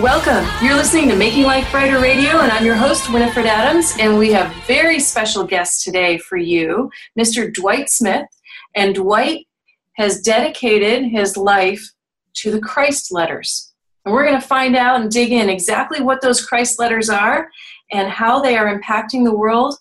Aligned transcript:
Welcome. 0.00 0.48
You're 0.64 0.74
listening 0.74 1.10
to 1.10 1.16
Making 1.16 1.44
Life 1.44 1.70
Brighter 1.70 2.00
Radio, 2.00 2.40
and 2.40 2.50
I'm 2.50 2.64
your 2.64 2.74
host, 2.74 3.12
Winifred 3.12 3.44
Adams. 3.44 3.94
And 4.00 4.18
we 4.18 4.32
have 4.32 4.50
very 4.64 4.98
special 4.98 5.44
guests 5.44 5.84
today 5.84 6.16
for 6.16 6.38
you, 6.38 6.90
Mr. 7.16 7.52
Dwight 7.52 7.90
Smith. 7.90 8.24
And 8.74 8.94
Dwight 8.94 9.46
has 9.98 10.22
dedicated 10.22 11.04
his 11.04 11.36
life 11.36 11.86
to 12.36 12.50
the 12.50 12.58
Christ 12.58 13.12
letters. 13.12 13.74
And 14.06 14.14
we're 14.14 14.24
going 14.24 14.40
to 14.40 14.46
find 14.46 14.76
out 14.76 15.02
and 15.02 15.10
dig 15.10 15.30
in 15.30 15.50
exactly 15.50 16.00
what 16.00 16.22
those 16.22 16.44
Christ 16.44 16.78
letters 16.78 17.10
are 17.10 17.50
and 17.92 18.08
how 18.08 18.40
they 18.40 18.56
are 18.56 18.74
impacting 18.74 19.24
the 19.24 19.36
world, 19.36 19.76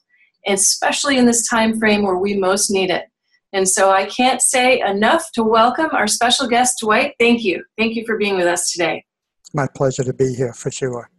especially 0.45 1.17
in 1.17 1.25
this 1.25 1.47
time 1.47 1.79
frame 1.79 2.03
where 2.03 2.17
we 2.17 2.33
most 2.35 2.69
need 2.69 2.89
it. 2.89 3.05
And 3.53 3.67
so 3.67 3.91
I 3.91 4.07
can't 4.07 4.41
say 4.41 4.81
enough 4.81 5.31
to 5.35 5.43
welcome 5.43 5.89
our 5.93 6.07
special 6.07 6.49
guest, 6.49 6.79
Dwight. 6.81 7.13
Thank 7.17 7.45
you. 7.45 7.63
Thank 7.77 7.95
you 7.95 8.05
for 8.05 8.17
being 8.17 8.35
with 8.35 8.47
us 8.47 8.73
today 8.73 9.05
my 9.53 9.67
pleasure 9.67 10.03
to 10.03 10.13
be 10.13 10.33
here 10.33 10.53
for 10.53 10.71
sure. 10.71 11.09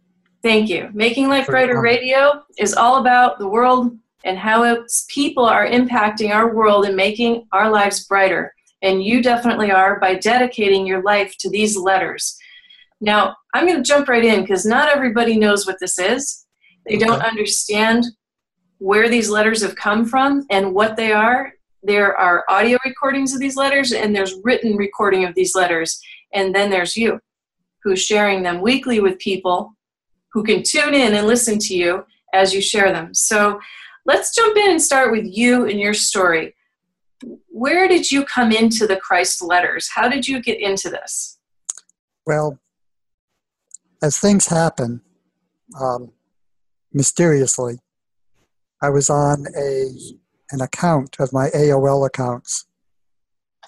Thank 0.41 0.69
you. 0.69 0.89
Making 0.93 1.29
Life 1.29 1.47
Brighter 1.47 1.79
Radio 1.81 2.43
is 2.57 2.73
all 2.73 2.97
about 2.97 3.39
the 3.39 3.47
world 3.47 3.97
and 4.25 4.37
how 4.37 4.63
its 4.63 5.05
people 5.09 5.45
are 5.45 5.67
impacting 5.67 6.31
our 6.33 6.53
world 6.53 6.85
and 6.85 6.95
making 6.95 7.47
our 7.51 7.69
lives 7.71 8.05
brighter. 8.05 8.53
And 8.81 9.03
you 9.03 9.21
definitely 9.21 9.71
are 9.71 9.99
by 9.99 10.15
dedicating 10.15 10.85
your 10.85 11.01
life 11.01 11.35
to 11.39 11.49
these 11.49 11.77
letters. 11.77 12.37
Now, 12.99 13.35
I'm 13.53 13.65
going 13.65 13.77
to 13.77 13.87
jump 13.87 14.07
right 14.09 14.23
in 14.23 14.41
because 14.41 14.65
not 14.65 14.89
everybody 14.89 15.37
knows 15.37 15.65
what 15.65 15.79
this 15.79 15.97
is. 15.97 16.45
They 16.85 16.97
okay. 16.97 17.05
don't 17.05 17.21
understand 17.21 18.05
where 18.79 19.07
these 19.07 19.29
letters 19.29 19.61
have 19.61 19.75
come 19.75 20.05
from 20.05 20.45
and 20.49 20.73
what 20.73 20.97
they 20.97 21.13
are. 21.13 21.53
There 21.83 22.17
are 22.17 22.43
audio 22.49 22.77
recordings 22.85 23.33
of 23.33 23.39
these 23.39 23.55
letters, 23.55 23.91
and 23.91 24.15
there's 24.15 24.35
written 24.43 24.75
recording 24.77 25.25
of 25.25 25.35
these 25.35 25.55
letters, 25.55 26.01
and 26.33 26.53
then 26.55 26.69
there's 26.69 26.95
you 26.95 27.19
who's 27.83 28.01
sharing 28.01 28.43
them 28.43 28.61
weekly 28.61 28.99
with 28.99 29.19
people 29.19 29.75
who 30.31 30.43
can 30.43 30.63
tune 30.63 30.93
in 30.93 31.13
and 31.13 31.27
listen 31.27 31.59
to 31.59 31.75
you 31.75 32.05
as 32.33 32.53
you 32.53 32.61
share 32.61 32.91
them. 32.91 33.13
So 33.13 33.59
let's 34.05 34.35
jump 34.35 34.57
in 34.57 34.71
and 34.71 34.81
start 34.81 35.11
with 35.11 35.25
you 35.25 35.65
and 35.67 35.79
your 35.79 35.93
story. 35.93 36.55
Where 37.47 37.87
did 37.87 38.11
you 38.11 38.25
come 38.25 38.51
into 38.51 38.87
the 38.87 38.97
Christ 38.97 39.41
letters? 39.41 39.89
How 39.93 40.09
did 40.09 40.27
you 40.27 40.41
get 40.41 40.59
into 40.59 40.89
this? 40.89 41.37
Well, 42.25 42.59
as 44.01 44.17
things 44.17 44.47
happen, 44.47 45.01
um, 45.79 46.11
mysteriously, 46.91 47.79
I 48.81 48.89
was 48.89 49.09
on 49.09 49.45
a 49.57 49.89
an 50.51 50.61
account 50.61 51.15
of 51.19 51.33
my 51.33 51.49
AOL 51.49 52.05
accounts, 52.05 52.65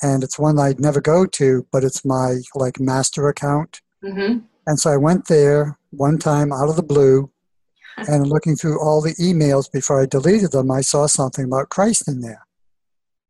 and 0.04 0.24
it's 0.24 0.38
one 0.38 0.60
I'd 0.60 0.80
never 0.80 1.02
go 1.02 1.26
to, 1.26 1.66
but 1.72 1.84
it's 1.84 2.04
my 2.06 2.42
like 2.54 2.80
master 2.80 3.28
account, 3.30 3.82
Mm-hmm. 4.04 4.40
And 4.68 4.80
so 4.80 4.92
I 4.92 4.98
went 4.98 5.28
there 5.28 5.78
one 5.92 6.18
time 6.18 6.52
out 6.52 6.70
of 6.70 6.76
the 6.76 6.84
blue, 6.84 7.32
and 7.98 8.28
looking 8.28 8.56
through 8.56 8.82
all 8.82 9.02
the 9.02 9.16
emails 9.16 9.72
before 9.72 10.02
I 10.02 10.06
deleted 10.06 10.52
them, 10.52 10.70
I 10.70 10.82
saw 10.82 11.08
something 11.08 11.46
about 11.46 11.70
Christ 11.70 12.08
in 12.08 12.22
there. 12.22 12.46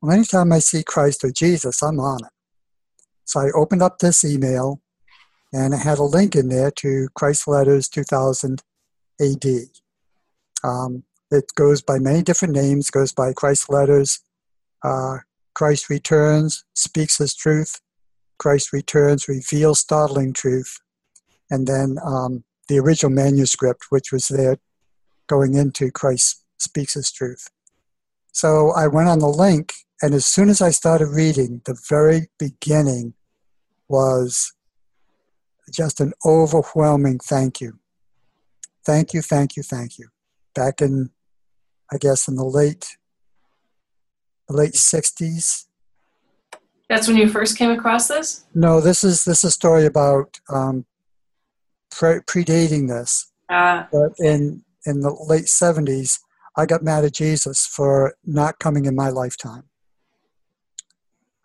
Well, 0.02 0.12
anytime 0.12 0.52
I 0.52 0.60
see 0.60 0.84
Christ 0.84 1.24
or 1.24 1.32
Jesus, 1.32 1.84
I'm 1.84 2.00
on 2.00 2.26
it. 2.26 2.32
So 3.26 3.40
I 3.40 3.52
opened 3.56 3.82
up 3.82 4.00
this 4.00 4.24
email, 4.24 4.82
and 5.54 5.74
it 5.74 5.82
had 5.82 6.00
a 6.00 6.04
link 6.04 6.36
in 6.36 6.50
there 6.50 6.72
to 6.72 7.08
Christ 7.16 7.48
Letters 7.48 7.88
2000 7.90 8.64
AD. 9.22 9.46
Um, 10.64 11.04
it 11.32 11.46
goes 11.56 11.82
by 11.82 12.00
many 12.00 12.24
different 12.24 12.54
names, 12.54 12.90
goes 12.90 13.12
by 13.12 13.34
Christ 13.34 13.70
Letters, 13.70 14.20
uh, 14.84 15.18
Christ 15.54 15.90
Returns, 15.90 16.66
Speaks 16.74 17.18
His 17.18 17.36
Truth, 17.36 17.82
Christ 18.38 18.74
returns, 18.74 19.28
reveals 19.28 19.80
startling 19.80 20.34
truth, 20.34 20.80
and 21.50 21.68
then 21.68 21.98
um, 22.04 22.44
the 22.68 22.80
original 22.80 23.12
manuscript, 23.12 23.86
which 23.90 24.12
was 24.12 24.28
there 24.28 24.58
going 25.28 25.56
into 25.56 25.92
Christ 25.92 26.44
speaks 26.58 26.94
his 26.94 27.12
truth. 27.12 27.50
So 28.32 28.72
I 28.72 28.88
went 28.88 29.10
on 29.10 29.20
the 29.20 29.28
link, 29.28 29.74
and 30.02 30.14
as 30.14 30.26
soon 30.26 30.50
as 30.50 30.62
I 30.62 30.72
started 30.72 31.08
reading, 31.08 31.62
the 31.66 31.80
very 31.90 32.28
beginning 32.38 33.14
was 33.88 34.54
just 35.72 36.00
an 36.00 36.14
overwhelming 36.26 37.20
thank 37.20 37.62
you. 37.62 37.80
Thank 38.86 39.14
you, 39.14 39.22
thank 39.22 39.56
you, 39.56 39.64
thank 39.64 39.98
you. 39.98 40.10
Back 40.54 40.82
in, 40.82 41.10
I 41.92 41.98
guess, 41.98 42.28
in 42.28 42.36
the 42.36 42.46
late, 42.46 42.98
the 44.48 44.56
late 44.56 44.74
60s, 44.74 45.65
that's 46.90 47.08
when 47.08 47.18
you 47.18 47.28
first 47.30 47.58
came 47.58 47.72
across 47.72 48.08
this. 48.08 48.46
No, 48.54 48.80
this 48.80 49.04
is 49.04 49.26
this 49.26 49.44
is 49.44 49.50
a 49.50 49.52
story 49.52 49.86
about 49.86 50.40
um, 50.50 50.86
pre- 51.92 52.20
predating 52.20 52.88
this. 52.88 53.32
Ah. 53.50 53.88
But 53.92 54.14
in 54.20 54.64
in 54.86 55.02
the 55.02 55.16
late 55.28 55.48
seventies, 55.48 56.20
I 56.56 56.66
got 56.66 56.84
mad 56.84 57.04
at 57.04 57.14
Jesus 57.14 57.66
for 57.66 58.16
not 58.24 58.60
coming 58.60 58.86
in 58.86 58.96
my 58.96 59.10
lifetime. 59.10 59.64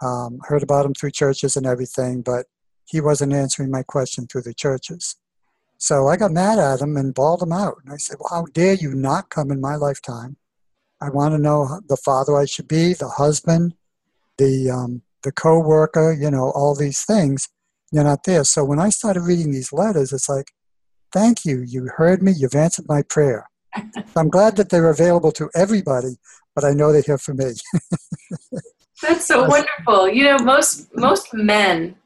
Um, 0.03 0.41
heard 0.45 0.63
about 0.63 0.87
him 0.87 0.95
through 0.95 1.11
churches 1.11 1.57
and 1.57 1.67
everything, 1.67 2.23
but 2.23 2.47
he 2.87 3.01
wasn't 3.01 3.33
answering 3.33 3.71
my 3.71 3.83
question 3.83 4.27
through 4.27 4.43
the 4.43 4.55
churches. 4.55 5.17
So 5.79 6.09
I 6.09 6.17
got 6.17 6.33
mad 6.33 6.59
at 6.59 6.81
him 6.81 6.97
and 6.97 7.15
bawled 7.15 7.43
him 7.43 7.53
out. 7.53 7.77
And 7.83 7.93
I 7.93 7.97
said, 7.97 8.19
Well, 8.21 8.29
how 8.31 8.47
dare 8.53 8.75
you 8.75 8.95
not 8.95 9.31
come 9.31 9.51
in 9.51 9.61
my 9.61 9.77
lifetime? 9.77 10.37
I 11.01 11.09
want 11.09 11.33
to 11.35 11.39
know 11.39 11.81
the 11.89 11.97
father 11.97 12.37
I 12.37 12.45
should 12.45 12.69
be, 12.69 12.93
the 12.93 13.09
husband, 13.09 13.75
the 14.37 14.71
um, 14.71 15.03
the 15.23 15.33
co-worker, 15.33 16.13
you 16.13 16.31
know, 16.31 16.51
all 16.51 16.75
these 16.75 17.03
things, 17.05 17.49
you're 17.93 18.05
not 18.05 18.25
there. 18.25 18.45
So 18.45 18.65
when 18.65 18.79
I 18.79 18.91
started 18.91 19.23
reading 19.23 19.53
these 19.53 19.73
letters, 19.73 20.13
it's 20.13 20.29
like, 20.29 20.53
thank 21.13 21.45
you, 21.45 21.63
you 21.67 21.89
heard 21.97 22.23
me, 22.23 22.33
you've 22.33 22.55
answered 22.55 22.87
my 22.89 23.03
prayer. 23.03 23.49
I'm 24.17 24.29
glad 24.29 24.57
that 24.57 24.71
they're 24.71 24.91
available 24.91 25.33
to 25.33 25.51
everybody, 25.55 26.17
but 26.55 26.65
I 26.65 26.73
know 26.73 26.93
they're 26.93 27.03
here 27.03 27.19
for 27.19 27.35
me. 27.35 27.53
That's 29.03 29.27
so 29.27 29.45
wonderful. 29.45 30.11
You 30.11 30.25
know, 30.25 30.39
most 30.39 30.95
most 30.95 31.33
men 31.33 31.97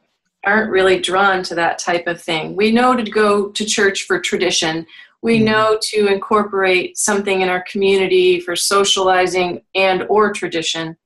aren't 0.46 0.70
really 0.70 1.00
drawn 1.00 1.42
to 1.42 1.54
that 1.54 1.78
type 1.78 2.06
of 2.06 2.20
thing. 2.20 2.54
We 2.54 2.70
know 2.70 2.94
to 2.94 3.02
go 3.02 3.48
to 3.48 3.64
church 3.64 4.02
for 4.02 4.20
tradition. 4.20 4.86
We 5.22 5.40
mm 5.40 5.44
know 5.44 5.78
to 5.80 6.06
incorporate 6.06 6.98
something 6.98 7.40
in 7.40 7.48
our 7.48 7.62
community 7.62 8.40
for 8.40 8.54
socializing 8.54 9.62
and 9.74 10.02
or 10.10 10.32
tradition 10.32 10.96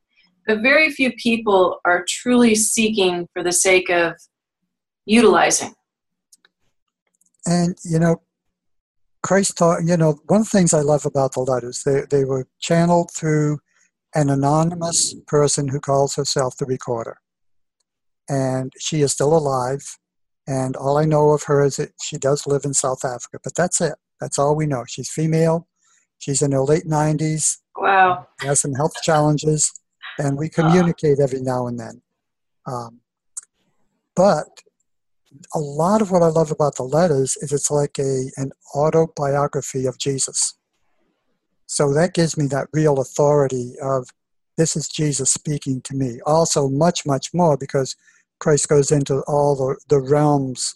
but 0.49 0.63
very 0.63 0.91
few 0.91 1.13
people 1.13 1.79
are 1.85 2.07
truly 2.09 2.55
seeking 2.55 3.29
for 3.35 3.45
the 3.45 3.53
sake 3.53 3.91
of 3.91 4.15
utilizing. 5.05 5.75
And, 7.47 7.77
you 7.85 7.99
know, 7.99 8.23
Christ 9.23 9.59
taught, 9.59 9.85
you 9.85 9.97
know, 9.99 10.19
one 10.27 10.41
of 10.41 10.51
the 10.51 10.59
things 10.59 10.73
I 10.73 10.81
love 10.81 11.05
about 11.05 11.35
the 11.35 11.41
letters, 11.41 11.83
they, 11.85 12.03
they 12.11 12.25
were 12.25 12.49
channeled 12.61 13.11
through 13.15 13.59
an 14.15 14.31
anonymous 14.31 15.15
person 15.27 15.69
who 15.69 15.81
calls 15.81 16.15
herself 16.15 16.57
the 16.57 16.65
recorder. 16.65 17.19
And 18.31 18.73
she 18.79 19.03
is 19.03 19.13
still 19.13 19.37
alive. 19.37 19.99
And 20.47 20.77
all 20.77 20.97
I 20.97 21.05
know 21.05 21.33
of 21.33 21.43
her 21.43 21.63
is 21.63 21.77
that 21.77 21.93
she 22.03 22.17
does 22.17 22.47
live 22.47 22.65
in 22.65 22.73
South 22.73 23.05
Africa, 23.05 23.39
but 23.45 23.55
that's 23.55 23.83
it. 23.83 23.97
That's 24.19 24.39
all 24.39 24.57
we 24.57 24.67
know. 24.67 24.85
She's 24.89 25.11
female. 25.11 25.69
She's 26.17 26.41
in 26.41 26.53
her 26.53 26.63
late 26.63 26.87
90s. 26.87 27.59
Wow. 27.77 28.29
Has 28.41 28.61
some 28.61 28.73
health 28.73 28.95
challenges 29.03 29.71
and 30.19 30.37
we 30.37 30.49
communicate 30.49 31.21
every 31.21 31.41
now 31.41 31.67
and 31.67 31.79
then. 31.79 32.03
Um, 32.67 33.01
but 34.15 34.47
a 35.55 35.59
lot 35.59 36.03
of 36.03 36.11
what 36.11 36.23
I 36.23 36.29
love 36.29 36.51
about 36.51 36.77
the 36.77 36.83
letters 36.83 37.37
is 37.37 37.53
it's 37.53 37.71
like 37.71 37.99
a 37.99 38.31
an 38.37 38.51
autobiography 38.75 39.87
of 39.87 39.99
Jesus. 39.99 40.59
So 41.67 41.93
that 41.93 42.15
gives 42.15 42.37
me 42.37 42.47
that 42.47 42.69
real 42.73 42.99
authority 42.99 43.75
of 43.83 44.09
this 44.57 44.75
is 44.75 44.89
Jesus 44.89 45.31
speaking 45.31 45.81
to 45.83 45.95
me. 45.95 46.19
Also, 46.27 46.69
much, 46.69 47.07
much 47.07 47.29
more 47.33 47.57
because 47.57 47.95
Christ 48.41 48.69
goes 48.69 48.91
into 48.91 49.23
all 49.29 49.55
the, 49.55 49.79
the 49.89 50.01
realms 50.01 50.75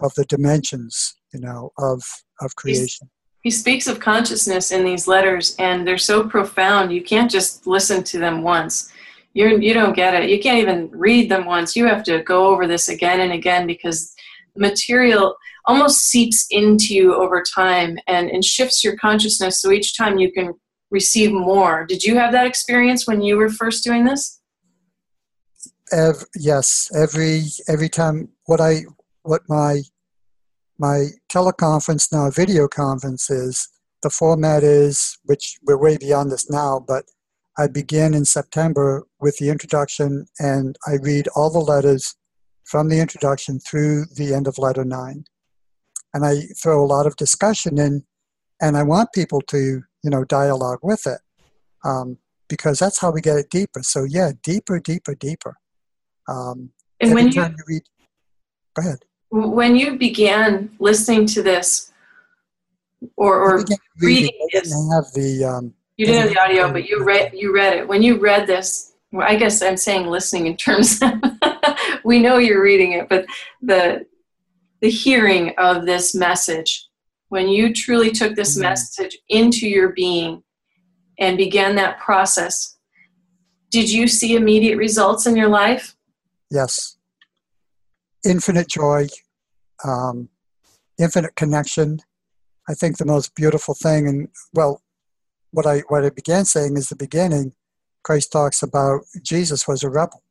of 0.00 0.14
the 0.14 0.24
dimensions, 0.24 1.14
you 1.32 1.40
know, 1.40 1.70
of 1.78 2.02
of 2.40 2.56
creation 2.56 3.10
he 3.42 3.50
speaks 3.50 3.86
of 3.86 4.00
consciousness 4.00 4.70
in 4.70 4.84
these 4.84 5.08
letters 5.08 5.56
and 5.58 5.86
they're 5.86 5.98
so 5.98 6.26
profound 6.26 6.92
you 6.92 7.02
can't 7.02 7.30
just 7.30 7.66
listen 7.66 8.02
to 8.04 8.18
them 8.18 8.42
once. 8.42 8.90
You're 9.34 9.60
you 9.60 9.74
don't 9.74 9.96
get 9.96 10.14
it. 10.14 10.30
You 10.30 10.40
can't 10.40 10.58
even 10.58 10.90
read 10.90 11.30
them 11.30 11.46
once. 11.46 11.74
You 11.74 11.86
have 11.86 12.04
to 12.04 12.22
go 12.22 12.46
over 12.46 12.66
this 12.66 12.88
again 12.88 13.20
and 13.20 13.32
again 13.32 13.66
because 13.66 14.14
material 14.56 15.34
almost 15.64 16.02
seeps 16.02 16.46
into 16.50 16.94
you 16.94 17.14
over 17.14 17.42
time 17.42 17.98
and, 18.06 18.28
and 18.30 18.44
shifts 18.44 18.84
your 18.84 18.96
consciousness. 18.96 19.60
So 19.60 19.72
each 19.72 19.96
time 19.96 20.18
you 20.18 20.32
can 20.32 20.52
receive 20.90 21.32
more. 21.32 21.86
Did 21.86 22.04
you 22.04 22.16
have 22.16 22.32
that 22.32 22.46
experience 22.46 23.06
when 23.06 23.22
you 23.22 23.36
were 23.36 23.48
first 23.48 23.82
doing 23.82 24.04
this? 24.04 24.40
Every, 25.90 26.26
yes, 26.36 26.90
every 26.94 27.44
every 27.68 27.88
time 27.88 28.28
what 28.46 28.60
I 28.60 28.82
what 29.22 29.42
my 29.48 29.82
my 30.78 31.06
teleconference 31.32 32.12
now 32.12 32.30
video 32.30 32.68
conference 32.68 33.30
is 33.30 33.68
the 34.02 34.10
format 34.10 34.62
is 34.62 35.18
which 35.24 35.58
we're 35.62 35.78
way 35.78 35.96
beyond 35.96 36.30
this 36.30 36.50
now, 36.50 36.84
but 36.86 37.04
I 37.58 37.68
begin 37.68 38.14
in 38.14 38.24
September 38.24 39.04
with 39.20 39.36
the 39.38 39.50
introduction 39.50 40.26
and 40.38 40.76
I 40.86 40.94
read 41.02 41.28
all 41.36 41.50
the 41.50 41.58
letters 41.58 42.16
from 42.64 42.88
the 42.88 43.00
introduction 43.00 43.60
through 43.60 44.06
the 44.16 44.34
end 44.34 44.46
of 44.46 44.58
letter 44.58 44.84
nine. 44.84 45.24
And 46.14 46.24
I 46.24 46.42
throw 46.62 46.82
a 46.82 46.86
lot 46.86 47.06
of 47.06 47.16
discussion 47.16 47.78
in, 47.78 48.04
and 48.60 48.76
I 48.76 48.82
want 48.82 49.12
people 49.14 49.40
to, 49.48 49.82
you 50.02 50.10
know, 50.10 50.24
dialogue 50.24 50.80
with 50.82 51.06
it 51.06 51.20
um, 51.84 52.18
because 52.48 52.78
that's 52.78 52.98
how 52.98 53.10
we 53.10 53.20
get 53.20 53.38
it 53.38 53.50
deeper. 53.50 53.82
So, 53.82 54.04
yeah, 54.04 54.32
deeper, 54.42 54.78
deeper, 54.78 55.14
deeper. 55.14 55.56
Um, 56.28 56.70
and 57.00 57.14
when 57.14 57.32
you, 57.32 57.42
you 57.42 57.54
read, 57.66 57.82
go 58.74 58.82
ahead. 58.82 58.98
When 59.32 59.76
you 59.76 59.96
began 59.96 60.70
listening 60.78 61.24
to 61.28 61.42
this 61.42 61.90
or, 63.16 63.36
or 63.36 63.56
reading, 63.58 63.78
reading 63.98 64.48
this, 64.52 64.70
have 64.92 65.06
the 65.14 65.44
um, 65.44 65.74
you 65.96 66.04
didn't 66.04 66.22
have 66.22 66.30
the 66.30 66.40
audio, 66.40 66.70
but 66.70 66.86
you 66.86 67.02
read 67.02 67.32
you 67.34 67.54
read 67.54 67.78
it. 67.78 67.88
When 67.88 68.02
you 68.02 68.18
read 68.18 68.46
this, 68.46 68.92
well, 69.10 69.26
I 69.26 69.36
guess 69.36 69.62
I'm 69.62 69.78
saying 69.78 70.06
listening 70.06 70.48
in 70.48 70.56
terms 70.58 71.00
of 71.02 71.12
we 72.04 72.18
know 72.18 72.36
you're 72.36 72.62
reading 72.62 72.92
it, 72.92 73.08
but 73.08 73.24
the 73.62 74.04
the 74.82 74.90
hearing 74.90 75.54
of 75.56 75.86
this 75.86 76.14
message, 76.14 76.88
when 77.30 77.48
you 77.48 77.72
truly 77.72 78.10
took 78.10 78.34
this 78.34 78.54
mm-hmm. 78.54 78.68
message 78.68 79.16
into 79.30 79.66
your 79.66 79.92
being 79.92 80.42
and 81.18 81.38
began 81.38 81.74
that 81.76 81.98
process, 82.00 82.76
did 83.70 83.90
you 83.90 84.08
see 84.08 84.36
immediate 84.36 84.76
results 84.76 85.26
in 85.26 85.36
your 85.36 85.48
life? 85.48 85.96
Yes. 86.50 86.98
Infinite 88.24 88.68
joy, 88.68 89.08
um, 89.84 90.28
infinite 90.98 91.34
connection. 91.34 92.00
I 92.68 92.74
think 92.74 92.96
the 92.96 93.04
most 93.04 93.34
beautiful 93.34 93.74
thing, 93.74 94.06
and 94.06 94.28
well, 94.52 94.82
what 95.50 95.66
I 95.66 95.80
what 95.88 96.04
I 96.04 96.10
began 96.10 96.44
saying 96.44 96.76
is 96.76 96.88
the 96.88 96.96
beginning. 96.96 97.54
Christ 98.04 98.32
talks 98.32 98.62
about 98.62 99.02
Jesus 99.22 99.66
was 99.66 99.82
a 99.82 99.90
rebel, 99.90 100.22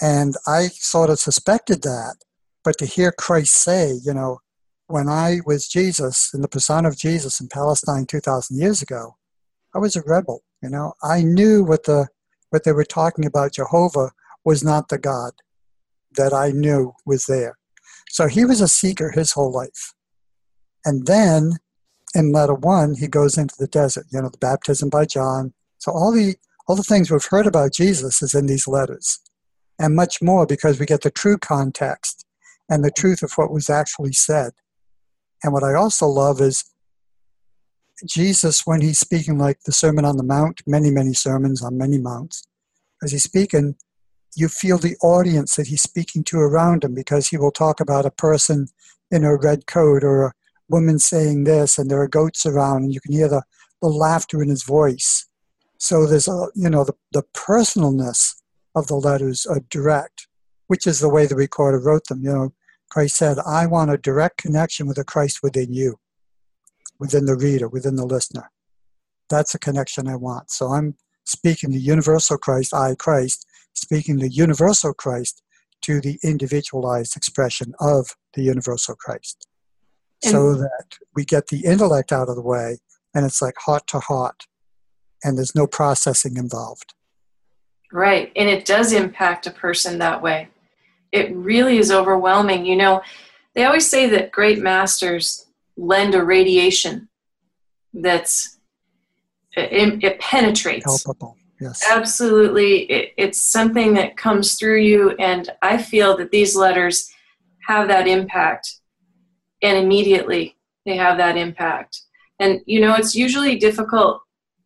and 0.00 0.34
I 0.46 0.68
sort 0.68 1.10
of 1.10 1.18
suspected 1.18 1.82
that, 1.82 2.16
but 2.64 2.78
to 2.78 2.86
hear 2.86 3.12
Christ 3.12 3.54
say, 3.54 3.92
you 4.04 4.14
know, 4.14 4.40
when 4.86 5.08
I 5.08 5.38
was 5.46 5.68
Jesus 5.68 6.32
in 6.34 6.42
the 6.42 6.48
persona 6.48 6.88
of 6.88 6.96
Jesus 6.96 7.40
in 7.40 7.48
Palestine 7.48 8.06
two 8.06 8.20
thousand 8.20 8.58
years 8.58 8.82
ago, 8.82 9.16
I 9.74 9.78
was 9.78 9.94
a 9.94 10.02
rebel. 10.02 10.42
You 10.62 10.70
know, 10.70 10.94
I 11.02 11.22
knew 11.22 11.62
what 11.62 11.84
the 11.84 12.08
what 12.50 12.64
they 12.64 12.72
were 12.72 12.84
talking 12.84 13.24
about. 13.24 13.54
Jehovah 13.54 14.10
was 14.44 14.64
not 14.64 14.88
the 14.88 14.98
God 14.98 15.32
that 16.16 16.32
I 16.32 16.50
knew 16.50 16.92
was 17.06 17.24
there. 17.26 17.56
So 18.10 18.26
he 18.26 18.44
was 18.44 18.60
a 18.60 18.68
seeker 18.68 19.10
his 19.10 19.32
whole 19.32 19.52
life. 19.52 19.94
And 20.84 21.06
then 21.06 21.52
in 22.14 22.32
letter 22.32 22.54
one, 22.54 22.94
he 22.94 23.06
goes 23.06 23.38
into 23.38 23.54
the 23.58 23.68
desert, 23.68 24.06
you 24.10 24.20
know, 24.20 24.28
the 24.28 24.38
baptism 24.38 24.88
by 24.88 25.04
John. 25.04 25.52
So 25.78 25.92
all 25.92 26.12
the 26.12 26.36
all 26.68 26.76
the 26.76 26.82
things 26.82 27.10
we've 27.10 27.24
heard 27.24 27.46
about 27.46 27.72
Jesus 27.72 28.22
is 28.22 28.34
in 28.34 28.46
these 28.46 28.68
letters. 28.68 29.20
And 29.78 29.96
much 29.96 30.22
more 30.22 30.46
because 30.46 30.78
we 30.78 30.86
get 30.86 31.00
the 31.00 31.10
true 31.10 31.36
context 31.36 32.24
and 32.68 32.84
the 32.84 32.92
truth 32.92 33.22
of 33.22 33.32
what 33.32 33.50
was 33.50 33.68
actually 33.68 34.12
said. 34.12 34.52
And 35.42 35.52
what 35.52 35.64
I 35.64 35.74
also 35.74 36.06
love 36.06 36.40
is 36.40 36.64
Jesus, 38.06 38.62
when 38.66 38.80
he's 38.80 38.98
speaking 38.98 39.38
like 39.38 39.60
the 39.66 39.72
Sermon 39.72 40.04
on 40.04 40.16
the 40.16 40.22
Mount, 40.22 40.60
many, 40.66 40.90
many 40.90 41.12
sermons 41.12 41.62
on 41.62 41.76
many 41.76 41.98
mounts, 41.98 42.44
as 43.02 43.12
he's 43.12 43.24
speaking, 43.24 43.76
you 44.36 44.48
feel 44.48 44.78
the 44.78 44.96
audience 45.02 45.56
that 45.56 45.66
he's 45.66 45.82
speaking 45.82 46.24
to 46.24 46.38
around 46.38 46.84
him 46.84 46.94
because 46.94 47.28
he 47.28 47.36
will 47.36 47.50
talk 47.50 47.80
about 47.80 48.06
a 48.06 48.10
person 48.10 48.68
in 49.10 49.24
a 49.24 49.36
red 49.36 49.66
coat 49.66 50.04
or 50.04 50.26
a 50.26 50.32
woman 50.68 50.98
saying 50.98 51.44
this 51.44 51.78
and 51.78 51.90
there 51.90 52.00
are 52.00 52.08
goats 52.08 52.46
around 52.46 52.84
and 52.84 52.94
you 52.94 53.00
can 53.00 53.12
hear 53.12 53.28
the, 53.28 53.42
the 53.82 53.88
laughter 53.88 54.42
in 54.42 54.48
his 54.48 54.62
voice. 54.62 55.26
So 55.78 56.06
there's 56.06 56.28
a 56.28 56.48
you 56.54 56.70
know 56.70 56.84
the, 56.84 56.94
the 57.12 57.24
personalness 57.34 58.34
of 58.74 58.86
the 58.86 58.96
letters 58.96 59.46
are 59.46 59.60
direct 59.70 60.28
which 60.68 60.86
is 60.86 61.00
the 61.00 61.08
way 61.08 61.26
the 61.26 61.34
recorder 61.34 61.80
wrote 61.80 62.06
them. 62.06 62.22
You 62.22 62.32
know 62.32 62.52
christ 62.90 63.16
said 63.16 63.38
i 63.46 63.66
want 63.66 63.90
a 63.90 63.96
direct 63.96 64.36
connection 64.36 64.86
with 64.86 64.96
the 64.96 65.04
christ 65.04 65.40
within 65.42 65.72
you 65.72 65.98
within 66.98 67.24
the 67.24 67.36
reader 67.36 67.68
within 67.68 67.96
the 67.96 68.04
listener. 68.04 68.50
That's 69.28 69.54
a 69.54 69.58
connection 69.58 70.06
i 70.06 70.16
want. 70.16 70.50
So 70.50 70.68
i'm 70.68 70.96
speaking 71.24 71.70
the 71.70 71.80
universal 71.80 72.36
christ 72.36 72.74
i 72.74 72.94
christ 72.94 73.46
speaking 73.74 74.16
the 74.16 74.30
universal 74.30 74.92
christ 74.92 75.42
to 75.82 76.00
the 76.00 76.18
individualized 76.22 77.16
expression 77.16 77.72
of 77.80 78.16
the 78.34 78.42
universal 78.42 78.94
christ 78.94 79.46
so 80.22 80.54
that 80.54 80.98
we 81.16 81.24
get 81.24 81.46
the 81.46 81.64
intellect 81.64 82.12
out 82.12 82.28
of 82.28 82.36
the 82.36 82.42
way 82.42 82.78
and 83.14 83.24
it's 83.24 83.40
like 83.40 83.54
hot 83.58 83.86
to 83.86 83.98
hot 83.98 84.46
and 85.24 85.36
there's 85.36 85.54
no 85.54 85.66
processing 85.66 86.36
involved. 86.36 86.94
Right. 87.92 88.32
And 88.36 88.48
it 88.48 88.64
does 88.64 88.92
impact 88.92 89.46
a 89.46 89.50
person 89.50 89.98
that 89.98 90.22
way. 90.22 90.48
It 91.12 91.34
really 91.34 91.78
is 91.78 91.90
overwhelming. 91.90 92.64
You 92.64 92.76
know, 92.76 93.02
they 93.54 93.64
always 93.64 93.88
say 93.88 94.08
that 94.10 94.30
great 94.30 94.60
masters 94.60 95.46
lend 95.76 96.14
a 96.14 96.22
radiation 96.22 97.08
that's 97.92 98.58
it, 99.56 100.04
it 100.04 100.20
penetrates. 100.20 100.84
Palpable. 100.84 101.36
Yes. 101.60 101.84
Absolutely. 101.90 102.82
It, 102.90 103.12
it's 103.16 103.38
something 103.38 103.94
that 103.94 104.16
comes 104.16 104.54
through 104.54 104.80
you. 104.80 105.10
And 105.18 105.50
I 105.62 105.76
feel 105.76 106.16
that 106.16 106.30
these 106.30 106.56
letters 106.56 107.10
have 107.68 107.88
that 107.88 108.08
impact 108.08 108.80
and 109.62 109.76
immediately 109.78 110.56
they 110.86 110.96
have 110.96 111.18
that 111.18 111.36
impact. 111.36 112.00
And 112.38 112.60
you 112.66 112.80
know, 112.80 112.94
it's 112.94 113.14
usually 113.14 113.58
difficult, 113.58 114.22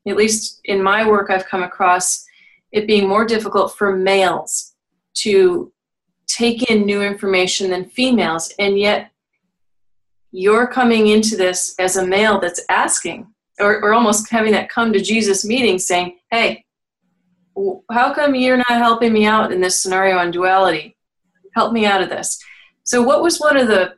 at 0.06 0.17
least 0.17 0.61
in 0.64 0.82
my 0.82 1.06
work, 1.06 1.31
I've 1.31 1.46
come 1.46 1.62
across 1.62 2.25
it 2.73 2.87
being 2.87 3.08
more 3.08 3.25
difficult 3.25 3.76
for 3.76 3.96
males 3.96 4.75
to 5.14 5.73
take 6.26 6.70
in 6.70 6.85
new 6.85 7.02
information 7.02 7.70
than 7.70 7.85
females, 7.85 8.52
and 8.58 8.79
yet 8.79 9.11
you're 10.32 10.67
coming 10.67 11.08
into 11.08 11.36
this 11.36 11.74
as 11.79 11.96
a 11.96 12.06
male 12.06 12.41
that's 12.41 12.60
asking, 12.69 13.32
or, 13.60 13.81
or 13.82 13.94
almost 13.94 14.31
having 14.31 14.53
that 14.53 14.69
come 14.69 14.93
to 14.93 15.01
Jesus 15.01 15.44
meeting 15.44 15.79
saying, 15.79 16.19
Hey, 16.31 16.64
how 17.91 18.13
come 18.13 18.34
you're 18.34 18.56
not 18.56 18.69
helping 18.69 19.13
me 19.13 19.27
out 19.27 19.53
in 19.53 19.61
this 19.61 19.81
scenario 19.81 20.19
on 20.19 20.31
duality? 20.31 20.96
Help 21.55 21.73
me 21.73 21.87
out 21.87 22.03
of 22.03 22.08
this. 22.08 22.43
So, 22.82 23.03
what 23.03 23.23
was 23.23 23.39
one 23.39 23.56
of 23.56 23.69
the 23.69 23.94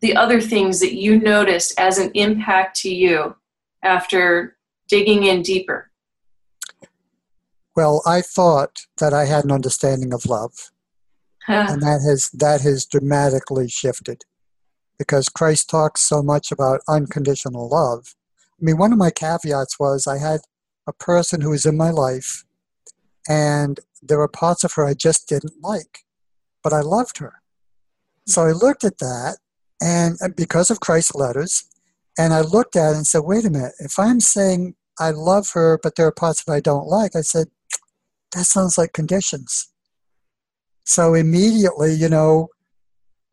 the 0.00 0.16
other 0.16 0.40
things 0.40 0.80
that 0.80 0.94
you 0.94 1.18
noticed 1.18 1.78
as 1.78 1.98
an 1.98 2.10
impact 2.14 2.76
to 2.80 2.94
you 2.94 3.36
after 3.82 4.56
digging 4.88 5.24
in 5.24 5.42
deeper? 5.42 5.90
Well, 7.74 8.02
I 8.06 8.20
thought 8.20 8.82
that 8.98 9.12
I 9.12 9.24
had 9.24 9.44
an 9.44 9.52
understanding 9.52 10.12
of 10.12 10.26
love. 10.26 10.52
and 11.48 11.82
that 11.82 12.00
has 12.08 12.30
that 12.30 12.60
has 12.60 12.86
dramatically 12.86 13.68
shifted 13.68 14.24
because 14.98 15.28
Christ 15.28 15.68
talks 15.68 16.00
so 16.00 16.22
much 16.22 16.52
about 16.52 16.80
unconditional 16.88 17.68
love. 17.68 18.14
I 18.60 18.64
mean, 18.64 18.78
one 18.78 18.92
of 18.92 18.98
my 18.98 19.10
caveats 19.10 19.78
was 19.78 20.06
I 20.06 20.18
had 20.18 20.40
a 20.86 20.92
person 20.92 21.40
who 21.40 21.50
was 21.50 21.66
in 21.66 21.76
my 21.76 21.90
life 21.90 22.44
and 23.28 23.80
there 24.02 24.18
were 24.18 24.28
parts 24.28 24.64
of 24.64 24.72
her 24.74 24.84
I 24.84 24.94
just 24.94 25.28
didn't 25.28 25.62
like, 25.62 26.00
but 26.62 26.72
I 26.72 26.80
loved 26.80 27.18
her. 27.18 27.40
So 28.26 28.42
I 28.42 28.52
looked 28.52 28.84
at 28.84 28.98
that 28.98 29.38
and 29.80 30.16
uh, 30.22 30.28
because 30.34 30.70
of 30.70 30.80
Christ's 30.80 31.14
letters, 31.14 31.64
and 32.18 32.32
I 32.32 32.40
looked 32.40 32.76
at 32.76 32.92
it 32.92 32.96
and 32.96 33.06
said, 33.06 33.22
wait 33.24 33.44
a 33.44 33.50
minute, 33.50 33.72
if 33.80 33.98
I'm 33.98 34.20
saying 34.20 34.74
I 34.98 35.10
love 35.10 35.50
her, 35.52 35.78
but 35.82 35.96
there 35.96 36.06
are 36.06 36.12
parts 36.12 36.42
of 36.46 36.52
I 36.52 36.60
don't 36.60 36.86
like, 36.86 37.16
I 37.16 37.22
said, 37.22 37.48
that 38.32 38.44
sounds 38.44 38.78
like 38.78 38.92
conditions. 38.92 39.68
So 40.84 41.14
immediately, 41.14 41.94
you 41.94 42.08
know, 42.08 42.48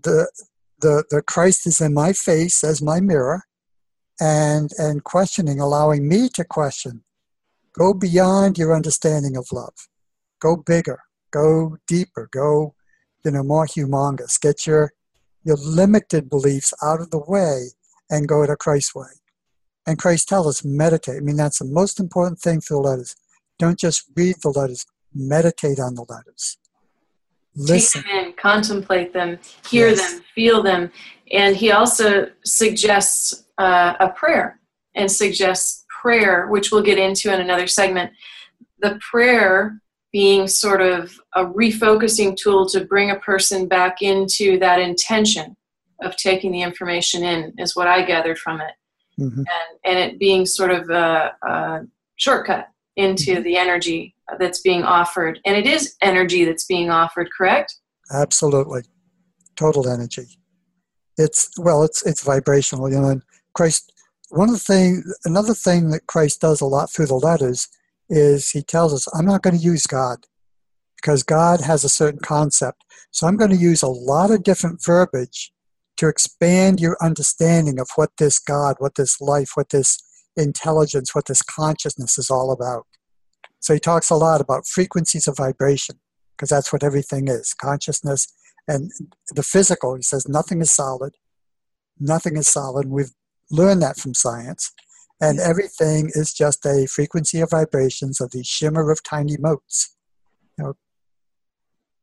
the 0.04 0.32
the 0.80 1.04
the 1.10 1.22
Christ 1.22 1.68
is 1.68 1.80
in 1.80 1.94
my 1.94 2.14
face 2.14 2.64
as 2.64 2.82
my 2.82 3.00
mirror, 3.00 3.44
and 4.20 4.72
and 4.78 5.04
questioning, 5.04 5.60
allowing 5.60 6.08
me 6.08 6.30
to 6.30 6.44
question. 6.44 7.04
Go 7.78 7.94
beyond 7.94 8.58
your 8.58 8.76
understanding 8.76 9.38
of 9.38 9.48
love. 9.52 9.74
Go 10.42 10.58
bigger. 10.58 11.00
Go 11.32 11.78
deeper. 11.88 12.30
Go, 12.32 12.76
you 13.24 13.32
know, 13.32 13.44
more 13.44 13.66
humongous. 13.66 14.40
Get 14.40 14.68
your 14.68 14.94
your 15.44 15.58
limited 15.58 16.30
beliefs 16.30 16.74
out 16.84 17.02
of 17.02 17.10
the 17.10 17.24
way 17.28 17.70
and 18.12 18.28
go 18.28 18.46
to 18.46 18.56
Christ's 18.56 18.94
way. 18.94 19.08
And 19.88 19.98
Christ 19.98 20.28
tells 20.30 20.46
us, 20.48 20.64
meditate. 20.64 21.18
I 21.18 21.20
mean, 21.22 21.38
that's 21.38 21.58
the 21.60 21.66
most 21.66 22.00
important 22.00 22.40
thing 22.40 22.62
for 22.62 22.76
the 22.76 22.82
letters. 22.82 23.16
Don't 23.58 23.80
just 23.80 24.04
read 24.16 24.36
the 24.44 24.50
letters, 24.50 24.86
meditate 25.16 25.80
on 25.80 25.96
the 25.96 26.06
letters. 26.08 26.58
Listen. 27.56 28.04
take 28.04 28.12
them 28.12 28.26
in, 28.28 28.34
contemplate 28.34 29.14
them, 29.14 29.40
hear 29.68 29.90
Yes. 29.90 30.14
them, 30.14 30.24
feel 30.36 30.62
them. 30.64 30.92
And 31.32 31.56
he 31.56 31.72
also 31.72 32.28
suggests 32.46 33.46
uh, 33.58 33.96
a 34.00 34.10
prayer 34.10 34.60
and 34.96 35.12
suggests 35.12 35.81
prayer, 36.02 36.48
which 36.48 36.72
we'll 36.72 36.82
get 36.84 36.98
into 36.98 37.34
in 37.34 37.40
another 37.42 37.68
segment. 37.68 38.12
The 38.80 39.00
prayer 39.12 39.80
being 40.12 40.48
sort 40.48 40.82
of 40.82 41.18
a 41.36 41.46
refocusing 41.46 42.36
tool 42.36 42.68
to 42.70 42.84
bring 42.86 43.12
a 43.12 43.20
person 43.20 43.68
back 43.68 44.02
into 44.02 44.60
that 44.60 44.80
intention 44.80 45.56
of 46.02 46.16
taking 46.18 46.52
the 46.52 46.62
information 46.62 47.24
in, 47.24 47.54
is 47.58 47.76
what 47.76 47.88
I 47.88 48.04
gathered 48.04 48.40
from 48.40 48.60
it. 48.62 48.74
Mhm. 49.20 49.38
And, 49.38 49.48
and 49.86 49.98
it 50.00 50.20
being 50.20 50.46
sort 50.46 50.72
of 50.72 50.90
a, 50.90 51.32
a 51.44 51.82
shortcut 52.16 52.68
into 52.96 53.36
Mhm. 53.36 53.44
the 53.44 53.56
energy 53.58 54.16
that's 54.40 54.62
being 54.62 54.84
offered. 54.84 55.40
And 55.46 55.56
it 55.56 55.68
is 55.68 55.96
energy 56.02 56.44
that's 56.46 56.66
being 56.66 56.90
offered, 56.90 57.30
correct? 57.38 57.76
Absolutely. 58.12 58.82
Total 59.56 59.88
energy. 59.88 60.28
It's 61.18 61.52
well, 61.58 61.84
it's 61.84 62.06
it's 62.06 62.24
vibrational, 62.24 62.90
you 62.90 63.00
know, 63.00 63.10
and 63.10 63.22
Christ 63.54 63.92
one 64.32 64.50
of 64.50 64.56
the 64.56 64.60
thing 64.60 65.04
another 65.26 65.54
thing 65.54 65.90
that 65.90 66.08
Christ 66.08 66.42
does 66.42 66.62
a 66.62 66.66
lot 66.66 66.92
through 66.92 67.08
the 67.08 67.16
letters 67.16 67.68
is 68.10 68.52
he 68.52 68.62
tells 68.62 68.94
us, 68.94 69.08
I'm 69.14 69.26
not 69.26 69.42
going 69.42 69.58
to 69.58 69.64
use 69.64 69.86
God 69.86 70.26
because 70.96 71.24
God 71.24 71.62
has 71.62 71.84
a 71.84 71.90
certain 71.90 72.20
concept. 72.20 72.84
So 73.12 73.28
I'm 73.28 73.38
going 73.38 73.52
to 73.52 73.58
use 73.58 73.82
a 73.82 73.88
lot 73.88 74.32
of 74.32 74.44
different 74.44 74.84
verbiage 74.84 75.52
to 75.98 76.08
expand 76.08 76.80
your 76.80 76.98
understanding 77.02 77.80
of 77.80 77.90
what 77.96 78.12
this 78.18 78.40
God, 78.40 78.76
what 78.80 78.96
this 78.96 79.20
life, 79.20 79.52
what 79.56 79.70
this 79.70 80.00
intelligence, 80.36 81.14
what 81.14 81.26
this 81.28 81.42
consciousness 81.42 82.18
is 82.18 82.30
all 82.30 82.52
about. 82.52 82.86
So 83.60 83.74
he 83.74 83.80
talks 83.80 84.10
a 84.10 84.16
lot 84.16 84.42
about 84.42 84.66
frequencies 84.66 85.28
of 85.28 85.38
vibration 85.38 86.00
because 86.36 86.50
that's 86.50 86.74
what 86.74 86.84
everything 86.84 87.28
is 87.28 87.54
consciousness 87.54 88.28
and 88.68 88.92
the 89.36 89.44
physical. 89.44 89.96
He 89.96 90.02
says 90.02 90.28
nothing 90.28 90.62
is 90.62 90.72
solid, 90.72 91.16
nothing 92.00 92.38
is 92.38 92.48
solid. 92.48 92.88
We've 92.88 93.12
learned 93.52 93.82
that 93.82 93.98
from 93.98 94.14
science. 94.14 94.72
And 95.20 95.40
everything 95.40 96.10
is 96.16 96.34
just 96.34 96.66
a 96.66 96.88
frequency 96.88 97.42
of 97.42 97.52
vibrations 97.52 98.20
of 98.20 98.32
the 98.32 98.44
shimmer 98.44 98.90
of 98.90 99.04
tiny 99.04 99.38
motes. 99.38 99.96
You 100.58 100.64
know, 100.64 100.70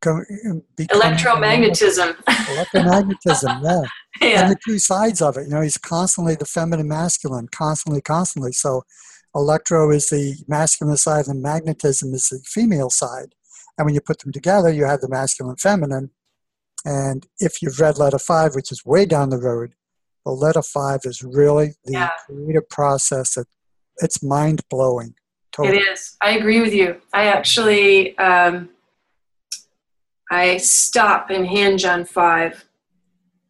um, 0.07 0.63
co- 0.79 0.85
Electromagnetism. 0.85 2.15
Electromagnetism, 2.25 3.63
yeah 3.65 3.83
yeah. 4.21 4.43
and 4.43 4.51
the 4.51 4.59
two 4.65 4.79
sides 4.79 5.23
of 5.23 5.37
it. 5.37 5.45
You 5.45 5.55
know, 5.55 5.61
he's 5.61 5.77
constantly 5.77 6.35
the 6.35 6.45
feminine, 6.45 6.89
masculine, 6.89 7.49
constantly, 7.49 8.01
constantly. 8.01 8.53
So, 8.53 8.83
electro 9.35 9.91
is 9.91 10.09
the 10.09 10.37
masculine 10.47 10.97
side, 10.97 11.27
and 11.29 11.43
magnetism 11.43 12.15
is 12.15 12.29
the 12.29 12.41
female 12.45 12.91
side. 12.91 13.35
And 13.77 13.85
when 13.85 13.95
you 13.95 14.01
put 14.01 14.21
them 14.21 14.33
together, 14.33 14.73
you 14.73 14.85
have 14.85 15.01
the 15.01 15.09
masculine, 15.09 15.57
feminine. 15.57 16.11
And 16.85 17.27
if 17.39 17.63
you've 17.63 17.81
read 17.81 17.99
Letter 17.99 18.19
Five, 18.19 18.55
which 18.55 18.73
is 18.73 18.85
way 18.85 19.07
down 19.07 19.31
the 19.31 19.39
road, 19.39 19.75
the 20.29 20.35
Letter 20.35 20.61
Five 20.61 21.01
is 21.05 21.23
really 21.23 21.73
the 21.85 21.93
Yeah. 21.93 22.11
creative 22.27 22.69
process. 22.69 23.35
That 23.35 23.47
it's 24.03 24.23
mind 24.23 24.61
blowing. 24.69 25.09
It 25.09 25.53
Totally. 25.53 25.79
is. 25.79 26.17
I 26.21 26.33
agree 26.33 26.61
with 26.61 26.75
you. 26.75 27.01
I 27.15 27.29
actually, 27.29 28.17
um, 28.19 28.69
I 30.31 30.59
stop 30.59 31.31
and 31.31 31.47
hinge 31.47 31.87
on 31.87 32.05
five. 32.05 32.67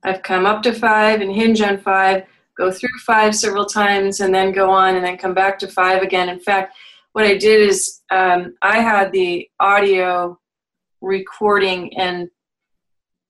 I've 0.04 0.22
come 0.22 0.46
up 0.46 0.62
to 0.62 0.72
five 0.72 1.20
and 1.20 1.34
hinge 1.34 1.60
on 1.60 1.78
five, 1.78 2.26
go 2.56 2.70
through 2.70 2.96
five 3.04 3.34
several 3.34 3.66
times, 3.66 4.20
and 4.20 4.32
then 4.32 4.52
go 4.52 4.70
on 4.70 4.94
and 4.94 5.04
then 5.04 5.18
come 5.18 5.34
back 5.34 5.58
to 5.58 5.66
five 5.66 6.02
again. 6.02 6.28
In 6.28 6.38
fact, 6.38 6.76
what 7.12 7.24
I 7.24 7.36
did 7.36 7.60
is 7.68 8.02
um, 8.12 8.54
I 8.62 8.78
had 8.78 9.10
the 9.10 9.50
audio 9.58 10.38
recording 11.00 11.98
and 11.98 12.30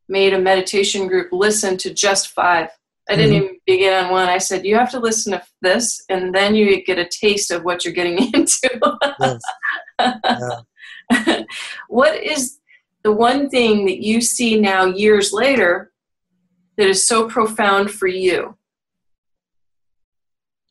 made 0.07 0.35
a 0.35 0.39
meditation 0.39 1.09
group 1.09 1.29
listen 1.33 1.79
to 1.79 1.95
just 1.95 2.29
five. 2.29 2.69
I 3.11 3.17
didn't 3.17 3.33
Mhm. 3.33 3.37
even 3.45 3.61
begin 3.67 3.93
on 3.95 4.11
one. 4.11 4.29
I 4.29 4.39
said, 4.39 4.67
You 4.67 4.77
have 4.77 4.91
to 4.91 5.01
listen 5.01 5.33
to 5.33 5.43
this, 5.63 6.03
and 6.11 6.35
then 6.35 6.55
you 6.55 6.85
get 6.85 6.99
a 6.99 7.09
taste 7.09 7.51
of 7.51 7.65
what 7.65 7.85
you're 7.85 7.95
getting 7.95 8.19
into. 8.35 8.71
Yes. 9.21 9.41
Yeah. 9.99 11.43
what 11.89 12.23
is 12.23 12.59
the 13.03 13.13
one 13.13 13.49
thing 13.49 13.87
that 13.87 14.03
you 14.05 14.21
see 14.21 14.61
now, 14.61 14.85
years 14.85 15.33
later, 15.33 15.93
that 16.77 16.87
is 16.87 17.07
so 17.07 17.29
profound 17.29 17.91
for 17.91 18.07
you? 18.07 18.57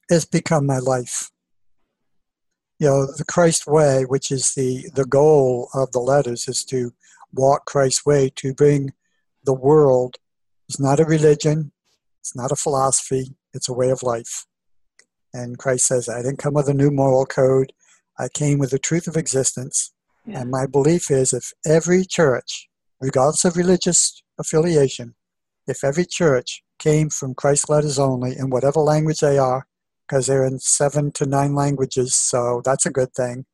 It's 0.09 0.25
become 0.25 0.65
my 0.65 0.77
life. 0.79 1.31
You 2.79 2.87
know, 2.87 3.05
the 3.07 3.25
Christ 3.25 3.65
way, 3.67 4.03
which 4.05 4.31
is 4.31 4.53
the, 4.53 4.89
the 4.93 5.05
goal 5.05 5.69
of 5.73 5.91
the 5.91 5.99
letters, 5.99 6.47
is 6.47 6.63
to 6.65 6.93
walk 7.33 7.65
Christ's 7.65 8.05
way 8.05 8.31
to 8.35 8.53
bring 8.53 8.93
the 9.43 9.53
world. 9.53 10.17
It's 10.69 10.79
not 10.79 10.99
a 10.99 11.05
religion, 11.05 11.71
it's 12.27 12.35
not 12.35 12.51
a 12.51 12.57
philosophy, 12.57 13.37
it's 13.53 13.69
a 13.69 13.73
way 13.73 13.89
of 13.89 14.03
life. 14.03 14.45
And 15.33 15.57
Christ 15.57 15.87
says, 15.87 16.09
I 16.09 16.21
didn't 16.21 16.39
come 16.39 16.55
with 16.55 16.67
a 16.67 16.73
new 16.73 16.91
moral 16.91 17.25
code, 17.25 17.71
I 18.19 18.27
came 18.27 18.59
with 18.59 18.71
the 18.71 18.79
truth 18.79 19.07
of 19.07 19.15
existence. 19.15 19.93
Yeah. 20.25 20.41
And 20.41 20.51
my 20.51 20.65
belief 20.65 21.09
is 21.09 21.31
if 21.31 21.53
every 21.65 22.03
church, 22.03 22.67
regardless 22.99 23.45
of 23.45 23.55
religious 23.55 24.21
affiliation, 24.37 25.15
if 25.67 25.85
every 25.85 26.05
church 26.05 26.63
came 26.79 27.09
from 27.09 27.33
Christ 27.33 27.69
letters 27.69 27.97
only 27.97 28.37
in 28.37 28.49
whatever 28.49 28.81
language 28.81 29.19
they 29.21 29.37
are, 29.37 29.65
because 30.05 30.27
they're 30.27 30.45
in 30.45 30.59
seven 30.59 31.13
to 31.13 31.25
nine 31.25 31.55
languages, 31.55 32.13
so 32.13 32.61
that's 32.65 32.85
a 32.85 32.91
good 32.91 33.13
thing, 33.13 33.45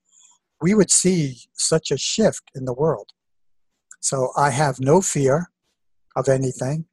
we 0.61 0.73
would 0.73 0.89
see 0.89 1.41
such 1.53 1.91
a 1.91 1.97
shift 1.97 2.49
in 2.55 2.65
the 2.65 2.73
world. 2.73 3.11
So 3.99 4.31
I 4.35 4.49
have 4.49 4.79
no 4.79 4.99
fear 4.99 5.51
of 6.15 6.27
anything, 6.27 6.85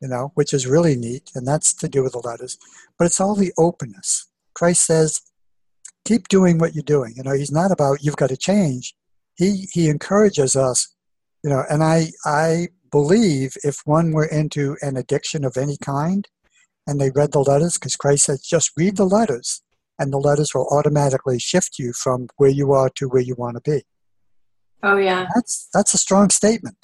you 0.00 0.08
know, 0.08 0.32
which 0.34 0.52
is 0.52 0.66
really 0.66 0.96
neat, 0.96 1.30
and 1.34 1.46
that's 1.46 1.72
to 1.74 1.88
do 1.88 2.02
with 2.02 2.12
the 2.12 2.18
letters. 2.18 2.58
But 2.98 3.06
it's 3.06 3.20
all 3.20 3.34
the 3.34 3.52
openness. 3.58 4.28
Christ 4.54 4.86
says, 4.86 5.20
keep 6.04 6.28
doing 6.28 6.58
what 6.58 6.74
you're 6.74 6.82
doing. 6.82 7.14
You 7.16 7.22
know, 7.24 7.34
he's 7.34 7.52
not 7.52 7.70
about 7.70 8.02
you've 8.02 8.16
got 8.16 8.30
to 8.30 8.36
change. 8.36 8.94
He 9.36 9.68
he 9.72 9.88
encourages 9.88 10.56
us, 10.56 10.94
you 11.42 11.50
know, 11.50 11.64
and 11.68 11.82
I 11.82 12.08
I 12.24 12.68
believe 12.90 13.56
if 13.64 13.80
one 13.84 14.12
were 14.12 14.24
into 14.24 14.76
an 14.80 14.96
addiction 14.96 15.44
of 15.44 15.56
any 15.56 15.76
kind 15.76 16.26
and 16.86 17.00
they 17.00 17.10
read 17.10 17.32
the 17.32 17.40
letters, 17.40 17.74
because 17.74 17.96
Christ 17.96 18.26
says 18.26 18.40
just 18.42 18.70
read 18.76 18.96
the 18.96 19.04
letters 19.04 19.62
and 19.98 20.12
the 20.12 20.18
letters 20.18 20.54
will 20.54 20.68
automatically 20.70 21.38
shift 21.38 21.78
you 21.78 21.92
from 21.92 22.28
where 22.36 22.50
you 22.50 22.72
are 22.72 22.90
to 22.90 23.08
where 23.08 23.22
you 23.22 23.34
want 23.36 23.56
to 23.62 23.70
be. 23.70 23.82
Oh, 24.82 24.96
yeah, 24.96 25.26
That's 25.34 25.68
that's 25.74 25.94
a 25.94 25.98
strong 25.98 26.30
statement. 26.30 26.76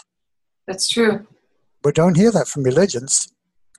that's 0.67 0.89
true. 0.89 1.27
But 1.83 1.95
don't 1.95 2.17
hear 2.17 2.31
that 2.33 2.49
from 2.49 2.63
religions. 2.63 3.33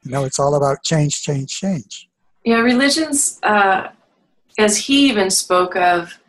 You 0.04 0.12
know, 0.12 0.26
it's 0.26 0.40
all 0.40 0.56
about 0.56 0.84
change, 0.84 1.22
change, 1.22 1.50
change. 1.58 2.10
Yeah, 2.44 2.60
religions, 2.60 3.40
uh, 3.44 3.90
as 4.58 4.78
he 4.78 5.10
even 5.10 5.30
spoke 5.30 5.76
of, 5.76 6.20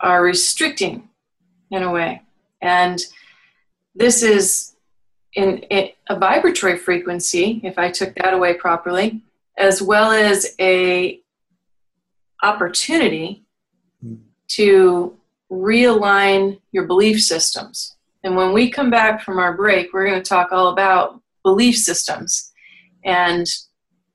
are 0.00 0.22
restricting 0.22 1.08
in 1.70 1.82
a 1.82 1.90
way. 1.90 2.22
And 2.60 3.00
this 3.94 4.22
is 4.22 4.74
in, 5.34 5.58
in 5.70 5.90
a 6.08 6.18
vibratory 6.18 6.76
frequency, 6.76 7.60
if 7.64 7.78
I 7.78 7.90
took 7.90 8.14
that 8.16 8.34
away 8.34 8.54
properly, 8.54 9.22
as 9.56 9.82
well 9.82 10.10
as 10.10 10.54
a 10.60 11.20
opportunity 12.42 13.44
Hmm. 14.00 14.14
to 14.46 15.16
realign 15.50 16.60
your 16.70 16.84
belief 16.84 17.20
systems. 17.20 17.96
And 18.24 18.36
when 18.36 18.52
we 18.52 18.70
come 18.70 18.90
back 18.90 19.22
from 19.22 19.38
our 19.38 19.56
break, 19.56 19.92
we're 19.92 20.08
going 20.08 20.20
to 20.20 20.28
talk 20.28 20.52
all 20.52 20.68
about 20.68 21.20
belief 21.42 21.76
systems 21.76 22.52
and 23.04 23.46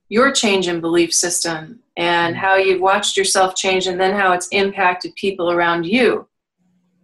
your 0.10 0.32
change 0.32 0.68
in 0.68 0.82
belief 0.82 1.14
system 1.14 1.80
and 1.98 2.36
mm-hmm. 2.36 2.46
how 2.46 2.56
you've 2.56 2.82
watched 2.82 3.18
yourself 3.18 3.56
change 3.56 3.88
and 3.88 4.00
then 4.00 4.16
how 4.16 4.34
it's 4.34 4.48
impacted 4.50 5.16
people 5.16 5.52
around 5.52 5.86
you 5.86 6.28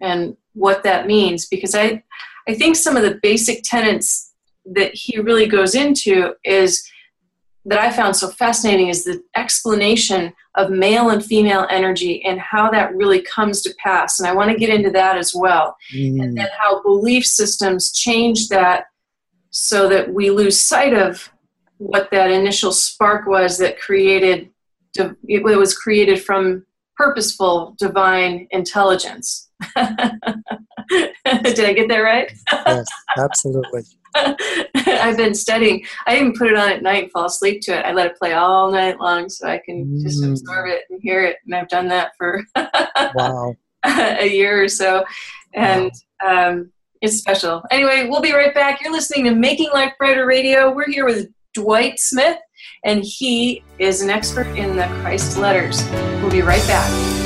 and 0.01 0.35
what 0.53 0.83
that 0.83 1.07
means. 1.07 1.47
Because 1.47 1.75
i 1.75 2.03
i 2.47 2.53
think 2.53 2.75
some 2.75 2.97
of 2.97 3.03
the 3.03 3.19
basic 3.21 3.63
tenets 3.63 4.33
that 4.65 4.93
he 4.93 5.19
really 5.19 5.47
goes 5.47 5.75
into 5.75 6.33
is 6.43 6.88
that 7.69 7.79
i 7.79 7.89
found 7.91 8.15
so 8.15 8.27
fascinating 8.29 8.89
is 8.89 9.03
the 9.03 9.21
explanation 9.35 10.33
of 10.55 10.69
male 10.69 11.09
and 11.09 11.23
female 11.23 11.65
energy 11.69 12.23
and 12.25 12.39
how 12.39 12.69
that 12.69 12.93
really 12.93 13.21
comes 13.21 13.61
to 13.61 13.73
pass. 13.81 14.19
And 14.19 14.27
i 14.27 14.33
want 14.33 14.51
to 14.51 14.57
get 14.57 14.69
into 14.69 14.91
that 14.91 15.17
as 15.17 15.33
well. 15.33 15.75
Mm, 15.95 16.21
and 16.21 16.37
then 16.37 16.49
how 16.59 16.81
belief 16.83 17.25
systems 17.25 17.93
change 17.93 18.49
that 18.49 18.85
so 19.51 19.87
that 19.89 20.13
we 20.13 20.29
lose 20.29 20.59
sight 20.59 20.93
of 20.93 21.31
what 21.77 22.11
that 22.11 22.29
initial 22.29 22.71
spark 22.71 23.25
was 23.25 23.57
that 23.57 23.79
created 23.79 24.49
it 24.95 25.43
was 25.43 25.77
created 25.77 26.21
from 26.21 26.65
purposeful 26.97 27.75
divine 27.79 28.47
intelligence. 28.51 29.49
Did 29.77 29.85
i 31.25 31.73
get 31.73 31.87
that 31.89 31.99
right? 32.03 32.31
Yes, 32.51 32.87
absolutely. 33.17 33.83
i've 34.87 35.17
been 35.17 35.33
studying 35.35 35.83
i 36.07 36.15
even 36.15 36.33
put 36.33 36.47
it 36.47 36.55
on 36.57 36.69
at 36.69 36.81
night 36.83 37.03
and 37.03 37.11
fall 37.11 37.25
asleep 37.25 37.61
to 37.61 37.77
it 37.77 37.85
i 37.85 37.91
let 37.91 38.07
it 38.07 38.17
play 38.17 38.33
all 38.33 38.71
night 38.71 38.99
long 38.99 39.29
so 39.29 39.47
i 39.47 39.57
can 39.57 39.99
just 40.01 40.21
Mm. 40.23 40.31
absorb 40.31 40.67
it 40.69 40.83
and 40.89 40.99
hear 41.01 41.23
it 41.23 41.37
and 41.45 41.55
i've 41.55 41.67
done 41.69 41.87
that 41.89 42.11
for 42.17 42.43
Wow. 43.15 43.55
a 43.85 44.27
year 44.27 44.63
or 44.63 44.67
so 44.67 45.03
and 45.53 45.91
um, 46.25 46.71
It's 47.01 47.17
special. 47.17 47.63
Anyway, 47.71 48.07
we'll 48.09 48.21
be 48.21 48.33
right 48.33 48.53
back. 48.53 48.81
You're 48.83 48.91
listening 48.91 49.23
to 49.25 49.33
Making 49.33 49.69
Life 49.73 49.93
Brighter 49.97 50.25
Radio. 50.25 50.69
We're 50.75 50.89
here 50.89 51.05
with 51.05 51.29
Dwight 51.53 51.97
Smith, 51.97 52.37
and 52.83 53.01
he 53.05 53.63
is 53.79 54.01
an 54.01 54.09
expert 54.09 54.47
in 54.57 54.75
the 54.75 54.85
Christ 55.01 55.37
letters. 55.37 55.81
We'll 56.21 56.29
be 56.29 56.41
right 56.41 56.65
back. 56.67 57.18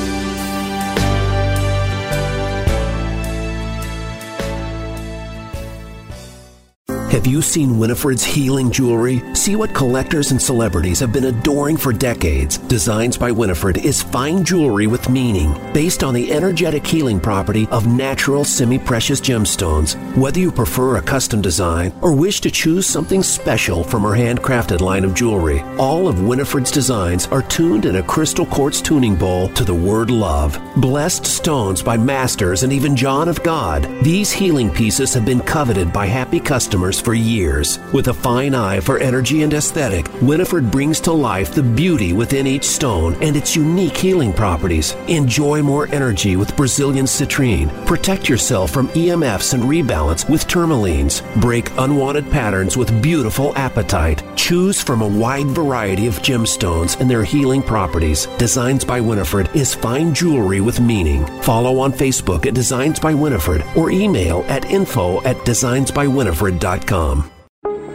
Have 7.14 7.28
you 7.28 7.44
seen 7.44 7.78
Winifred's 7.78 8.24
healing 8.24 8.72
jewelry? 8.72 9.22
See 9.36 9.56
what 9.56 9.76
collectors 9.76 10.32
and 10.32 10.42
celebrities 10.42 11.00
have 11.00 11.14
been 11.14 11.26
adoring 11.26 11.78
for 11.78 11.94
decades. 11.94 12.58
Designs 12.58 13.20
by 13.20 13.30
Winifred 13.30 13.78
is 13.78 14.02
fine 14.02 14.44
jewelry 14.44 14.88
with 14.88 15.08
meaning, 15.10 15.54
based 15.74 16.04
on 16.04 16.16
the 16.16 16.34
energetic 16.34 16.84
healing 16.88 17.20
property 17.20 17.68
of 17.70 17.86
natural 17.86 18.44
semi 18.44 18.80
precious 18.80 19.22
gemstones. 19.22 19.94
Whether 20.18 20.40
you 20.40 20.52
prefer 20.52 20.96
a 20.96 21.04
custom 21.04 21.40
design 21.40 21.94
or 22.02 22.16
wish 22.16 22.42
to 22.42 22.50
choose 22.50 22.88
something 22.88 23.22
special 23.22 23.84
from 23.84 24.02
her 24.02 24.18
handcrafted 24.18 24.82
line 24.82 25.06
of 25.06 25.14
jewelry, 25.14 25.62
all 25.78 26.08
of 26.08 26.24
Winifred's 26.24 26.72
designs 26.72 27.28
are 27.28 27.44
tuned 27.44 27.86
in 27.86 27.98
a 27.98 28.02
crystal 28.02 28.48
quartz 28.48 28.82
tuning 28.82 29.16
bowl 29.16 29.50
to 29.50 29.64
the 29.64 29.72
word 29.72 30.10
love. 30.10 30.60
Blessed 30.78 31.28
stones 31.28 31.84
by 31.84 31.96
masters 31.96 32.64
and 32.64 32.74
even 32.74 32.96
John 32.96 33.30
of 33.30 33.44
God, 33.44 33.84
these 34.02 34.32
healing 34.32 34.72
pieces 34.72 35.14
have 35.14 35.26
been 35.26 35.42
coveted 35.42 35.94
by 35.94 36.08
happy 36.08 36.40
customers 36.40 37.03
for 37.04 37.14
years. 37.14 37.80
With 37.92 38.08
a 38.08 38.14
fine 38.14 38.56
eye 38.56 38.80
for 38.80 38.98
energy 38.98 39.44
and 39.44 39.54
aesthetic, 39.54 40.10
Winifred 40.22 40.72
brings 40.72 41.00
to 41.02 41.12
life 41.12 41.54
the 41.54 41.64
beauty 41.64 42.14
within 42.14 42.48
each 42.48 42.64
stone 42.64 43.16
and 43.22 43.36
its 43.36 43.56
unique 43.56 43.98
healing 43.98 44.32
properties. 44.32 44.94
Enjoy 45.08 45.62
more 45.62 45.88
energy 45.90 46.36
with 46.36 46.56
Brazilian 46.56 47.06
citrine. 47.06 47.70
Protect 47.86 48.30
yourself 48.30 48.72
from 48.72 48.88
EMFs 48.90 49.54
and 49.54 49.64
rebalance 49.64 50.30
with 50.30 50.48
tourmalines. 50.48 51.22
Break 51.42 51.70
unwanted 51.78 52.30
patterns 52.32 52.78
with 52.78 53.02
beautiful 53.02 53.54
apatite. 53.54 54.24
Choose 54.38 54.82
from 54.82 55.02
a 55.02 55.08
wide 55.08 55.48
variety 55.48 56.08
of 56.08 56.20
gemstones 56.20 57.00
and 57.00 57.10
their 57.10 57.24
healing 57.24 57.62
properties. 57.62 58.28
Designs 58.38 58.86
by 58.86 59.02
Winifred 59.02 59.50
is 59.56 59.76
fine 59.76 60.14
jewelry 60.14 60.62
with 60.62 60.80
meaning. 60.80 61.26
Follow 61.42 61.80
on 61.80 61.92
Facebook 61.92 62.46
at 62.46 62.54
Designs 62.54 63.00
by 63.00 63.14
Winifred 63.14 63.64
or 63.76 63.92
email 63.92 64.46
at 64.48 64.66
info 64.66 65.22
at 65.24 65.36
designsbywinifred.com 65.38 66.93
com. 66.94 67.33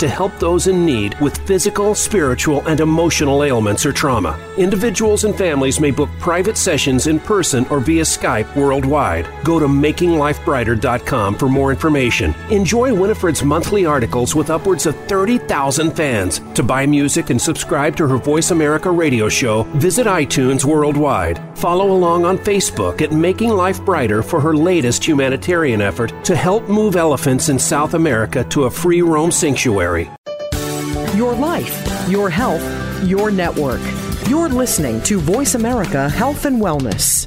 to 0.00 0.08
help 0.08 0.38
those 0.38 0.66
in 0.66 0.84
need 0.84 1.18
with 1.20 1.36
physical, 1.46 1.94
spiritual, 1.94 2.66
and 2.66 2.80
emotional 2.80 3.44
ailments 3.44 3.86
or 3.86 3.92
trauma. 3.92 4.38
Individuals 4.56 5.24
and 5.24 5.36
families 5.36 5.78
may 5.78 5.90
book 5.90 6.08
private 6.18 6.56
sessions 6.56 7.06
in 7.06 7.20
person 7.20 7.66
or 7.66 7.80
via 7.80 8.02
Skype 8.02 8.54
worldwide. 8.56 9.28
Go 9.44 9.58
to 9.58 9.66
makinglifebrighter.com 9.66 11.36
for 11.36 11.48
more 11.48 11.70
information. 11.70 12.34
Enjoy 12.50 12.94
Winifred's 12.94 13.44
monthly 13.44 13.86
articles 13.86 14.34
with 14.34 14.50
upwards 14.50 14.86
of 14.86 14.96
30,000 15.06 15.90
fans. 15.92 16.40
To 16.54 16.62
buy 16.62 16.86
music 16.86 17.30
and 17.30 17.40
subscribe 17.40 17.94
to 17.96 18.08
her 18.08 18.16
Voice 18.16 18.50
America 18.50 18.90
radio 18.90 19.28
show, 19.28 19.62
visit 19.74 20.06
iTunes 20.06 20.64
worldwide. 20.64 21.49
Follow 21.60 21.92
along 21.92 22.24
on 22.24 22.38
Facebook 22.38 23.02
at 23.02 23.12
Making 23.12 23.50
Life 23.50 23.84
Brighter 23.84 24.22
for 24.22 24.40
her 24.40 24.56
latest 24.56 25.06
humanitarian 25.06 25.82
effort 25.82 26.10
to 26.24 26.34
help 26.34 26.66
move 26.70 26.96
elephants 26.96 27.50
in 27.50 27.58
South 27.58 27.92
America 27.92 28.42
to 28.44 28.64
a 28.64 28.70
free 28.70 29.02
roam 29.02 29.30
sanctuary. 29.30 30.10
Your 31.14 31.34
life, 31.34 32.08
your 32.08 32.30
health, 32.30 32.64
your 33.06 33.30
network. 33.30 33.82
You're 34.26 34.48
listening 34.48 35.02
to 35.02 35.18
Voice 35.18 35.54
America 35.54 36.08
Health 36.08 36.46
and 36.46 36.62
Wellness. 36.62 37.26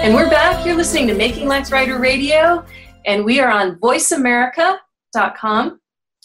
And 0.00 0.14
we're 0.14 0.30
back. 0.30 0.64
You're 0.64 0.76
listening 0.76 1.08
to 1.08 1.14
Making 1.14 1.48
Life 1.48 1.70
Brighter 1.70 1.98
Radio, 1.98 2.64
and 3.04 3.24
we 3.24 3.40
are 3.40 3.50
on 3.50 3.80
voiceamerica.com. 3.80 5.80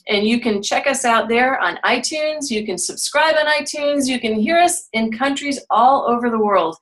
And 0.08 0.28
you 0.28 0.40
can 0.40 0.62
check 0.62 0.88
us 0.88 1.06
out 1.06 1.28
there 1.28 1.60
on 1.60 1.80
iTunes. 1.84 2.52
You 2.52 2.66
can 2.66 2.78
subscribe 2.78 3.36
on 3.36 3.48
iTunes. 3.48 4.08
You 4.08 4.20
can 4.20 4.36
hear 4.36 4.58
us 4.58 4.88
in 4.94 5.12
countries 5.12 5.60
all 5.70 6.08
over 6.08 6.30
the 6.30 6.40
world. 6.40 6.78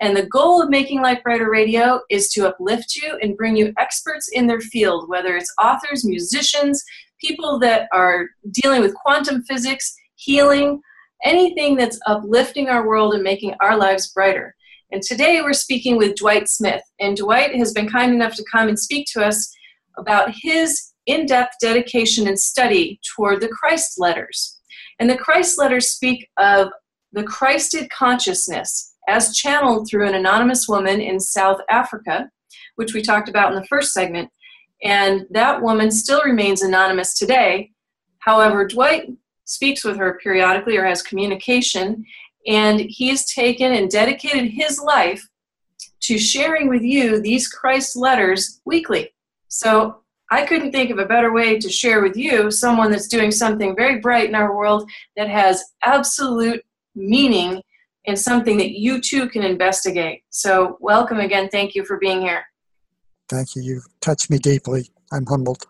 And 0.00 0.16
the 0.16 0.26
goal 0.26 0.62
of 0.62 0.70
Making 0.70 1.02
Life 1.02 1.22
Brighter 1.22 1.50
Radio 1.50 2.00
is 2.10 2.28
to 2.30 2.48
uplift 2.48 2.96
you 2.96 3.18
and 3.20 3.36
bring 3.36 3.56
you 3.56 3.72
experts 3.78 4.28
in 4.32 4.46
their 4.46 4.60
field, 4.60 5.08
whether 5.08 5.36
it's 5.36 5.52
authors, 5.60 6.04
musicians, 6.04 6.82
people 7.20 7.58
that 7.58 7.88
are 7.92 8.28
dealing 8.50 8.82
with 8.82 8.94
quantum 8.94 9.42
physics, 9.42 9.96
healing, 10.14 10.80
anything 11.24 11.76
that's 11.76 11.98
uplifting 12.06 12.68
our 12.68 12.86
world 12.86 13.14
and 13.14 13.22
making 13.22 13.54
our 13.60 13.76
lives 13.76 14.12
brighter. 14.12 14.54
And 14.96 15.02
today 15.02 15.42
we're 15.42 15.52
speaking 15.52 15.98
with 15.98 16.16
Dwight 16.16 16.48
Smith. 16.48 16.80
And 17.00 17.18
Dwight 17.18 17.54
has 17.56 17.74
been 17.74 17.86
kind 17.86 18.14
enough 18.14 18.34
to 18.36 18.44
come 18.50 18.68
and 18.68 18.78
speak 18.78 19.06
to 19.12 19.22
us 19.22 19.54
about 19.98 20.32
his 20.34 20.94
in 21.04 21.26
depth 21.26 21.56
dedication 21.60 22.26
and 22.26 22.40
study 22.40 22.98
toward 23.14 23.42
the 23.42 23.48
Christ 23.48 24.00
letters. 24.00 24.58
And 24.98 25.10
the 25.10 25.18
Christ 25.18 25.58
letters 25.58 25.90
speak 25.90 26.26
of 26.38 26.68
the 27.12 27.24
Christed 27.24 27.90
consciousness 27.90 28.94
as 29.06 29.36
channeled 29.36 29.86
through 29.86 30.08
an 30.08 30.14
anonymous 30.14 30.66
woman 30.66 31.02
in 31.02 31.20
South 31.20 31.60
Africa, 31.68 32.30
which 32.76 32.94
we 32.94 33.02
talked 33.02 33.28
about 33.28 33.52
in 33.52 33.60
the 33.60 33.66
first 33.66 33.92
segment. 33.92 34.30
And 34.82 35.26
that 35.28 35.60
woman 35.60 35.90
still 35.90 36.22
remains 36.24 36.62
anonymous 36.62 37.18
today. 37.18 37.72
However, 38.20 38.66
Dwight 38.66 39.10
speaks 39.44 39.84
with 39.84 39.98
her 39.98 40.18
periodically 40.22 40.78
or 40.78 40.86
has 40.86 41.02
communication, 41.02 42.02
and 42.46 42.80
he's 42.80 43.32
taken 43.32 43.72
and 43.72 43.90
dedicated 43.90 44.50
his 44.50 44.80
life 44.80 45.26
to 46.00 46.18
sharing 46.18 46.68
with 46.68 46.82
you 46.82 47.20
these 47.20 47.48
Christ 47.48 47.96
letters 47.96 48.60
weekly. 48.64 49.12
So 49.48 49.98
I 50.30 50.44
couldn't 50.44 50.72
think 50.72 50.90
of 50.90 50.98
a 50.98 51.06
better 51.06 51.32
way 51.32 51.58
to 51.58 51.68
share 51.68 52.02
with 52.02 52.16
you 52.16 52.50
someone 52.50 52.90
that's 52.90 53.08
doing 53.08 53.30
something 53.30 53.76
very 53.76 54.00
bright 54.00 54.28
in 54.28 54.34
our 54.34 54.56
world 54.56 54.88
that 55.16 55.28
has 55.28 55.62
absolute 55.82 56.62
meaning 56.94 57.62
and 58.06 58.18
something 58.18 58.56
that 58.58 58.78
you 58.78 59.00
too 59.00 59.28
can 59.28 59.42
investigate. 59.42 60.22
So, 60.30 60.78
welcome 60.80 61.18
again. 61.18 61.48
Thank 61.48 61.74
you 61.74 61.84
for 61.84 61.98
being 61.98 62.20
here. 62.20 62.44
Thank 63.28 63.56
you. 63.56 63.62
You've 63.62 63.86
touched 64.00 64.30
me 64.30 64.38
deeply. 64.38 64.90
I'm 65.12 65.26
humbled. 65.26 65.66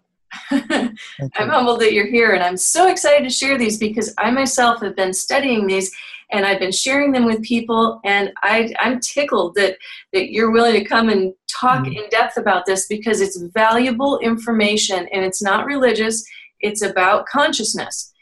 I'm 0.51 1.49
humbled 1.49 1.81
that 1.81 1.93
you're 1.93 2.07
here, 2.07 2.33
and 2.33 2.43
I'm 2.43 2.57
so 2.57 2.89
excited 2.89 3.25
to 3.25 3.31
share 3.31 3.59
these 3.59 3.79
because 3.79 4.15
I 4.19 4.31
myself 4.31 4.81
have 4.83 4.97
been 4.97 5.13
studying 5.13 5.67
these 5.67 5.91
and 6.33 6.45
I've 6.45 6.59
been 6.59 6.73
sharing 6.73 7.13
them 7.13 7.25
with 7.25 7.43
people, 7.43 8.01
and 8.05 8.33
I, 8.43 8.75
I'm 8.81 9.01
tickled 9.01 9.55
that, 9.55 9.77
that 10.13 10.33
you're 10.33 10.51
willing 10.51 10.75
to 10.75 10.85
come 10.85 11.09
and 11.09 11.33
talk 11.49 11.85
mm 11.85 11.97
in 11.97 12.07
depth 12.11 12.37
about 12.37 12.67
this 12.67 12.87
because 12.87 13.23
it's 13.23 13.41
valuable 13.55 14.19
information 14.19 15.09
and 15.11 15.25
it's 15.25 15.43
not 15.43 15.65
religious, 15.65 16.23
it's 16.61 16.83
about 16.83 17.25
consciousness. 17.27 18.13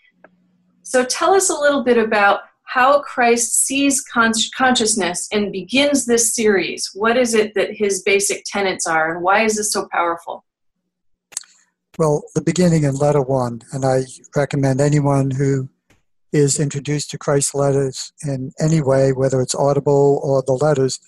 So, 0.83 1.05
tell 1.05 1.35
us 1.35 1.50
a 1.50 1.59
little 1.59 1.83
bit 1.83 1.98
about 1.98 2.42
how 2.64 3.00
Christ 3.00 3.55
sees 3.55 4.00
con- 4.03 4.33
consciousness 4.57 5.29
and 5.33 5.50
begins 5.50 6.05
this 6.05 6.35
series. 6.35 6.90
What 6.94 7.16
is 7.16 7.35
it 7.35 7.55
that 7.55 7.72
his 7.72 8.03
basic 8.03 8.44
tenets 8.44 8.87
are, 8.87 9.14
and 9.14 9.22
why 9.24 9.44
is 9.44 9.57
this 9.57 9.72
so 9.72 9.88
powerful? 9.90 10.44
Well, 11.96 12.24
the 12.35 12.42
beginning 12.42 12.83
in 12.83 12.96
letter 12.96 13.22
one, 13.22 13.62
and 13.72 13.85
I 13.85 14.02
recommend 14.35 14.80
anyone 14.80 15.30
who 15.30 15.68
is 16.33 16.59
introduced 16.59 17.11
to 17.11 17.18
Christ's 17.18 17.54
letters 17.54 18.12
in 18.24 18.50
any 18.61 18.83
way, 18.83 19.12
whether 19.12 19.40
it's 19.40 19.54
audible 19.54 20.20
or 20.24 20.42
the 20.44 20.54
letters, 20.54 20.98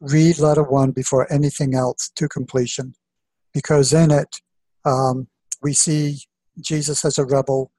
read 0.00 0.38
letter 0.38 0.62
one 0.62 0.90
before 0.90 1.32
anything 1.32 1.74
else 1.74 2.10
to 2.16 2.28
completion, 2.28 2.94
because 3.54 3.94
in 3.94 4.10
it 4.10 4.36
um, 4.84 5.28
we 5.62 5.72
see 5.72 6.18
Jesus 6.60 7.06
as 7.06 7.16
a 7.16 7.24
rebel. 7.24 7.72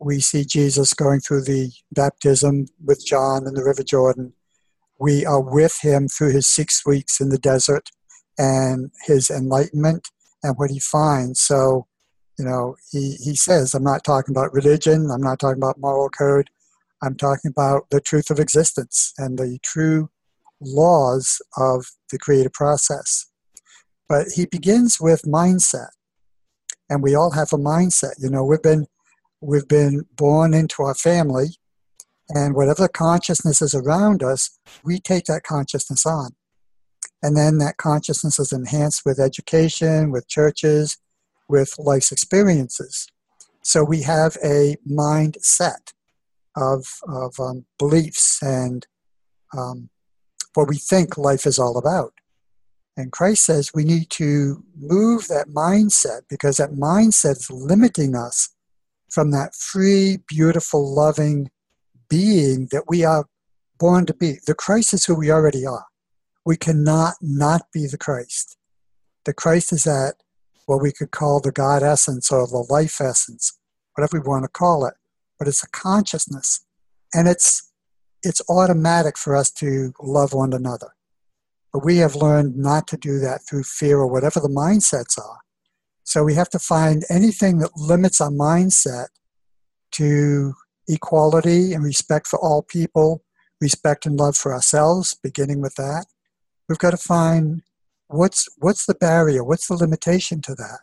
We 0.00 0.18
see 0.18 0.44
Jesus 0.44 0.94
going 0.94 1.20
through 1.20 1.42
the 1.42 1.70
baptism 1.92 2.66
with 2.84 3.06
John 3.06 3.46
in 3.46 3.54
the 3.54 3.62
River 3.62 3.84
Jordan. 3.84 4.32
We 4.98 5.24
are 5.24 5.40
with 5.40 5.78
him 5.82 6.08
through 6.08 6.32
his 6.32 6.48
six 6.48 6.84
weeks 6.84 7.20
in 7.20 7.28
the 7.28 7.38
desert 7.38 7.90
and 8.36 8.90
his 9.06 9.30
enlightenment 9.30 10.08
and 10.42 10.56
what 10.56 10.70
he 10.70 10.80
finds. 10.80 11.40
So, 11.40 11.86
you 12.38 12.44
know, 12.44 12.76
he, 12.90 13.16
he 13.22 13.34
says, 13.34 13.74
I'm 13.74 13.82
not 13.82 14.04
talking 14.04 14.32
about 14.32 14.52
religion, 14.52 15.10
I'm 15.10 15.22
not 15.22 15.40
talking 15.40 15.60
about 15.60 15.78
moral 15.78 16.08
code, 16.08 16.48
I'm 17.02 17.16
talking 17.16 17.50
about 17.50 17.90
the 17.90 18.00
truth 18.00 18.30
of 18.30 18.38
existence 18.38 19.12
and 19.18 19.38
the 19.38 19.58
true 19.62 20.10
laws 20.60 21.40
of 21.56 21.86
the 22.10 22.18
creative 22.18 22.52
process. 22.52 23.26
But 24.08 24.26
he 24.34 24.46
begins 24.46 24.98
with 25.00 25.22
mindset. 25.22 25.90
And 26.90 27.02
we 27.02 27.14
all 27.14 27.32
have 27.32 27.52
a 27.52 27.58
mindset. 27.58 28.14
You 28.18 28.30
know, 28.30 28.44
we've 28.44 28.62
been 28.62 28.86
we've 29.40 29.68
been 29.68 30.06
born 30.16 30.54
into 30.54 30.82
our 30.82 30.94
family, 30.94 31.56
and 32.30 32.54
whatever 32.54 32.88
consciousness 32.88 33.60
is 33.60 33.74
around 33.74 34.22
us, 34.22 34.58
we 34.82 34.98
take 34.98 35.24
that 35.24 35.42
consciousness 35.42 36.06
on. 36.06 36.30
And 37.22 37.36
then 37.36 37.58
that 37.58 37.76
consciousness 37.76 38.38
is 38.38 38.52
enhanced 38.52 39.02
with 39.04 39.20
education, 39.20 40.10
with 40.10 40.28
churches, 40.28 40.96
with 41.48 41.74
life's 41.78 42.12
experiences. 42.12 43.08
So 43.62 43.84
we 43.84 44.02
have 44.02 44.36
a 44.42 44.76
mindset 44.88 45.92
of, 46.56 46.86
of 47.06 47.38
um, 47.38 47.66
beliefs 47.78 48.42
and 48.42 48.86
um, 49.56 49.90
what 50.54 50.68
we 50.68 50.76
think 50.76 51.16
life 51.16 51.46
is 51.46 51.58
all 51.58 51.78
about. 51.78 52.12
And 52.96 53.12
Christ 53.12 53.44
says 53.44 53.70
we 53.72 53.84
need 53.84 54.10
to 54.10 54.64
move 54.76 55.28
that 55.28 55.48
mindset 55.48 56.22
because 56.28 56.56
that 56.56 56.72
mindset 56.72 57.36
is 57.36 57.50
limiting 57.50 58.16
us 58.16 58.48
from 59.08 59.30
that 59.30 59.54
free, 59.54 60.18
beautiful, 60.26 60.94
loving 60.94 61.50
being 62.08 62.68
that 62.72 62.84
we 62.88 63.04
are 63.04 63.26
born 63.78 64.06
to 64.06 64.14
be. 64.14 64.38
The 64.46 64.54
Christ 64.54 64.94
is 64.94 65.04
who 65.04 65.14
we 65.14 65.30
already 65.30 65.64
are. 65.64 65.86
We 66.44 66.56
cannot 66.56 67.14
not 67.20 67.62
be 67.72 67.86
the 67.86 67.98
Christ. 67.98 68.56
The 69.24 69.34
Christ 69.34 69.72
is 69.72 69.84
that 69.84 70.14
what 70.68 70.82
we 70.82 70.92
could 70.92 71.10
call 71.10 71.40
the 71.40 71.50
God 71.50 71.82
essence 71.82 72.30
or 72.30 72.46
the 72.46 72.66
life 72.68 73.00
essence, 73.00 73.58
whatever 73.94 74.20
we 74.20 74.28
want 74.28 74.44
to 74.44 74.50
call 74.50 74.84
it. 74.84 74.92
But 75.38 75.48
it's 75.48 75.64
a 75.64 75.70
consciousness. 75.70 76.60
And 77.14 77.26
it's 77.26 77.72
it's 78.22 78.42
automatic 78.50 79.16
for 79.16 79.34
us 79.34 79.50
to 79.52 79.92
love 80.02 80.34
one 80.34 80.52
another. 80.52 80.88
But 81.72 81.86
we 81.86 81.98
have 81.98 82.16
learned 82.16 82.56
not 82.56 82.86
to 82.88 82.98
do 82.98 83.18
that 83.20 83.40
through 83.48 83.62
fear 83.62 83.98
or 83.98 84.08
whatever 84.08 84.40
the 84.40 84.48
mindsets 84.48 85.18
are. 85.18 85.38
So 86.02 86.22
we 86.22 86.34
have 86.34 86.50
to 86.50 86.58
find 86.58 87.04
anything 87.08 87.58
that 87.58 87.76
limits 87.76 88.20
our 88.20 88.30
mindset 88.30 89.06
to 89.92 90.52
equality 90.86 91.72
and 91.72 91.82
respect 91.82 92.26
for 92.26 92.38
all 92.40 92.62
people, 92.62 93.22
respect 93.60 94.04
and 94.04 94.18
love 94.18 94.36
for 94.36 94.52
ourselves, 94.52 95.16
beginning 95.22 95.62
with 95.62 95.76
that. 95.76 96.06
We've 96.68 96.78
got 96.78 96.90
to 96.90 96.98
find 96.98 97.62
what's 98.08 98.48
what's 98.58 98.86
the 98.86 98.94
barrier, 98.94 99.44
what's 99.44 99.68
the 99.68 99.76
limitation 99.76 100.40
to 100.42 100.54
that. 100.54 100.80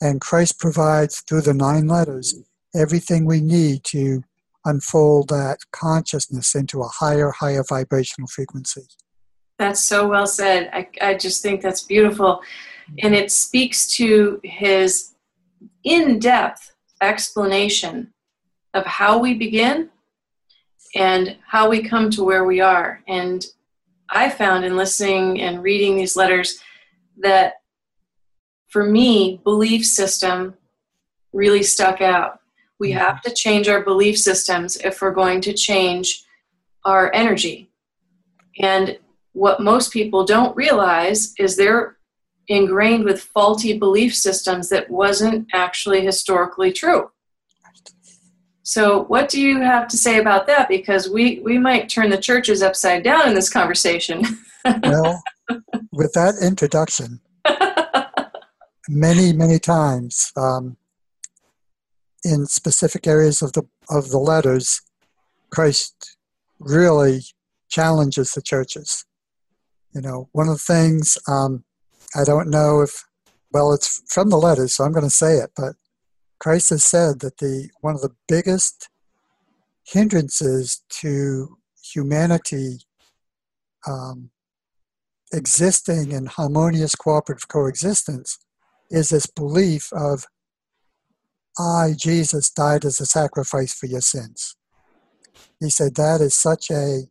And 0.00 0.20
Christ 0.20 0.58
provides 0.58 1.22
through 1.28 1.42
the 1.42 1.54
nine 1.54 1.86
letters 1.86 2.34
everything 2.74 3.26
we 3.26 3.40
need 3.40 3.84
to 3.84 4.22
unfold 4.64 5.28
that 5.28 5.58
consciousness 5.72 6.54
into 6.54 6.82
a 6.82 6.88
higher, 6.88 7.30
higher 7.30 7.64
vibrational 7.68 8.28
frequency. 8.28 8.82
That's 9.58 9.82
so 9.82 10.08
well 10.08 10.26
said. 10.26 10.70
I, 10.72 10.88
I 11.00 11.14
just 11.14 11.42
think 11.42 11.60
that's 11.60 11.82
beautiful. 11.82 12.42
And 13.02 13.14
it 13.14 13.30
speaks 13.30 13.86
to 13.96 14.40
his 14.42 15.12
in 15.84 16.18
depth 16.18 16.72
explanation 17.02 18.12
of 18.74 18.86
how 18.86 19.18
we 19.18 19.34
begin 19.34 19.90
and 20.94 21.36
how 21.46 21.68
we 21.68 21.82
come 21.82 22.10
to 22.10 22.24
where 22.24 22.44
we 22.44 22.60
are. 22.60 23.02
And 23.06 23.44
I 24.10 24.30
found 24.30 24.64
in 24.64 24.76
listening 24.76 25.40
and 25.40 25.62
reading 25.62 25.96
these 25.96 26.16
letters 26.16 26.58
that 27.18 27.54
for 28.68 28.84
me, 28.84 29.40
belief 29.44 29.86
system 29.86 30.54
really 31.32 31.62
stuck 31.62 32.00
out 32.00 32.40
we 32.80 32.90
mm-hmm. 32.90 32.98
have 32.98 33.20
to 33.22 33.32
change 33.32 33.68
our 33.68 33.82
belief 33.84 34.18
systems 34.18 34.76
if 34.78 35.00
we're 35.00 35.12
going 35.12 35.40
to 35.42 35.52
change 35.52 36.24
our 36.84 37.12
energy. 37.14 37.70
And 38.60 38.98
what 39.32 39.60
most 39.60 39.92
people 39.92 40.24
don't 40.24 40.56
realize 40.56 41.34
is 41.38 41.54
they're 41.54 41.98
ingrained 42.48 43.04
with 43.04 43.22
faulty 43.22 43.78
belief 43.78 44.16
systems 44.16 44.70
that 44.70 44.90
wasn't 44.90 45.46
actually 45.52 46.00
historically 46.00 46.72
true. 46.72 47.10
So, 48.62 49.04
what 49.04 49.28
do 49.28 49.40
you 49.40 49.60
have 49.60 49.88
to 49.88 49.96
say 49.96 50.18
about 50.18 50.46
that? 50.46 50.68
Because 50.68 51.08
we, 51.08 51.40
we 51.40 51.58
might 51.58 51.88
turn 51.88 52.10
the 52.10 52.18
churches 52.18 52.62
upside 52.62 53.02
down 53.02 53.28
in 53.28 53.34
this 53.34 53.48
conversation. 53.48 54.22
well, 54.82 55.22
with 55.92 56.12
that 56.12 56.34
introduction, 56.42 57.20
many, 58.88 59.32
many 59.32 59.58
times, 59.58 60.32
um, 60.36 60.76
in 62.24 62.46
specific 62.46 63.06
areas 63.06 63.40
of 63.40 63.52
the 63.54 63.62
of 63.88 64.10
the 64.10 64.18
letters, 64.18 64.82
Christ 65.50 66.16
really 66.58 67.22
challenges 67.70 68.32
the 68.32 68.42
churches. 68.42 69.06
You 69.94 70.02
know, 70.02 70.28
one 70.32 70.48
of 70.48 70.54
the 70.54 70.72
things 70.74 71.16
um, 71.26 71.64
I 72.14 72.24
don't 72.24 72.50
know 72.50 72.82
if 72.82 73.04
well, 73.52 73.72
it's 73.72 74.02
from 74.06 74.30
the 74.30 74.36
letters, 74.36 74.76
so 74.76 74.84
I'm 74.84 74.92
going 74.92 75.04
to 75.04 75.10
say 75.10 75.36
it, 75.36 75.50
but 75.56 75.74
Christ 76.40 76.70
has 76.70 76.84
said 76.84 77.20
that 77.20 77.38
the 77.38 77.70
one 77.80 77.94
of 77.94 78.00
the 78.00 78.14
biggest 78.26 78.88
hindrances 79.84 80.82
to 80.88 81.58
humanity 81.82 82.78
um, 83.86 84.30
existing 85.32 86.12
in 86.12 86.26
harmonious 86.26 86.94
cooperative 86.94 87.48
coexistence 87.48 88.38
is 88.90 89.10
this 89.10 89.26
belief 89.26 89.92
of 89.92 90.26
I, 91.58 91.94
Jesus, 91.96 92.50
died 92.50 92.84
as 92.84 93.00
a 93.00 93.06
sacrifice 93.06 93.74
for 93.74 93.86
your 93.86 94.00
sins. 94.00 94.56
He 95.58 95.68
said 95.68 95.94
that 95.96 96.20
is 96.20 96.34
such 96.34 96.70
a, 96.70 97.02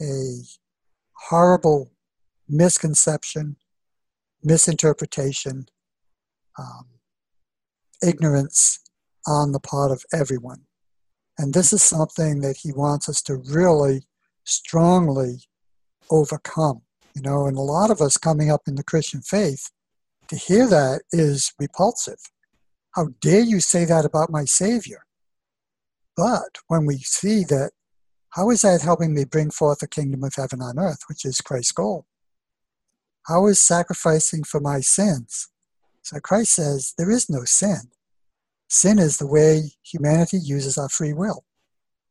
a 0.00 0.38
horrible 1.28 1.92
misconception, 2.48 3.56
misinterpretation, 4.42 5.66
um, 6.58 6.86
ignorance 8.02 8.80
on 9.26 9.52
the 9.52 9.60
part 9.60 9.90
of 9.90 10.04
everyone. 10.12 10.62
And 11.38 11.54
this 11.54 11.72
is 11.72 11.82
something 11.82 12.40
that 12.40 12.58
he 12.58 12.72
wants 12.72 13.08
us 13.08 13.22
to 13.22 13.36
really 13.36 14.02
strongly 14.44 15.44
overcome. 16.10 16.82
You 17.14 17.22
know, 17.22 17.46
and 17.46 17.56
a 17.56 17.62
lot 17.62 17.90
of 17.90 18.00
us 18.00 18.16
coming 18.16 18.50
up 18.50 18.62
in 18.68 18.76
the 18.76 18.84
Christian 18.84 19.20
faith, 19.20 19.70
to 20.28 20.36
hear 20.36 20.68
that 20.68 21.02
is 21.10 21.52
repulsive. 21.58 22.20
How 22.94 23.08
dare 23.20 23.42
you 23.42 23.60
say 23.60 23.84
that 23.84 24.04
about 24.04 24.30
my 24.30 24.44
Savior? 24.44 25.04
But 26.16 26.58
when 26.68 26.86
we 26.86 26.98
see 26.98 27.42
that, 27.44 27.72
how 28.30 28.50
is 28.50 28.60
that 28.60 28.82
helping 28.82 29.12
me 29.12 29.24
bring 29.24 29.50
forth 29.50 29.80
the 29.80 29.88
kingdom 29.88 30.22
of 30.22 30.34
heaven 30.36 30.62
on 30.62 30.78
earth, 30.78 31.00
which 31.08 31.24
is 31.24 31.40
Christ's 31.40 31.72
goal? 31.72 32.06
How 33.26 33.46
is 33.46 33.60
sacrificing 33.60 34.44
for 34.44 34.60
my 34.60 34.80
sins? 34.80 35.48
So 36.02 36.18
Christ 36.20 36.54
says 36.54 36.94
there 36.96 37.10
is 37.10 37.28
no 37.28 37.44
sin. 37.44 37.90
Sin 38.68 38.98
is 38.98 39.18
the 39.18 39.26
way 39.26 39.72
humanity 39.82 40.38
uses 40.38 40.78
our 40.78 40.88
free 40.88 41.12
will. 41.12 41.44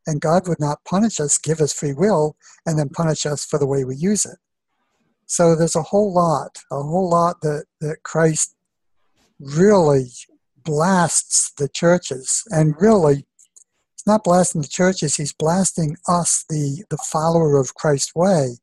And 0.05 0.21
God 0.21 0.47
would 0.47 0.59
not 0.59 0.83
punish 0.85 1.19
us, 1.19 1.37
give 1.37 1.61
us 1.61 1.73
free 1.73 1.93
will, 1.93 2.35
and 2.65 2.77
then 2.77 2.89
punish 2.89 3.25
us 3.25 3.45
for 3.45 3.59
the 3.59 3.67
way 3.67 3.85
we 3.85 3.95
use 3.95 4.25
it. 4.25 4.37
So 5.25 5.55
there's 5.55 5.75
a 5.75 5.83
whole 5.83 6.11
lot, 6.11 6.57
a 6.71 6.81
whole 6.81 7.09
lot 7.09 7.41
that, 7.41 7.65
that 7.81 8.03
Christ 8.03 8.55
really 9.39 10.07
blasts 10.63 11.53
the 11.57 11.69
churches. 11.69 12.43
And 12.49 12.75
really, 12.79 13.25
he's 13.93 14.07
not 14.07 14.23
blasting 14.23 14.61
the 14.61 14.67
churches, 14.67 15.15
he's 15.15 15.33
blasting 15.33 15.95
us, 16.07 16.45
the, 16.49 16.83
the 16.89 16.97
follower 16.97 17.57
of 17.57 17.75
Christ's 17.75 18.15
way, 18.15 18.57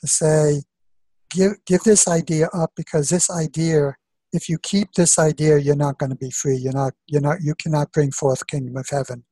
to 0.00 0.06
say, 0.06 0.62
give, 1.30 1.52
give 1.66 1.82
this 1.82 2.06
idea 2.06 2.48
up 2.54 2.72
because 2.76 3.08
this 3.08 3.28
idea, 3.28 3.96
if 4.36 4.48
you 4.48 4.58
keep 4.58 4.92
this 4.92 5.18
idea, 5.18 5.58
you're 5.58 5.74
not 5.76 5.98
going 5.98 6.10
to 6.10 6.16
be 6.16 6.30
free. 6.30 6.56
You're 6.56 6.72
not, 6.72 6.92
you're 7.06 7.20
not, 7.20 7.38
you 7.42 7.54
cannot 7.54 7.92
bring 7.92 8.12
forth 8.12 8.46
kingdom 8.46 8.76
of 8.76 8.86
heaven, 8.90 9.24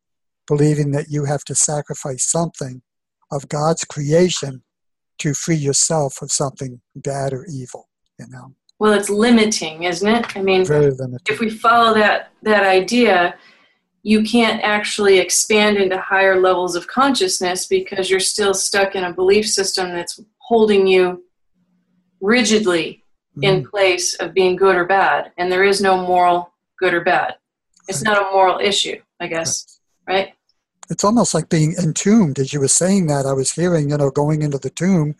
believing 0.46 0.90
that 0.92 1.06
you 1.08 1.24
have 1.26 1.44
to 1.44 1.54
sacrifice 1.54 2.28
something 2.30 2.82
of 3.30 3.48
God's 3.48 3.84
creation 3.84 4.62
to 5.18 5.34
free 5.34 5.56
yourself 5.56 6.20
of 6.22 6.32
something 6.32 6.80
bad 6.96 7.32
or 7.32 7.46
evil, 7.46 7.88
you 8.18 8.26
know 8.28 8.54
well 8.78 8.92
it's 8.92 9.10
limiting 9.10 9.84
isn't 9.84 10.08
it 10.08 10.36
i 10.36 10.42
mean 10.42 10.64
Very 10.64 10.90
limiting. 10.90 11.18
if 11.28 11.40
we 11.40 11.50
follow 11.50 11.94
that 11.94 12.30
that 12.42 12.64
idea 12.64 13.36
you 14.02 14.22
can't 14.22 14.62
actually 14.62 15.18
expand 15.18 15.78
into 15.78 15.98
higher 15.98 16.40
levels 16.40 16.76
of 16.76 16.86
consciousness 16.86 17.66
because 17.66 18.10
you're 18.10 18.20
still 18.20 18.52
stuck 18.52 18.94
in 18.94 19.04
a 19.04 19.12
belief 19.12 19.48
system 19.48 19.90
that's 19.92 20.20
holding 20.38 20.86
you 20.86 21.24
rigidly 22.20 23.03
mm. 23.36 23.44
in 23.44 23.64
place 23.64 24.14
of 24.16 24.34
being 24.34 24.56
good 24.56 24.76
or 24.76 24.84
bad. 24.84 25.32
And 25.38 25.50
there 25.50 25.64
is 25.64 25.80
no 25.80 25.96
moral 25.96 26.52
good 26.78 26.94
or 26.94 27.02
bad. 27.02 27.36
It's 27.88 28.02
not 28.02 28.18
a 28.18 28.32
moral 28.32 28.60
issue, 28.60 29.00
I 29.20 29.26
guess, 29.26 29.80
right? 30.08 30.32
It's 30.90 31.04
almost 31.04 31.34
like 31.34 31.48
being 31.48 31.74
entombed. 31.82 32.38
As 32.38 32.52
you 32.52 32.60
were 32.60 32.68
saying 32.68 33.06
that, 33.08 33.26
I 33.26 33.32
was 33.32 33.52
hearing, 33.52 33.90
you 33.90 33.96
know, 33.96 34.10
going 34.10 34.42
into 34.42 34.58
the 34.58 34.70
tomb 34.70 35.14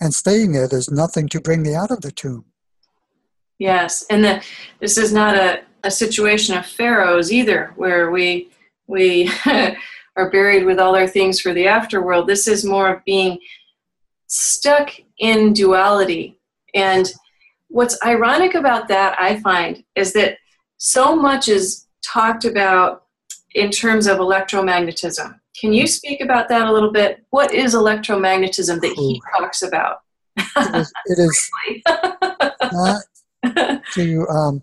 and 0.00 0.14
staying 0.14 0.52
there. 0.52 0.68
There's 0.68 0.90
nothing 0.90 1.28
to 1.28 1.40
bring 1.40 1.62
me 1.62 1.74
out 1.74 1.90
of 1.90 2.00
the 2.00 2.10
tomb. 2.10 2.44
Yes, 3.58 4.06
and 4.08 4.24
the, 4.24 4.42
this 4.80 4.96
is 4.96 5.12
not 5.12 5.34
a, 5.34 5.62
a 5.84 5.90
situation 5.90 6.56
of 6.56 6.64
pharaohs 6.64 7.30
either, 7.30 7.72
where 7.76 8.10
we 8.10 8.50
we 8.86 9.30
are 10.16 10.30
buried 10.30 10.64
with 10.64 10.78
all 10.78 10.96
our 10.96 11.06
things 11.06 11.40
for 11.40 11.52
the 11.52 11.66
afterworld. 11.66 12.26
This 12.26 12.48
is 12.48 12.64
more 12.64 12.88
of 12.88 13.04
being 13.04 13.38
stuck 14.26 14.92
in 15.18 15.52
duality. 15.52 16.38
And 16.74 17.12
what's 17.70 17.96
ironic 18.04 18.54
about 18.54 18.88
that, 18.88 19.16
I 19.18 19.40
find, 19.40 19.82
is 19.94 20.12
that 20.12 20.38
so 20.76 21.16
much 21.16 21.48
is 21.48 21.86
talked 22.04 22.44
about 22.44 23.04
in 23.54 23.70
terms 23.70 24.06
of 24.06 24.18
electromagnetism. 24.18 25.38
Can 25.58 25.72
you 25.72 25.86
speak 25.86 26.20
about 26.20 26.48
that 26.48 26.66
a 26.66 26.72
little 26.72 26.92
bit? 26.92 27.24
What 27.30 27.54
is 27.54 27.74
electromagnetism 27.74 28.80
that 28.80 28.94
he 28.96 29.20
talks 29.38 29.62
about? 29.62 29.98
it 30.36 30.74
is, 30.74 30.92
it 31.06 31.18
is 31.18 31.50
not 32.72 33.84
to 33.94 34.28
um, 34.28 34.62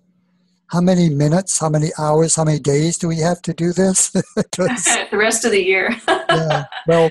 how 0.72 0.82
many 0.82 1.10
minutes, 1.10 1.60
how 1.60 1.70
many 1.70 1.90
hours, 1.98 2.36
how 2.36 2.44
many 2.44 2.60
days 2.60 2.98
do 2.98 3.08
we 3.08 3.18
have 3.18 3.42
to 3.44 3.54
do 3.54 3.74
this? 3.74 4.10
the 4.12 5.10
rest 5.14 5.46
of 5.46 5.52
the 5.52 5.64
year. 5.64 5.96
yeah. 6.08 6.66
Well, 6.88 7.10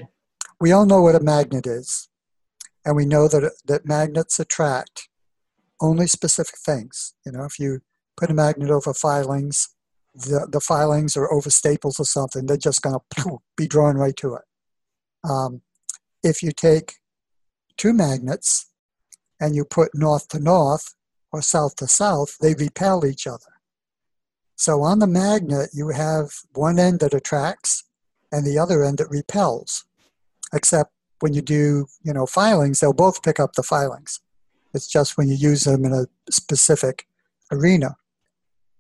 we 0.61 0.73
all 0.73 0.87
know 0.87 1.03
what 1.03 1.15
a 1.15 1.21
magnet 1.21 1.67
is, 1.67 2.09
and 2.85 2.97
we 2.97 3.07
know 3.07 3.29
that 3.29 3.53
that 3.67 3.87
magnets 3.87 4.41
attract 4.41 5.09
only 5.81 6.07
specific 6.07 6.57
things. 6.65 7.15
You 7.25 7.33
know, 7.33 7.45
if 7.45 7.59
you 7.59 7.81
put 8.17 8.31
a 8.31 8.35
magnet 8.35 8.71
over 8.71 8.95
filings, 8.95 9.69
the, 10.15 10.49
the 10.51 10.61
filings 10.61 11.17
are 11.17 11.31
over 11.33 11.51
staples 11.51 12.01
or 12.01 12.05
something, 12.05 12.47
they're 12.47 12.57
just 12.57 12.83
going 12.83 12.99
to 12.99 13.39
be 13.57 13.67
drawn 13.67 13.97
right 13.97 14.17
to 14.17 14.35
it. 14.35 14.43
Um, 15.29 15.63
if 16.23 16.43
you 16.43 16.51
take 16.53 16.95
two 17.77 17.93
magnets 17.93 18.71
and 19.41 19.55
you 19.55 19.65
put 19.65 19.95
north 19.95 20.29
to 20.29 20.39
north 20.39 20.95
or 21.33 21.43
south 21.43 21.77
to 21.77 21.87
south, 21.87 22.37
they 22.41 22.55
repel 22.55 23.05
each 23.05 23.27
other. 23.27 23.53
So 24.57 24.83
on 24.83 25.01
the 25.01 25.07
magnet, 25.07 25.71
you 25.75 25.91
have 25.91 26.31
one 26.55 26.79
end 26.79 27.01
that 27.01 27.13
attracts 27.13 27.85
and 28.33 28.47
the 28.47 28.59
other 28.59 28.83
end 28.83 28.99
that 28.99 29.11
repels. 29.11 29.85
Except 30.55 30.91
when 31.21 31.35
you 31.35 31.43
do, 31.43 31.87
you 32.03 32.13
know, 32.13 32.25
filings, 32.27 32.81
they'll 32.81 32.95
both 32.95 33.23
pick 33.23 33.39
up 33.39 33.53
the 33.53 33.63
filings. 33.63 34.21
It's 34.75 34.89
just 34.89 35.17
when 35.17 35.29
you 35.29 35.35
use 35.35 35.65
them 35.65 35.85
in 35.85 35.93
a 35.93 36.07
specific 36.31 37.07
arena. 37.51 37.97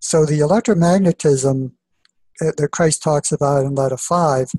So 0.00 0.24
the 0.24 0.40
electromagnetism 0.40 1.72
that 2.40 2.68
Christ 2.72 3.02
talks 3.02 3.32
about 3.32 3.64
in 3.64 3.74
letter 3.74 3.96
five, 3.96 4.50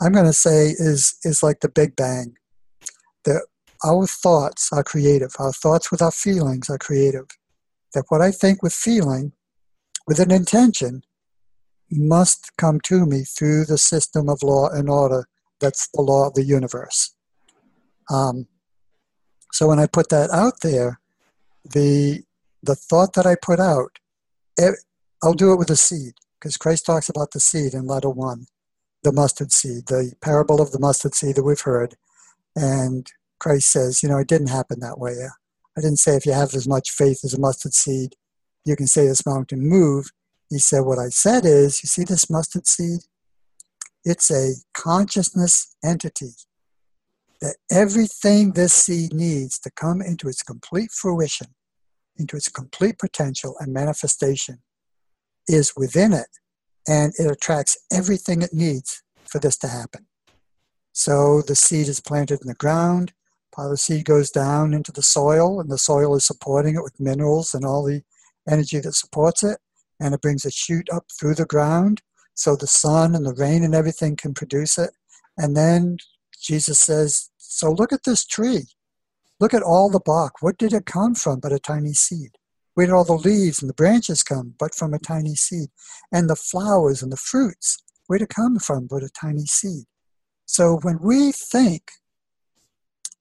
I'm 0.00 0.12
going 0.12 0.24
to 0.24 0.32
say 0.32 0.68
is 0.68 1.18
is 1.24 1.42
like 1.42 1.60
the 1.60 1.68
Big 1.68 1.94
Bang. 1.96 2.36
That 3.24 3.46
our 3.84 4.06
thoughts 4.06 4.70
are 4.72 4.82
creative. 4.82 5.34
Our 5.38 5.52
thoughts 5.52 5.90
with 5.90 6.02
our 6.02 6.10
feelings 6.10 6.70
are 6.70 6.78
creative. 6.78 7.26
That 7.94 8.04
what 8.08 8.20
I 8.20 8.30
think 8.30 8.62
with 8.62 8.72
feeling, 8.72 9.32
with 10.06 10.18
an 10.18 10.30
intention, 10.30 11.02
must 11.90 12.56
come 12.56 12.80
to 12.80 13.06
me 13.06 13.22
through 13.22 13.64
the 13.64 13.78
system 13.78 14.28
of 14.28 14.42
law 14.42 14.68
and 14.68 14.90
order 14.90 15.26
that's 15.60 15.88
the 15.88 16.02
law 16.02 16.28
of 16.28 16.34
the 16.34 16.44
universe. 16.44 17.14
Um, 18.10 18.46
so 19.52 19.68
when 19.68 19.78
I 19.78 19.86
put 19.86 20.08
that 20.10 20.30
out 20.30 20.60
there, 20.62 21.00
the 21.64 22.22
the 22.62 22.74
thought 22.74 23.14
that 23.14 23.26
I 23.26 23.36
put 23.40 23.60
out 23.60 23.98
I'll 25.22 25.34
do 25.34 25.52
it 25.52 25.58
with 25.58 25.70
a 25.70 25.76
seed 25.76 26.14
because 26.38 26.56
Christ 26.56 26.86
talks 26.86 27.08
about 27.08 27.32
the 27.32 27.40
seed 27.40 27.74
in 27.74 27.86
letter 27.86 28.10
one, 28.10 28.46
the 29.02 29.12
mustard 29.12 29.52
seed, 29.52 29.86
the 29.86 30.12
parable 30.20 30.60
of 30.60 30.70
the 30.70 30.78
mustard 30.78 31.14
seed 31.14 31.36
that 31.36 31.42
we've 31.42 31.60
heard. 31.60 31.96
And 32.54 33.10
Christ 33.40 33.70
says, 33.70 34.02
you 34.02 34.08
know, 34.08 34.18
it 34.18 34.28
didn't 34.28 34.48
happen 34.48 34.80
that 34.80 34.98
way. 34.98 35.14
I 35.76 35.80
didn't 35.80 35.98
say 35.98 36.16
if 36.16 36.26
you 36.26 36.32
have 36.32 36.54
as 36.54 36.68
much 36.68 36.90
faith 36.90 37.20
as 37.24 37.34
a 37.34 37.40
mustard 37.40 37.74
seed, 37.74 38.14
you 38.64 38.76
can 38.76 38.86
say 38.86 39.06
this 39.06 39.26
mountain 39.26 39.60
move. 39.60 40.10
He 40.50 40.58
said, 40.58 40.80
what 40.80 40.98
I 40.98 41.08
said 41.08 41.44
is, 41.44 41.82
you 41.82 41.88
see 41.88 42.04
this 42.04 42.30
mustard 42.30 42.66
seed? 42.66 43.00
It's 44.04 44.30
a 44.30 44.54
consciousness 44.72 45.76
entity 45.84 46.32
that 47.40 47.56
everything 47.70 48.52
this 48.52 48.72
seed 48.72 49.14
needs 49.14 49.58
to 49.60 49.70
come 49.70 50.02
into 50.02 50.28
its 50.28 50.42
complete 50.42 50.90
fruition 50.90 51.48
into 52.18 52.36
its 52.36 52.48
complete 52.48 52.98
potential 52.98 53.54
and 53.60 53.72
manifestation 53.72 54.58
is 55.46 55.72
within 55.76 56.12
it, 56.12 56.28
and 56.86 57.12
it 57.18 57.30
attracts 57.30 57.78
everything 57.92 58.42
it 58.42 58.52
needs 58.52 59.02
for 59.24 59.38
this 59.38 59.56
to 59.58 59.68
happen. 59.68 60.06
So 60.92 61.42
the 61.42 61.54
seed 61.54 61.88
is 61.88 62.00
planted 62.00 62.40
in 62.42 62.48
the 62.48 62.54
ground, 62.54 63.12
part 63.54 63.66
of 63.66 63.70
the 63.72 63.76
seed 63.78 64.04
goes 64.04 64.30
down 64.30 64.74
into 64.74 64.92
the 64.92 65.02
soil, 65.02 65.60
and 65.60 65.70
the 65.70 65.78
soil 65.78 66.16
is 66.16 66.26
supporting 66.26 66.74
it 66.74 66.82
with 66.82 67.00
minerals 67.00 67.54
and 67.54 67.64
all 67.64 67.84
the 67.84 68.02
energy 68.48 68.80
that 68.80 68.94
supports 68.94 69.42
it, 69.42 69.58
and 70.00 70.14
it 70.14 70.20
brings 70.20 70.44
a 70.44 70.50
shoot 70.50 70.88
up 70.90 71.04
through 71.18 71.34
the 71.34 71.46
ground 71.46 72.02
so 72.34 72.54
the 72.54 72.66
sun 72.66 73.14
and 73.14 73.26
the 73.26 73.34
rain 73.34 73.64
and 73.64 73.74
everything 73.74 74.14
can 74.14 74.32
produce 74.32 74.78
it. 74.78 74.90
And 75.36 75.56
then 75.56 75.98
Jesus 76.40 76.78
says, 76.80 77.30
So 77.36 77.70
look 77.70 77.92
at 77.92 78.04
this 78.04 78.24
tree. 78.24 78.66
Look 79.40 79.54
at 79.54 79.62
all 79.62 79.88
the 79.90 80.00
bark. 80.00 80.34
What 80.40 80.58
did 80.58 80.72
it 80.72 80.86
come 80.86 81.14
from 81.14 81.40
but 81.40 81.52
a 81.52 81.58
tiny 81.58 81.92
seed? 81.92 82.30
Where 82.74 82.86
did 82.86 82.92
all 82.92 83.04
the 83.04 83.14
leaves 83.14 83.60
and 83.60 83.68
the 83.68 83.74
branches 83.74 84.22
come 84.22 84.54
but 84.58 84.74
from 84.74 84.94
a 84.94 84.98
tiny 84.98 85.34
seed? 85.34 85.68
And 86.12 86.28
the 86.28 86.36
flowers 86.36 87.02
and 87.02 87.12
the 87.12 87.16
fruits, 87.16 87.78
where 88.06 88.18
did 88.18 88.26
it 88.26 88.34
come 88.34 88.58
from 88.58 88.86
but 88.86 89.02
a 89.02 89.08
tiny 89.08 89.46
seed? 89.46 89.84
So 90.46 90.78
when 90.82 90.98
we 91.00 91.32
think 91.32 91.90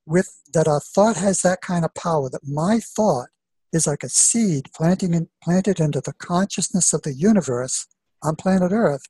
with 0.06 0.41
that 0.53 0.67
our 0.67 0.80
thought 0.80 1.17
has 1.17 1.41
that 1.41 1.62
kind 1.62 1.84
of 1.84 1.93
power, 1.93 2.30
that 2.30 2.47
my 2.47 2.80
thought 2.80 3.27
is 3.73 3.86
like 3.86 4.03
a 4.03 4.10
seed 4.10 4.69
planting 4.75 5.13
in, 5.13 5.27
planted 5.43 5.80
into 5.80 6.01
the 6.01 6.13
consciousness 6.13 6.93
of 6.93 7.01
the 7.01 7.13
universe 7.13 7.86
on 8.23 8.36
planet 8.36 8.71
Earth, 8.71 9.03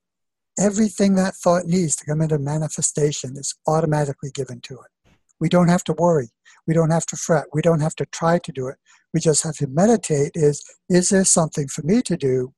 everything 0.57 1.15
that 1.15 1.35
thought 1.35 1.65
needs 1.65 1.95
to 1.97 2.05
come 2.05 2.21
into 2.21 2.39
manifestation 2.39 3.37
is 3.37 3.55
automatically 3.67 4.31
given 4.33 4.61
to 4.61 4.75
it. 4.75 5.11
We 5.39 5.49
don't 5.49 5.69
have 5.69 5.83
to 5.85 5.93
worry. 5.93 6.29
We 6.65 6.73
don't 6.73 6.89
have 6.89 7.05
to 7.07 7.15
fret. 7.15 7.45
We 7.53 7.61
don't 7.61 7.79
have 7.79 7.95
to 7.95 8.05
try 8.07 8.39
to 8.39 8.51
do 8.51 8.67
it. 8.67 8.77
We 9.13 9.19
just 9.19 9.43
have 9.43 9.55
to 9.57 9.67
meditate 9.67 10.31
is, 10.35 10.63
is 10.89 11.09
there 11.09 11.23
something 11.23 11.67
for 11.67 11.83
me 11.83 12.01
to 12.03 12.17
do? 12.17 12.53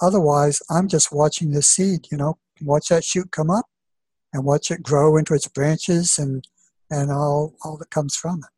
Otherwise, 0.00 0.60
I'm 0.70 0.88
just 0.88 1.12
watching 1.12 1.50
the 1.50 1.62
seed, 1.62 2.06
you 2.10 2.16
know, 2.16 2.38
watch 2.60 2.88
that 2.88 3.04
shoot 3.04 3.30
come 3.30 3.50
up 3.50 3.66
and 4.32 4.44
watch 4.44 4.70
it 4.70 4.82
grow 4.82 5.16
into 5.16 5.34
its 5.34 5.48
branches 5.48 6.18
and, 6.18 6.46
and 6.90 7.10
all, 7.10 7.54
all 7.64 7.76
that 7.76 7.90
comes 7.90 8.16
from 8.16 8.38
it. 8.38 8.50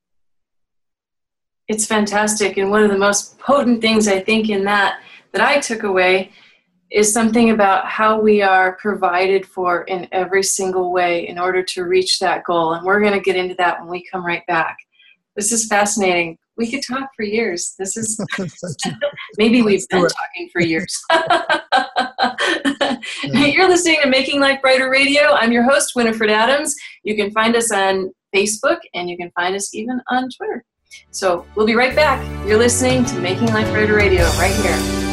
It's 1.66 1.86
fantastic. 1.86 2.56
And 2.56 2.70
one 2.70 2.82
of 2.82 2.90
the 2.90 2.98
most 2.98 3.38
potent 3.38 3.80
things 3.80 4.06
I 4.06 4.20
think 4.20 4.50
in 4.50 4.64
that 4.64 5.00
that 5.32 5.40
I 5.40 5.58
took 5.58 5.82
away 5.82 6.30
is 6.90 7.12
something 7.12 7.50
about 7.50 7.86
how 7.86 8.20
we 8.20 8.42
are 8.42 8.76
provided 8.76 9.46
for 9.46 9.82
in 9.82 10.06
every 10.12 10.42
single 10.42 10.92
way 10.92 11.26
in 11.26 11.38
order 11.38 11.62
to 11.62 11.84
reach 11.84 12.18
that 12.20 12.44
goal. 12.44 12.74
And 12.74 12.84
we're 12.84 13.00
going 13.00 13.14
to 13.14 13.20
get 13.20 13.36
into 13.36 13.54
that 13.56 13.80
when 13.80 13.88
we 13.88 14.06
come 14.10 14.24
right 14.24 14.46
back. 14.46 14.76
This 15.36 15.50
is 15.50 15.66
fascinating. 15.66 16.38
We 16.56 16.70
could 16.70 16.82
talk 16.86 17.10
for 17.16 17.24
years. 17.24 17.74
This 17.78 17.96
is 17.96 18.20
maybe 19.38 19.62
we've 19.62 19.88
been 19.88 20.06
talking 20.06 20.48
for 20.52 20.62
years. 20.62 21.02
You're 23.24 23.68
listening 23.68 23.98
to 24.02 24.08
Making 24.08 24.40
Life 24.40 24.62
Brighter 24.62 24.88
Radio. 24.88 25.32
I'm 25.32 25.50
your 25.50 25.64
host, 25.64 25.96
Winifred 25.96 26.30
Adams. 26.30 26.76
You 27.02 27.16
can 27.16 27.32
find 27.32 27.56
us 27.56 27.72
on 27.72 28.12
Facebook 28.34 28.78
and 28.94 29.10
you 29.10 29.16
can 29.16 29.32
find 29.32 29.56
us 29.56 29.74
even 29.74 30.00
on 30.10 30.28
Twitter. 30.36 30.64
So 31.10 31.44
we'll 31.56 31.66
be 31.66 31.74
right 31.74 31.96
back. 31.96 32.24
You're 32.46 32.58
listening 32.58 33.04
to 33.06 33.18
Making 33.18 33.48
Life 33.48 33.72
Brighter 33.72 33.96
Radio 33.96 34.22
right 34.38 34.54
here. 34.62 35.03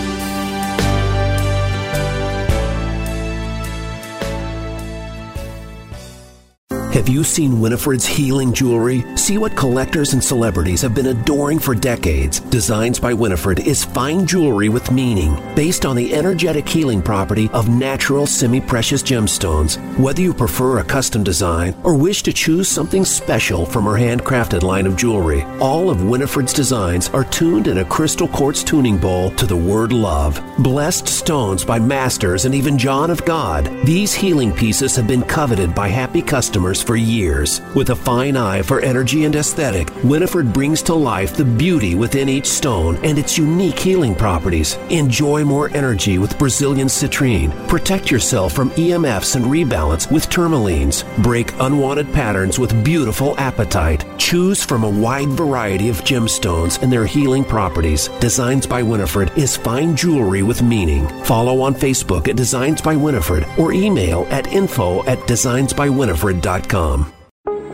Have 6.91 7.08
you 7.08 7.23
seen 7.23 7.62
Winifred's 7.62 8.06
healing 8.06 8.51
jewelry? 8.51 9.06
See 9.15 9.38
what 9.38 9.56
collectors 9.56 10.12
and 10.12 10.21
celebrities 10.21 10.82
have 10.82 10.93
been 10.93 11.06
adoring 11.06 11.58
for 11.58 11.73
decades. 11.73 12.41
Designs 12.41 12.99
by 12.99 13.13
Winifred 13.13 13.65
is 13.65 13.86
fine 13.86 14.27
jewelry 14.27 14.67
with 14.67 14.91
meaning, 14.91 15.41
based 15.56 15.86
on 15.86 15.95
the 15.95 16.13
energetic 16.13 16.67
healing 16.67 17.01
property 17.01 17.49
of 17.54 17.69
natural 17.69 18.27
semi 18.27 18.60
precious 18.60 19.01
gemstones. 19.01 19.77
Whether 19.97 20.21
you 20.21 20.34
prefer 20.34 20.80
a 20.80 20.84
custom 20.84 21.23
design 21.23 21.77
or 21.86 21.95
wish 21.95 22.23
to 22.23 22.34
choose 22.34 22.67
something 22.67 23.06
special 23.06 23.65
from 23.65 23.86
her 23.86 23.93
handcrafted 23.93 24.62
line 24.62 24.86
of 24.86 24.97
jewelry, 24.97 25.43
all 25.62 25.89
of 25.89 26.04
Winifred's 26.04 26.51
designs 26.51 27.08
are 27.12 27.23
tuned 27.23 27.67
in 27.67 27.77
a 27.77 27.86
crystal 27.86 28.27
quartz 28.27 28.65
tuning 28.65 28.97
bowl 28.97 29.32
to 29.32 29.45
the 29.45 29.56
word 29.56 29.93
love. 29.93 30.43
Blessed 30.58 31.08
stones 31.08 31.63
by 31.63 31.80
masters 31.80 32.43
and 32.43 32.54
even 32.54 32.77
John 32.77 33.10
of 33.10 33.23
God, 33.23 33.71
these 33.86 34.13
healing 34.13 34.51
pieces 34.51 34.93
have 34.97 35.08
been 35.08 35.23
coveted 35.23 35.73
by 35.73 35.88
happy 35.88 36.21
customers 36.21 36.81
for 36.82 36.96
years. 36.96 37.62
With 37.76 37.89
a 37.91 37.96
fine 37.96 38.36
eye 38.36 38.62
for 38.62 38.80
energy 38.80 39.26
and 39.26 39.36
aesthetic, 39.36 39.89
Winifred 40.04 40.52
brings 40.52 40.82
to 40.84 40.94
life 40.94 41.36
the 41.36 41.46
beauty 41.46 41.96
within 41.96 42.30
each 42.30 42.48
stone 42.48 42.98
and 43.04 43.20
its 43.20 43.38
unique 43.38 43.78
healing 43.78 44.15
properties. 44.15 44.76
Enjoy 44.89 45.44
more 45.44 45.70
energy 45.70 46.17
with 46.17 46.38
Brazilian 46.39 46.88
citrine. 46.88 47.52
Protect 47.67 48.10
yourself 48.10 48.54
from 48.54 48.72
EMFs 48.72 49.36
and 49.36 49.46
rebalance 49.46 50.12
with 50.12 50.30
tourmalines. 50.30 51.06
Break 51.22 51.54
unwanted 51.60 52.12
patterns 52.13 52.58
with 52.58 52.84
beautiful 52.84 53.36
apatite. 53.36 54.04
Choose 54.17 54.63
from 54.63 54.84
a 54.84 54.89
wide 54.89 55.30
variety 55.30 55.89
of 55.89 56.04
gemstones 56.04 56.82
and 56.82 56.91
their 56.91 57.06
healing 57.06 57.44
properties. 57.44 58.08
Designs 58.20 58.65
by 58.65 58.82
Winifred 58.82 59.32
is 59.38 59.58
fine 59.58 59.96
jewelry 59.96 60.41
with 60.41 60.62
meaning. 60.62 61.08
Follow 61.26 61.62
on 61.62 61.76
Facebook 61.76 62.28
at 62.28 62.36
Designs 62.36 62.82
by 62.82 62.96
Winifred 62.96 63.46
or 63.58 63.74
email 63.74 64.26
at 64.30 64.48
info 64.48 65.04
at 65.06 65.20
designsbywinifred.com 65.20 66.70
com. 66.71 67.20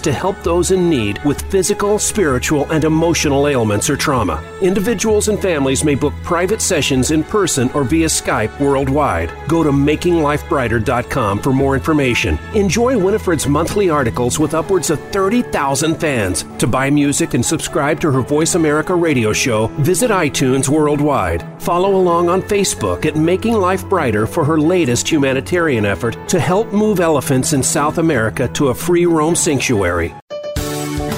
to 0.00 0.12
help 0.12 0.42
those 0.42 0.70
in 0.70 0.88
need 0.88 1.22
with 1.24 1.42
physical, 1.50 1.98
spiritual, 1.98 2.70
and 2.70 2.84
emotional 2.84 3.48
ailments 3.48 3.90
or 3.90 3.96
trauma. 3.96 4.42
Individuals 4.62 5.28
and 5.28 5.40
families 5.40 5.84
may 5.84 5.94
book 5.94 6.14
private 6.22 6.60
sessions 6.60 7.10
in 7.10 7.22
person 7.24 7.70
or 7.74 7.84
via 7.84 8.06
Skype 8.06 8.58
worldwide. 8.60 9.32
Go 9.48 9.62
to 9.62 9.70
makinglifebrighter.com 9.70 11.40
for 11.40 11.52
more 11.52 11.74
information. 11.74 12.38
Enjoy 12.54 12.98
Winifred's 12.98 13.46
monthly 13.46 13.90
articles 13.90 14.38
with 14.38 14.54
upwards 14.54 14.90
of 14.90 15.00
30,000 15.10 15.96
fans. 15.96 16.44
To 16.58 16.66
buy 16.66 16.90
music 16.90 17.34
and 17.34 17.44
subscribe 17.44 18.00
to 18.00 18.10
her 18.10 18.22
Voice 18.22 18.54
America 18.54 18.94
radio 18.94 19.32
show, 19.32 19.66
visit 19.78 20.10
iTunes 20.10 20.68
worldwide. 20.68 21.44
Follow 21.60 21.96
along 21.96 22.28
on 22.28 22.42
Facebook 22.42 23.06
at 23.06 23.16
Making 23.16 23.54
Life 23.54 23.88
Brighter 23.88 24.26
for 24.26 24.44
her 24.44 24.58
latest 24.58 25.10
humanitarian 25.10 25.84
effort 25.84 26.16
to 26.28 26.40
help 26.40 26.72
move 26.72 27.00
elephants 27.00 27.52
in 27.52 27.62
South 27.62 27.98
America 27.98 28.48
to 28.48 28.68
a 28.68 28.74
free 28.74 29.06
roam 29.06 29.34
sanctuary. 29.34 29.89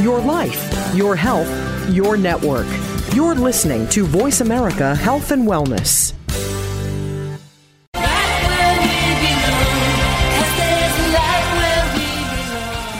Your 0.02 0.20
life, 0.20 0.94
your 0.94 1.14
health, 1.14 1.48
your 1.90 2.16
network. 2.16 2.66
You're 3.14 3.34
listening 3.34 3.86
to 3.88 4.06
Voice 4.06 4.40
America 4.40 4.94
Health 4.94 5.30
and 5.30 5.46
Wellness. 5.46 6.14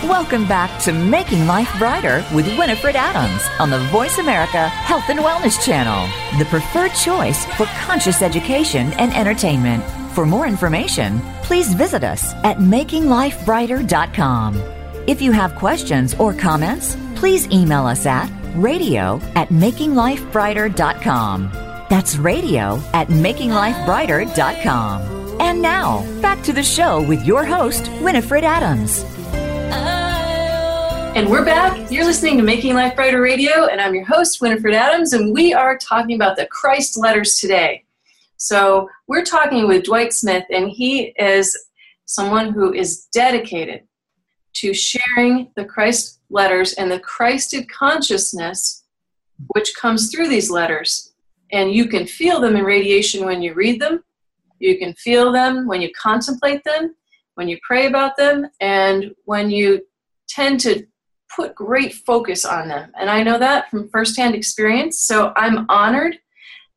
Welcome 0.05 0.47
back 0.47 0.79
to 0.83 0.93
Making 0.93 1.47
Life 1.47 1.73
Brighter 1.79 2.23
with 2.35 2.47
Winifred 2.59 2.97
Adams 2.97 3.43
on 3.59 3.71
the 3.71 3.79
Voice 3.91 4.19
America 4.19 4.69
Health 4.69 5.09
and 5.09 5.21
Wellness 5.21 5.65
Channel, 5.65 6.07
the 6.39 6.45
preferred 6.47 6.95
choice 6.95 7.45
for 7.57 7.67
conscious 7.81 8.23
education 8.23 8.93
and 8.95 9.13
entertainment. 9.15 9.85
For 10.13 10.25
more 10.25 10.47
information, 10.47 11.21
please 11.43 11.75
visit 11.75 12.05
us 12.05 12.33
at 12.45 12.59
makinglifebrighter.com. 12.59 14.82
If 15.09 15.21
you 15.21 15.33
have 15.33 15.57
questions 15.57 16.15
or 16.15 16.33
comments, 16.33 16.97
please 17.17 17.51
email 17.51 17.87
us 17.87 18.07
at 18.07 18.31
radio 18.55 19.21
at 19.35 19.49
makinglifebrighter.com. 19.49 21.51
That's 21.91 22.17
radio 22.17 22.81
at 22.95 23.09
makinglifebrighter.com. 23.09 25.41
And 25.41 25.61
now, 25.61 26.07
back 26.21 26.41
to 26.45 26.53
the 26.53 26.63
show 26.63 27.03
with 27.03 27.27
your 27.27 27.45
host, 27.45 27.91
Winifred 28.01 28.45
Adams. 28.45 29.05
And 31.17 31.29
we're 31.29 31.45
back. 31.45 31.91
You're 31.91 32.05
listening 32.05 32.37
to 32.37 32.45
Making 32.45 32.75
Life 32.75 32.95
Brighter 32.95 33.21
Radio, 33.21 33.67
and 33.67 33.81
I'm 33.81 33.97
your 33.97 34.05
host, 34.05 34.41
Winifred 34.41 34.75
Adams, 34.75 35.15
and 35.15 35.35
we 35.35 35.53
are 35.53 35.77
talking 35.79 36.15
about 36.15 36.37
the 36.37 36.47
Christ 36.47 36.97
letters 36.97 37.41
today. 37.41 37.83
So, 38.37 38.89
we're 39.09 39.25
talking 39.25 39.67
with 39.67 39.83
Dwight 39.83 40.13
Smith, 40.13 40.45
and 40.49 40.71
he 40.71 41.13
is 41.19 41.59
someone 42.07 42.53
who 42.53 42.73
is 42.73 43.07
dedicated 43.13 43.83
to 44.55 44.75
sharing 44.75 45.51
the 45.57 45.65
Christ 45.65 46.21
letters 46.31 46.75
and 46.75 46.91
the 46.91 47.01
Christed 47.01 47.69
consciousness 47.71 48.85
which 49.49 49.75
comes 49.75 50.11
through 50.11 50.29
these 50.29 50.51
letters. 50.51 51.13
And 51.53 51.73
you 51.73 51.87
can 51.87 52.07
feel 52.07 52.41
them 52.41 52.57
in 52.57 52.65
radiation 52.65 53.25
when 53.25 53.43
you 53.43 53.55
read 53.55 53.81
them, 53.81 54.05
you 54.59 54.79
can 54.79 54.95
feel 54.95 55.33
them 55.33 55.67
when 55.67 55.83
you 55.83 55.91
contemplate 56.01 56.63
them, 56.65 56.95
when 57.35 57.49
you 57.49 57.59
pray 57.67 57.87
about 57.87 58.17
them, 58.17 58.47
and 58.61 59.13
when 59.25 59.51
you 59.51 59.83
tend 60.29 60.61
to 60.61 60.87
put 61.35 61.55
great 61.55 61.95
focus 61.95 62.45
on 62.45 62.69
them. 62.69 62.93
And 62.99 63.11
I 63.11 63.23
know 63.23 63.39
that 63.39 63.71
from 63.71 63.89
firsthand 63.89 64.35
experience. 64.35 65.01
So 65.01 65.33
I'm 65.37 65.67
honored 65.69 66.19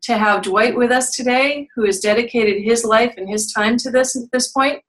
to 0.04 0.18
have 0.18 0.44
Dwight 0.44 0.76
with 0.76 0.92
us 0.92 1.12
today, 1.16 1.68
who 1.76 1.86
has 1.86 2.00
dedicated 2.00 2.64
his 2.64 2.84
life 2.84 3.16
and 3.18 3.30
his 3.30 3.52
time 3.52 3.78
to 3.78 3.92
this 3.92 4.16
at 4.16 4.32
this 4.32 4.52
point, 4.52 4.82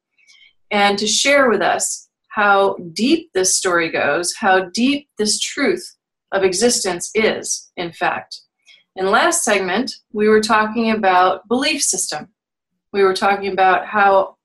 and 0.71 0.99
to 0.99 1.07
share 1.07 1.49
with 1.51 1.63
us 1.63 2.06
how 2.37 2.77
deep 2.93 3.31
this 3.33 3.57
story 3.57 3.91
goes, 3.91 4.35
how 4.35 4.67
deep 4.67 5.09
this 5.17 5.41
truth 5.41 5.97
of 6.33 6.43
existence 6.43 7.11
is, 7.15 7.71
in 7.79 7.91
fact. 7.91 8.43
In 8.95 9.11
last 9.11 9.43
segment, 9.43 9.95
we 10.13 10.29
were 10.29 10.43
talking 10.43 10.91
about 10.91 11.49
belief 11.49 11.83
system. 11.83 12.29
We 12.93 13.03
were 13.03 13.15
talking 13.15 13.51
about 13.51 13.87
how 13.87 14.37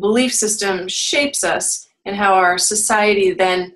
belief 0.00 0.34
system 0.34 0.88
shapes 0.88 1.44
us 1.44 1.86
and 2.04 2.16
how 2.16 2.34
our 2.34 2.58
society 2.58 3.30
then 3.32 3.74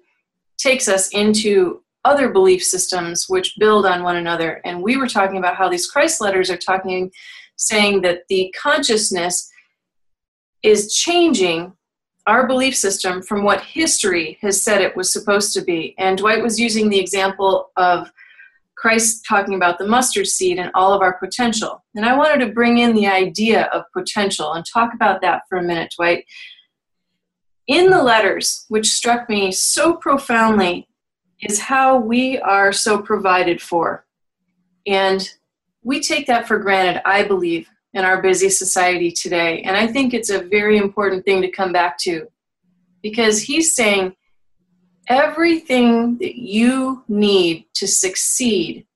takes 0.59 0.89
us 0.89 1.09
into 1.11 1.81
other 2.05 2.31
belief 2.31 2.63
systems 2.65 3.27
which 3.29 3.55
build 3.61 3.87
on 3.87 4.03
one 4.03 4.17
another. 4.17 4.61
And 4.65 4.83
we 4.83 4.97
were 4.97 5.07
talking 5.07 5.39
about 5.39 5.55
how 5.55 5.69
these 5.69 5.89
Christ 5.89 6.21
letters 6.21 6.51
are 6.51 6.57
talking, 6.57 7.13
saying 7.55 8.01
that 8.01 8.23
the 8.29 8.53
consciousness 8.61 9.49
is 10.65 10.93
changing 10.93 11.73
our 12.27 12.47
belief 12.47 12.75
system 12.75 13.23
from 13.23 13.45
what 13.45 13.61
history 13.63 14.39
has 14.41 14.61
said 14.61 14.81
it 14.81 14.97
was 14.97 15.13
supposed 15.13 15.53
to 15.55 15.63
be. 15.63 15.95
And 15.99 16.19
Dwight 16.19 16.43
was 16.43 16.59
using 16.59 16.89
the 16.89 16.99
example 16.99 17.71
of 17.77 18.11
Christ 18.77 19.25
talking 19.29 19.55
about 19.55 19.79
the 19.79 19.87
mustard 19.87 20.27
seed 20.27 20.59
and 20.59 20.71
all 20.75 20.93
of 20.93 21.03
our 21.03 21.19
potential. 21.19 21.85
And 21.95 22.05
I 22.05 22.17
wanted 22.17 22.45
to 22.45 22.53
bring 22.53 22.79
in 22.79 22.95
the 22.95 23.07
idea 23.07 23.65
of 23.73 23.85
potential 23.93 24.53
and 24.53 24.65
talk 24.65 24.95
about 24.95 25.21
that 25.23 25.43
for 25.49 25.59
a 25.59 25.63
minute, 25.63 25.95
Dwight 25.97 26.25
in 27.67 27.91
the 27.91 28.03
letters, 28.03 28.67
which 28.69 28.91
struck 28.91 29.29
me 29.29 29.51
so 29.51 29.95
profoundly, 29.95 30.87
is 31.41 31.59
how 31.59 31.97
we 31.99 32.39
are 32.41 32.73
so 32.73 33.01
provided 33.01 33.61
for. 33.61 34.05
And 34.87 35.29
we 35.83 36.01
take 36.01 36.27
that 36.27 36.47
for 36.47 36.59
granted, 36.59 37.03
I 37.07 37.25
believe, 37.25 37.69
in 37.95 38.05
our 38.05 38.21
busy 38.21 38.51
society 38.51 39.11
today. 39.11 39.63
And 39.63 39.77
I 39.77 39.87
think 39.87 40.13
it's 40.13 40.31
a 40.31 40.43
very 40.43 40.77
important 40.77 41.25
thing 41.25 41.41
to 41.43 41.51
come 41.51 41.73
back 41.73 41.97
to 41.99 42.27
because 43.03 43.43
he's 43.43 43.75
saying 43.75 44.17
everything 45.09 46.19
that 46.19 46.37
you 46.37 47.05
need 47.09 47.67
to 47.75 47.87
succeed 47.87 48.87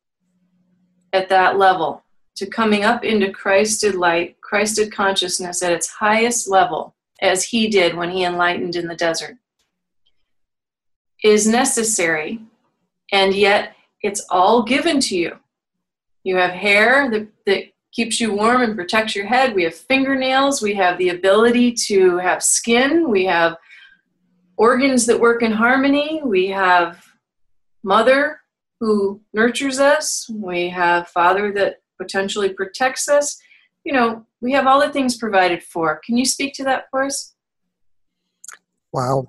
at 1.12 1.28
that 1.28 1.58
level, 1.58 2.02
to 2.36 2.46
coming 2.46 2.84
up 2.84 3.04
into 3.04 3.30
Christed 3.30 3.94
light, 3.94 4.40
Christed 4.40 4.92
consciousness 4.92 5.62
at 5.62 5.72
its 5.72 5.88
highest 5.88 6.48
level, 6.48 6.94
as 7.20 7.44
he 7.44 7.68
did 7.68 7.94
when 7.94 8.10
he 8.10 8.24
enlightened 8.24 8.76
in 8.76 8.88
the 8.88 8.94
desert, 8.94 9.36
is 11.24 11.46
necessary, 11.46 12.40
and 13.12 13.34
yet 13.34 13.74
it's 14.02 14.24
all 14.30 14.62
given 14.62 15.00
to 15.00 15.16
you. 15.16 15.36
You 16.24 16.36
have 16.36 16.50
hair 16.50 17.10
that, 17.10 17.28
that 17.46 17.64
keeps 17.98 18.20
you 18.20 18.32
warm 18.32 18.62
and 18.62 18.76
protects 18.76 19.16
your 19.16 19.26
head. 19.26 19.56
We 19.56 19.64
have 19.64 19.74
fingernails. 19.74 20.62
We 20.62 20.72
have 20.74 20.98
the 20.98 21.08
ability 21.08 21.72
to 21.88 22.16
have 22.18 22.44
skin. 22.44 23.10
We 23.10 23.24
have 23.24 23.56
organs 24.56 25.04
that 25.06 25.18
work 25.18 25.42
in 25.42 25.50
harmony. 25.50 26.20
We 26.24 26.46
have 26.46 27.04
mother 27.82 28.38
who 28.78 29.20
nurtures 29.32 29.80
us. 29.80 30.30
We 30.32 30.68
have 30.68 31.08
father 31.08 31.52
that 31.54 31.78
potentially 32.00 32.50
protects 32.50 33.08
us. 33.08 33.36
You 33.82 33.94
know, 33.94 34.24
we 34.40 34.52
have 34.52 34.68
all 34.68 34.78
the 34.78 34.92
things 34.92 35.16
provided 35.16 35.60
for. 35.64 36.00
Can 36.06 36.16
you 36.16 36.24
speak 36.24 36.54
to 36.54 36.64
that 36.64 36.84
for 36.92 37.02
us? 37.02 37.34
Wow. 38.92 39.26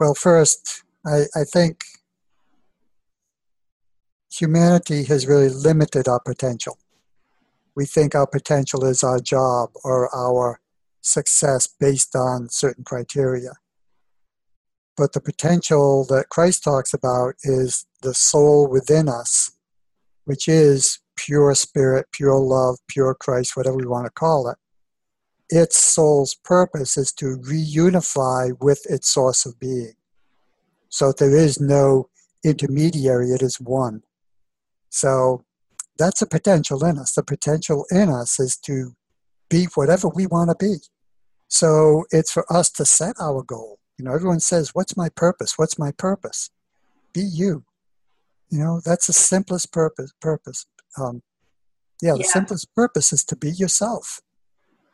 Well, 0.00 0.14
first, 0.14 0.82
I, 1.04 1.24
I 1.34 1.44
think 1.44 1.84
humanity 4.40 5.04
has 5.04 5.26
really 5.26 5.48
limited 5.48 6.08
our 6.08 6.20
potential. 6.20 6.78
We 7.74 7.84
think 7.84 8.14
our 8.14 8.26
potential 8.26 8.84
is 8.84 9.02
our 9.02 9.18
job 9.18 9.70
or 9.84 10.14
our 10.14 10.60
success 11.00 11.66
based 11.66 12.16
on 12.16 12.48
certain 12.48 12.84
criteria. 12.84 13.52
But 14.96 15.12
the 15.12 15.20
potential 15.20 16.06
that 16.06 16.30
Christ 16.30 16.64
talks 16.64 16.94
about 16.94 17.34
is 17.42 17.86
the 18.02 18.14
soul 18.14 18.66
within 18.68 19.08
us, 19.08 19.52
which 20.24 20.48
is 20.48 21.00
pure 21.16 21.54
spirit, 21.54 22.06
pure 22.12 22.38
love, 22.38 22.78
pure 22.88 23.14
Christ, 23.14 23.56
whatever 23.56 23.76
we 23.76 23.86
want 23.86 24.06
to 24.06 24.10
call 24.10 24.48
it. 24.48 24.56
Its 25.48 25.78
soul's 25.78 26.34
purpose 26.34 26.96
is 26.96 27.12
to 27.12 27.36
reunify 27.36 28.50
with 28.60 28.80
its 28.88 29.08
source 29.08 29.46
of 29.46 29.60
being. 29.60 29.94
So 30.88 31.12
there 31.12 31.36
is 31.36 31.60
no 31.60 32.08
intermediary, 32.42 33.30
it 33.30 33.42
is 33.42 33.60
one. 33.60 34.02
So 34.96 35.44
that's 35.98 36.22
a 36.22 36.26
potential 36.26 36.82
in 36.82 36.98
us. 36.98 37.12
The 37.12 37.22
potential 37.22 37.84
in 37.90 38.08
us 38.08 38.40
is 38.40 38.56
to 38.64 38.94
be 39.50 39.66
whatever 39.74 40.08
we 40.08 40.26
want 40.26 40.48
to 40.48 40.56
be. 40.58 40.76
So 41.48 42.04
it's 42.10 42.32
for 42.32 42.50
us 42.50 42.70
to 42.72 42.86
set 42.86 43.16
our 43.20 43.42
goal. 43.42 43.78
You 43.98 44.06
know, 44.06 44.14
everyone 44.14 44.40
says, 44.40 44.70
What's 44.72 44.96
my 44.96 45.10
purpose? 45.10 45.58
What's 45.58 45.78
my 45.78 45.92
purpose? 45.92 46.48
Be 47.12 47.20
you. 47.20 47.64
You 48.48 48.58
know, 48.58 48.80
that's 48.86 49.08
the 49.08 49.12
simplest 49.12 49.70
purpose. 49.70 50.12
Purpose. 50.18 50.64
Um, 50.98 51.20
yeah, 52.00 52.14
the 52.14 52.20
yeah. 52.20 52.28
simplest 52.28 52.74
purpose 52.74 53.12
is 53.12 53.22
to 53.24 53.36
be 53.36 53.50
yourself. 53.50 54.20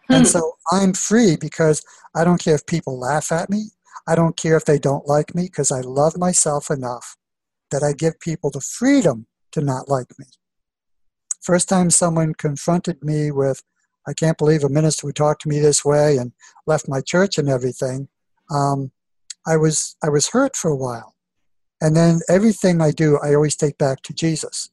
Hmm. 0.09 0.14
And 0.14 0.26
so 0.26 0.55
I'm 0.72 0.94
free 0.94 1.36
because 1.40 1.80
I 2.12 2.24
don't 2.24 2.42
care 2.42 2.57
if 2.57 2.66
people 2.66 2.98
laugh 2.98 3.30
at 3.30 3.50
me. 3.50 3.66
I 4.09 4.16
don't 4.16 4.36
care 4.36 4.57
if 4.57 4.64
they 4.64 4.80
don't 4.80 5.07
like 5.07 5.32
me 5.32 5.44
because 5.44 5.70
I 5.70 5.80
love 5.80 6.18
myself 6.18 6.72
enough 6.72 7.16
that 7.70 7.84
I 7.84 7.92
give 7.92 8.18
people 8.18 8.50
the 8.50 8.61
freedom 8.61 9.26
to 9.53 9.61
not 9.61 9.88
like 9.88 10.18
me. 10.18 10.26
First 11.42 11.68
time 11.68 11.90
someone 11.90 12.34
confronted 12.34 13.03
me 13.03 13.30
with, 13.30 13.62
I 14.07 14.12
can't 14.12 14.38
believe 14.38 14.64
a 14.64 14.68
minister 14.68 15.07
would 15.07 15.16
talk 15.16 15.38
to 15.40 15.48
me 15.48 15.59
this 15.61 15.84
way 15.84 16.16
and 16.16 16.32
left 16.66 16.88
my 16.88 17.00
church 17.00 17.38
and 17.38 17.48
everything. 17.48 18.09
Um, 18.50 18.92
I 19.46 19.57
was 19.57 19.96
I 20.05 20.09
was 20.09 20.28
hurt 20.28 20.57
for 20.57 20.70
a 20.70 20.76
while, 20.76 21.14
and 21.80 21.96
then 21.96 22.20
everything 22.28 22.80
I 22.80 22.92
do, 22.92 23.18
I 23.18 23.34
always 23.34 23.57
take 23.57 23.76
back 23.76 24.03
to 24.03 24.12
Jesus, 24.12 24.70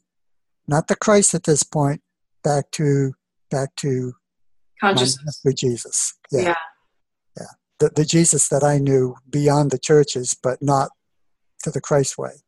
not 0.67 0.87
the 0.87 0.95
Christ 0.95 1.33
at 1.33 1.43
this 1.43 1.63
point, 1.63 2.01
back 2.43 2.69
to 2.71 3.13
back 3.49 3.75
to 3.77 4.13
consciousness 4.79 5.39
for 5.41 5.51
Jesus. 5.51 6.13
Yeah. 6.31 6.41
yeah, 6.41 6.55
yeah. 7.37 7.45
The 7.79 7.91
the 7.95 8.05
Jesus 8.05 8.47
that 8.49 8.63
I 8.63 8.77
knew 8.77 9.15
beyond 9.27 9.71
the 9.71 9.79
churches, 9.79 10.35
but 10.35 10.61
not 10.61 10.91
to 11.63 11.71
the 11.71 11.81
Christ 11.81 12.17
way. 12.17 12.43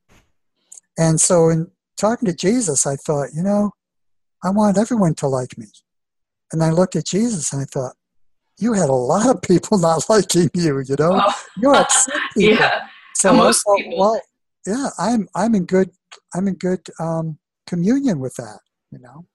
And 0.98 1.20
so, 1.20 1.50
in 1.50 1.72
talking 2.02 2.28
to 2.28 2.36
Jesus, 2.36 2.86
I 2.86 2.96
thought, 2.96 3.30
you 3.34 3.44
know, 3.44 3.72
I 4.44 4.50
want 4.50 4.78
everyone 4.78 5.14
to 5.16 5.28
like 5.28 5.58
me. 5.58 5.68
And 6.52 6.64
I 6.64 6.72
looked 6.72 6.96
at 6.96 7.06
Jesus 7.06 7.54
and 7.54 7.62
I 7.62 7.66
thought, 7.66 7.94
you 8.58 8.74
had 8.74 8.90
a 8.90 8.94
lot 8.94 9.30
of 9.30 9.42
people 9.42 9.78
not 9.88 10.10
liking 10.10 10.50
you, 10.54 10.80
you 10.80 10.96
know? 11.00 11.22
Oh. 11.24 11.34
You're 11.58 11.76
upset 11.76 12.14
people. 12.34 12.58
yeah. 12.58 12.88
So 13.16 13.34
most 13.34 13.64
thought, 13.64 13.78
people. 13.78 14.00
well, 14.00 14.22
yeah, 14.66 14.90
I'm 14.98 15.28
I'm 15.36 15.56
in 15.56 15.66
good 15.66 15.90
I'm 16.36 16.48
in 16.48 16.56
good 16.56 16.82
um, 17.00 17.38
communion 17.68 18.20
with 18.20 18.36
that, 18.36 18.60
you 18.92 19.00
know. 19.00 19.26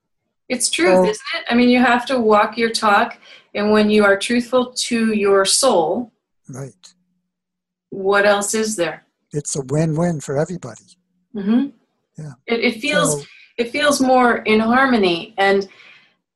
It's 0.48 0.70
truth, 0.70 0.94
so, 0.94 1.02
isn't 1.02 1.22
it? 1.34 1.44
I 1.50 1.54
mean, 1.54 1.68
you 1.68 1.80
have 1.80 2.06
to 2.06 2.20
walk 2.20 2.56
your 2.56 2.70
talk, 2.70 3.18
and 3.54 3.72
when 3.72 3.90
you 3.90 4.04
are 4.04 4.16
truthful 4.16 4.72
to 4.72 5.12
your 5.12 5.44
soul, 5.44 6.12
right? 6.48 6.94
What 7.90 8.24
else 8.26 8.54
is 8.54 8.76
there? 8.76 9.04
It's 9.32 9.56
a 9.56 9.62
win-win 9.62 10.20
for 10.20 10.38
everybody. 10.38 10.84
Mm-hmm. 11.34 11.66
Yeah. 12.18 12.32
It, 12.46 12.60
it 12.60 12.80
feels 12.80 13.20
so, 13.20 13.26
it 13.58 13.70
feels 13.70 14.00
more 14.00 14.38
in 14.38 14.60
harmony, 14.60 15.34
and 15.38 15.68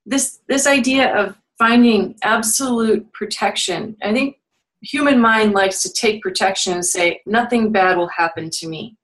this 0.07 0.41
this 0.49 0.67
idea 0.67 1.15
of 1.15 1.37
finding 1.59 2.17
absolute 2.23 3.13
protection. 3.13 3.97
I 4.03 4.13
think 4.13 4.39
human 4.83 5.21
mind 5.21 5.53
likes 5.53 5.83
to 5.83 5.93
take 5.93 6.23
protection 6.23 6.73
and 6.73 6.85
say 6.85 7.21
nothing 7.27 7.71
bad 7.71 7.97
will 7.97 8.09
happen 8.09 8.49
to 8.51 8.69
me. 8.69 8.97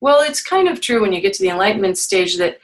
Well, 0.00 0.20
it's 0.22 0.42
kind 0.42 0.68
of 0.68 0.80
true 0.80 1.00
when 1.00 1.12
you 1.12 1.20
get 1.20 1.32
to 1.34 1.42
the 1.42 1.48
enlightenment 1.50 1.98
stage 1.98 2.36
that 2.36 2.58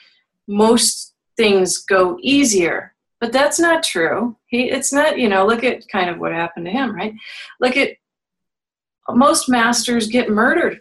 most 0.47 1.15
things 1.37 1.79
go 1.79 2.17
easier, 2.21 2.95
but 3.21 3.33
that's 3.33 3.59
not 3.59 3.83
true. 3.83 4.37
He, 4.47 4.71
it's 4.71 4.93
not, 4.93 5.19
you 5.19 5.29
know, 5.29 5.47
look 5.47 5.65
at 5.65 5.89
kind 5.89 6.11
of 6.11 6.19
what 6.19 6.33
happened 6.33 6.67
to 6.67 6.73
him, 6.73 6.95
right? 6.95 7.15
Look 7.61 7.77
at 7.77 7.97
most 9.11 9.49
masters 9.49 10.07
get 10.07 10.31
murdered. 10.31 10.81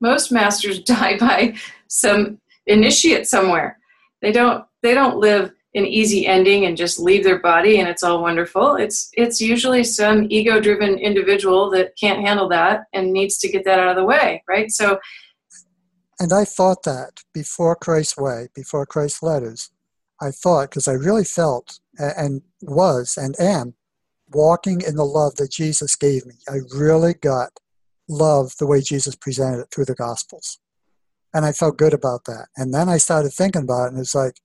Most 0.00 0.32
masters 0.32 0.80
die 0.82 1.18
by 1.18 1.54
some 1.88 2.40
initiate 2.66 3.26
somewhere. 3.26 3.78
They 4.22 4.32
don't 4.32 4.64
they 4.82 4.94
don't 4.94 5.18
live 5.18 5.52
an 5.74 5.86
easy 5.86 6.26
ending 6.26 6.64
and 6.64 6.76
just 6.76 6.98
leave 6.98 7.24
their 7.24 7.40
body 7.40 7.78
and 7.78 7.88
it's 7.88 8.02
all 8.02 8.22
wonderful. 8.22 8.76
It's 8.76 9.10
it's 9.14 9.40
usually 9.40 9.84
some 9.84 10.26
ego 10.30 10.60
driven 10.60 10.98
individual 10.98 11.70
that 11.70 11.92
can't 11.98 12.20
handle 12.20 12.48
that 12.48 12.84
and 12.92 13.12
needs 13.12 13.38
to 13.38 13.50
get 13.50 13.64
that 13.64 13.78
out 13.78 13.90
of 13.90 13.96
the 13.96 14.04
way, 14.04 14.42
right? 14.48 14.70
So 14.70 14.98
and 16.20 16.32
I 16.32 16.44
thought 16.44 16.82
that 16.82 17.20
before 17.32 17.76
Christ's 17.76 18.16
way, 18.16 18.48
before 18.54 18.86
Christ's 18.86 19.22
letters, 19.22 19.70
I 20.20 20.32
thought 20.32 20.70
because 20.70 20.88
I 20.88 20.92
really 20.92 21.24
felt 21.24 21.78
and 21.98 22.42
was 22.62 23.16
and 23.16 23.38
am 23.40 23.74
walking 24.30 24.80
in 24.80 24.96
the 24.96 25.04
love 25.04 25.36
that 25.36 25.50
Jesus 25.50 25.94
gave 25.94 26.26
me. 26.26 26.34
I 26.48 26.58
really 26.74 27.14
got 27.14 27.52
love 28.08 28.52
the 28.58 28.66
way 28.66 28.80
Jesus 28.80 29.14
presented 29.14 29.60
it 29.60 29.68
through 29.72 29.84
the 29.84 29.94
Gospels. 29.94 30.58
And 31.34 31.44
I 31.44 31.52
felt 31.52 31.76
good 31.76 31.92
about 31.92 32.24
that. 32.24 32.46
And 32.56 32.72
then 32.72 32.88
I 32.88 32.96
started 32.96 33.32
thinking 33.32 33.62
about 33.62 33.86
it, 33.86 33.92
and 33.92 34.00
it's 34.00 34.14
like, 34.14 34.40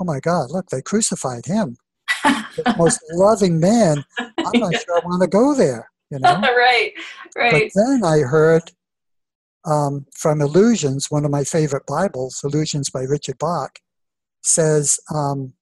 oh 0.00 0.04
my 0.04 0.20
God, 0.20 0.50
look, 0.50 0.68
they 0.68 0.82
crucified 0.82 1.46
him. 1.46 1.76
the 2.24 2.74
most 2.78 3.00
loving 3.12 3.58
man. 3.58 4.04
I'm 4.18 4.60
not 4.60 4.74
sure 4.74 4.96
I 4.96 5.06
want 5.06 5.22
to 5.22 5.28
go 5.28 5.54
there. 5.54 5.90
You 6.10 6.18
know? 6.18 6.40
right, 6.40 6.92
right. 7.36 7.52
But 7.52 7.82
then 7.82 8.04
I 8.04 8.18
heard 8.18 8.70
um, 9.64 10.06
from 10.12 10.40
Illusions, 10.40 11.10
one 11.10 11.24
of 11.24 11.30
my 11.30 11.44
favorite 11.44 11.86
Bibles, 11.86 12.42
Illusions 12.44 12.90
by 12.90 13.02
Richard 13.02 13.38
Bach, 13.38 13.78
says, 14.42 15.00
um, 15.12 15.54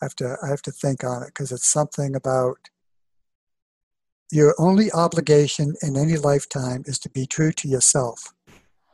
I 0.00 0.06
have 0.06 0.16
to 0.16 0.36
I 0.42 0.48
have 0.48 0.62
to 0.62 0.72
think 0.72 1.04
on 1.04 1.22
it 1.22 1.26
because 1.26 1.52
it's 1.52 1.70
something 1.70 2.16
about 2.16 2.56
your 4.32 4.54
only 4.58 4.90
obligation 4.92 5.74
in 5.82 5.94
any 5.94 6.16
lifetime 6.16 6.82
is 6.86 6.98
to 7.00 7.10
be 7.10 7.26
true 7.26 7.52
to 7.52 7.68
yourself. 7.68 8.32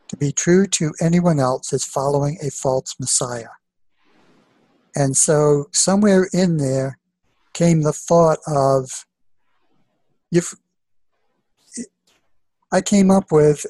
To 0.09 0.17
be 0.17 0.33
true 0.33 0.67
to 0.67 0.93
anyone 1.01 1.39
else 1.39 1.73
is 1.73 1.85
following 1.85 2.39
a 2.43 2.51
false 2.51 2.97
Messiah. 2.99 3.55
And 4.97 5.17
so, 5.17 5.67
somewhere 5.73 6.29
in 6.33 6.57
there 6.57 6.99
came 7.55 7.83
the 7.83 7.93
thought 7.93 8.39
of, 8.49 9.07
if 10.33 10.55
I 12.73 12.81
came 12.81 13.09
up 13.09 13.31
with, 13.31 13.65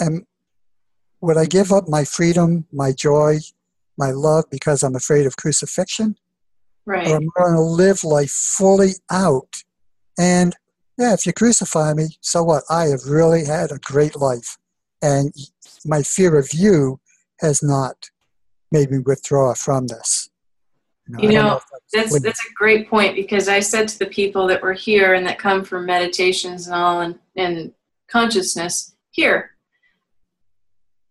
am, 0.00 0.26
would 1.20 1.36
I 1.36 1.44
give 1.44 1.70
up 1.70 1.88
my 1.88 2.04
freedom, 2.04 2.66
my 2.72 2.90
joy, 2.90 3.38
my 3.96 4.10
love 4.10 4.46
because 4.50 4.82
I'm 4.82 4.96
afraid 4.96 5.26
of 5.26 5.36
crucifixion? 5.36 6.16
Right. 6.86 7.06
Or 7.06 7.16
am 7.16 7.28
I 7.36 7.40
going 7.40 7.54
to 7.54 7.60
live 7.60 8.02
life 8.02 8.32
fully 8.32 8.94
out? 9.10 9.62
And 10.18 10.56
yeah, 10.98 11.14
if 11.14 11.26
you 11.26 11.32
crucify 11.32 11.94
me, 11.94 12.08
so 12.20 12.42
what? 12.42 12.64
I 12.70 12.86
have 12.86 13.04
really 13.06 13.44
had 13.44 13.72
a 13.72 13.78
great 13.78 14.16
life 14.16 14.58
and 15.02 15.34
my 15.84 16.02
fear 16.02 16.38
of 16.38 16.54
you 16.54 17.00
has 17.40 17.62
not 17.62 18.10
made 18.70 18.90
me 18.90 18.98
withdraw 18.98 19.52
from 19.52 19.88
this. 19.88 20.30
You 21.08 21.16
know, 21.16 21.22
you 21.22 21.28
know, 21.30 21.42
know 21.42 21.60
that's 21.92 22.20
that's 22.20 22.46
a 22.46 22.54
great 22.54 22.88
point 22.88 23.16
because 23.16 23.48
I 23.48 23.58
said 23.58 23.88
to 23.88 23.98
the 23.98 24.06
people 24.06 24.46
that 24.46 24.62
were 24.62 24.72
here 24.72 25.14
and 25.14 25.26
that 25.26 25.38
come 25.38 25.64
from 25.64 25.84
meditations 25.84 26.68
and 26.68 26.76
all 26.76 27.00
and, 27.00 27.18
and 27.36 27.72
consciousness 28.08 28.94
here, 29.10 29.50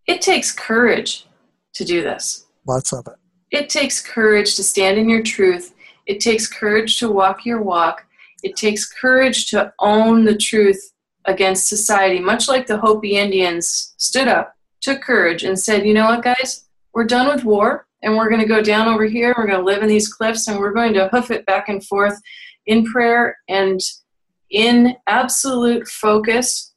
it 0.07 0.21
takes 0.21 0.53
courage 0.53 1.27
to 1.73 1.83
do 1.83 2.01
this. 2.01 2.45
Lots 2.65 2.93
of 2.93 3.05
it. 3.07 3.15
It 3.51 3.69
takes 3.69 4.01
courage 4.01 4.55
to 4.55 4.63
stand 4.63 4.97
in 4.97 5.09
your 5.09 5.21
truth. 5.21 5.73
It 6.05 6.21
takes 6.21 6.47
courage 6.47 6.97
to 6.99 7.11
walk 7.11 7.45
your 7.45 7.61
walk. 7.61 8.05
It 8.43 8.55
takes 8.55 8.91
courage 8.91 9.49
to 9.51 9.73
own 9.79 10.25
the 10.25 10.37
truth 10.37 10.93
against 11.25 11.69
society, 11.69 12.19
much 12.19 12.47
like 12.47 12.67
the 12.67 12.77
Hopi 12.77 13.17
Indians 13.17 13.93
stood 13.97 14.27
up, 14.27 14.55
took 14.81 15.01
courage, 15.01 15.43
and 15.43 15.59
said, 15.59 15.85
you 15.85 15.93
know 15.93 16.05
what, 16.05 16.23
guys, 16.23 16.65
we're 16.93 17.05
done 17.05 17.27
with 17.27 17.43
war 17.43 17.85
and 18.01 18.17
we're 18.17 18.29
going 18.29 18.41
to 18.41 18.47
go 18.47 18.61
down 18.61 18.87
over 18.87 19.05
here. 19.05 19.33
We're 19.37 19.47
going 19.47 19.59
to 19.59 19.65
live 19.65 19.83
in 19.83 19.89
these 19.89 20.11
cliffs, 20.11 20.47
and 20.47 20.59
we're 20.59 20.73
going 20.73 20.93
to 20.93 21.07
hoof 21.09 21.31
it 21.31 21.45
back 21.45 21.69
and 21.69 21.85
forth 21.85 22.19
in 22.65 22.85
prayer 22.85 23.37
and 23.47 23.79
in 24.49 24.95
absolute 25.07 25.87
focus 25.87 26.73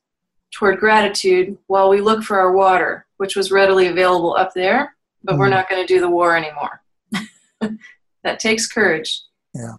toward 0.52 0.78
gratitude 0.78 1.56
while 1.66 1.88
we 1.88 2.00
look 2.00 2.22
for 2.22 2.38
our 2.38 2.52
water, 2.52 3.06
which 3.16 3.36
was 3.36 3.50
readily 3.50 3.88
available 3.88 4.36
up 4.36 4.52
there, 4.54 4.94
but 5.22 5.32
mm-hmm. 5.32 5.40
we're 5.40 5.48
not 5.48 5.68
going 5.68 5.84
to 5.84 5.92
do 5.92 6.00
the 6.00 6.08
war 6.08 6.36
anymore. 6.36 6.82
that 8.22 8.38
takes 8.38 8.68
courage. 8.68 9.22
Yeah. 9.54 9.74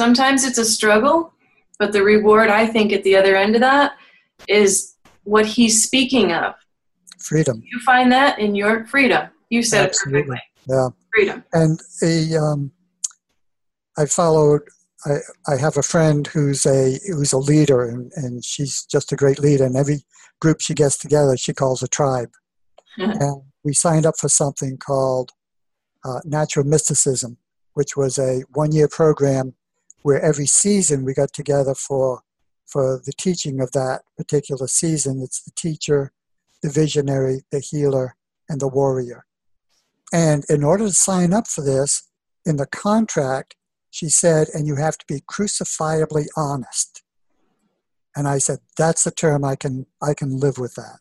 Sometimes 0.00 0.44
it's 0.44 0.56
a 0.56 0.64
struggle, 0.64 1.34
but 1.78 1.92
the 1.92 2.02
reward, 2.02 2.48
I 2.48 2.66
think, 2.66 2.90
at 2.90 3.04
the 3.04 3.14
other 3.14 3.36
end 3.36 3.54
of 3.54 3.60
that 3.60 3.98
is 4.48 4.94
what 5.24 5.44
he's 5.44 5.84
speaking 5.84 6.32
of. 6.32 6.54
Freedom. 7.18 7.62
You 7.70 7.78
find 7.80 8.10
that 8.10 8.38
in 8.38 8.54
your 8.54 8.86
freedom. 8.86 9.28
You 9.50 9.62
said 9.62 9.90
Absolutely. 9.90 10.20
it 10.20 10.24
perfectly. 10.24 10.40
Yeah. 10.70 10.88
Freedom. 11.14 11.44
And 11.52 11.80
a, 12.02 12.34
um, 12.38 12.72
I 13.98 14.06
followed. 14.06 14.62
I, 15.04 15.18
I 15.46 15.58
have 15.58 15.76
a 15.76 15.82
friend 15.82 16.26
who's 16.28 16.64
a 16.64 16.98
who's 17.06 17.34
a 17.34 17.38
leader, 17.38 17.84
and, 17.84 18.10
and 18.16 18.42
she's 18.42 18.86
just 18.86 19.12
a 19.12 19.16
great 19.16 19.38
leader. 19.38 19.66
And 19.66 19.76
every 19.76 20.00
group 20.40 20.62
she 20.62 20.72
gets 20.72 20.96
together, 20.96 21.36
she 21.36 21.52
calls 21.52 21.82
a 21.82 21.88
tribe. 21.88 22.30
and 22.96 23.42
we 23.64 23.74
signed 23.74 24.06
up 24.06 24.14
for 24.18 24.30
something 24.30 24.78
called 24.78 25.32
uh, 26.06 26.20
Natural 26.24 26.64
Mysticism, 26.64 27.36
which 27.74 27.98
was 27.98 28.18
a 28.18 28.44
one-year 28.54 28.88
program 28.88 29.56
where 30.02 30.20
every 30.20 30.46
season 30.46 31.04
we 31.04 31.14
got 31.14 31.32
together 31.32 31.74
for 31.74 32.22
for 32.66 33.02
the 33.04 33.12
teaching 33.12 33.60
of 33.60 33.72
that 33.72 34.02
particular 34.16 34.68
season. 34.68 35.20
It's 35.20 35.42
the 35.42 35.50
teacher, 35.56 36.12
the 36.62 36.70
visionary, 36.70 37.42
the 37.50 37.58
healer, 37.58 38.14
and 38.48 38.60
the 38.60 38.68
warrior. 38.68 39.26
And 40.12 40.44
in 40.48 40.62
order 40.62 40.86
to 40.86 40.92
sign 40.92 41.32
up 41.32 41.48
for 41.48 41.62
this, 41.62 42.08
in 42.46 42.56
the 42.56 42.66
contract, 42.66 43.56
she 43.90 44.08
said, 44.08 44.48
and 44.54 44.66
you 44.66 44.76
have 44.76 44.96
to 44.98 45.04
be 45.06 45.22
crucifiably 45.26 46.26
honest. 46.36 47.02
And 48.16 48.28
I 48.28 48.38
said, 48.38 48.58
that's 48.76 49.04
the 49.04 49.10
term 49.10 49.44
I 49.44 49.56
can 49.56 49.86
I 50.02 50.14
can 50.14 50.38
live 50.38 50.58
with 50.58 50.74
that. 50.74 50.98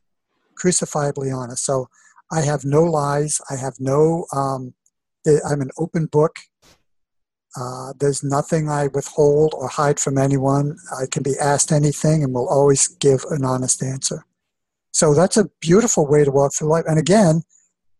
Crucifiably 0.55 1.31
honest. 1.31 1.65
So 1.65 1.87
I 2.31 2.41
have 2.41 2.65
no 2.65 2.83
lies. 2.83 3.41
I 3.49 3.55
have 3.55 3.75
no. 3.79 4.25
Um, 4.35 4.73
I'm 5.27 5.61
an 5.61 5.71
open 5.77 6.05
book. 6.05 6.35
Uh, 7.57 7.93
there's 7.99 8.23
nothing 8.23 8.69
I 8.69 8.87
withhold 8.87 9.53
or 9.55 9.67
hide 9.67 9.99
from 9.99 10.17
anyone. 10.17 10.77
I 10.99 11.05
can 11.07 11.23
be 11.23 11.37
asked 11.39 11.71
anything 11.71 12.23
and 12.23 12.33
will 12.33 12.47
always 12.47 12.87
give 12.87 13.23
an 13.31 13.43
honest 13.43 13.81
answer. 13.83 14.25
So 14.91 15.13
that's 15.13 15.37
a 15.37 15.49
beautiful 15.59 16.07
way 16.07 16.23
to 16.23 16.31
walk 16.31 16.53
through 16.53 16.69
life. 16.69 16.85
And 16.87 16.99
again, 16.99 17.43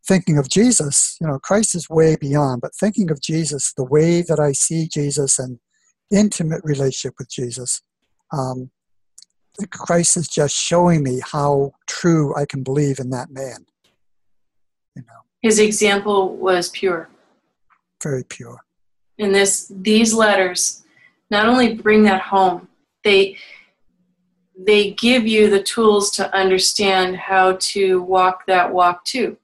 thinking 0.08 0.38
of 0.38 0.50
Jesus, 0.50 1.18
you 1.22 1.28
know, 1.28 1.40
Christ 1.40 1.76
is 1.76 1.90
way 1.90 2.16
beyond, 2.16 2.62
but 2.62 2.76
thinking 2.76 3.12
of 3.12 3.22
Jesus, 3.22 3.74
the 3.74 3.84
way 3.84 4.22
that 4.22 4.40
I 4.40 4.52
see 4.54 4.88
Jesus 4.88 5.40
and 5.40 5.60
intimate 6.12 6.62
relationship 6.64 7.16
with 7.20 7.30
Jesus, 7.30 7.82
um, 8.32 8.72
Christ 9.72 10.16
is 10.18 10.28
just 10.28 10.56
showing 10.56 11.04
me 11.04 11.22
how 11.24 11.74
true 11.88 12.36
I 12.36 12.46
can 12.46 12.64
believe 12.64 13.00
in 13.00 13.10
that 13.10 13.30
man. 13.30 13.66
You 14.96 15.04
know, 15.04 15.22
his 15.42 15.60
example 15.60 16.36
was 16.36 16.70
pure, 16.70 17.10
very 18.02 18.24
pure. 18.24 18.64
And 19.20 19.36
this, 19.36 19.72
these 19.74 20.14
letters, 20.14 20.84
not 21.30 21.48
only 21.48 21.74
bring 21.74 22.04
that 22.04 22.22
home, 22.22 22.68
they 23.04 23.38
they 24.62 24.92
give 24.92 25.26
you 25.26 25.50
the 25.50 25.64
tools 25.64 26.12
to 26.12 26.36
understand 26.36 27.16
how 27.16 27.56
to 27.60 28.02
walk 28.02 28.46
that 28.46 28.74
walk 28.74 29.06
too. 29.06 29.38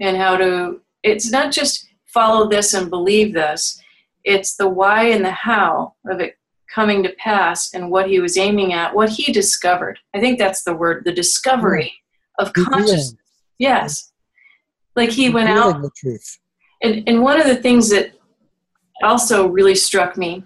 And 0.00 0.16
how 0.16 0.36
to 0.36 0.80
it's 1.02 1.30
not 1.30 1.52
just 1.52 1.88
follow 2.06 2.48
this 2.48 2.74
and 2.74 2.90
believe 2.90 3.32
this 3.32 3.80
it's 4.24 4.56
the 4.56 4.68
why 4.68 5.04
and 5.04 5.24
the 5.24 5.30
how 5.30 5.94
of 6.06 6.20
it 6.20 6.36
coming 6.72 7.02
to 7.02 7.10
pass 7.10 7.74
and 7.74 7.90
what 7.90 8.08
he 8.08 8.20
was 8.20 8.36
aiming 8.36 8.72
at 8.72 8.94
what 8.94 9.08
he 9.08 9.32
discovered. 9.32 9.98
I 10.14 10.20
think 10.20 10.38
that's 10.38 10.62
the 10.62 10.74
word 10.74 11.04
the 11.04 11.12
discovery 11.12 11.92
of 12.38 12.52
consciousness. 12.52 13.16
Yes. 13.58 14.12
Like 14.96 15.10
he 15.10 15.30
went 15.30 15.48
out 15.48 15.82
the 15.82 15.90
truth. 15.96 16.38
And, 16.82 17.06
and 17.06 17.22
one 17.22 17.40
of 17.40 17.46
the 17.46 17.56
things 17.56 17.90
that 17.90 18.12
also 19.02 19.46
really 19.46 19.74
struck 19.74 20.16
me 20.16 20.44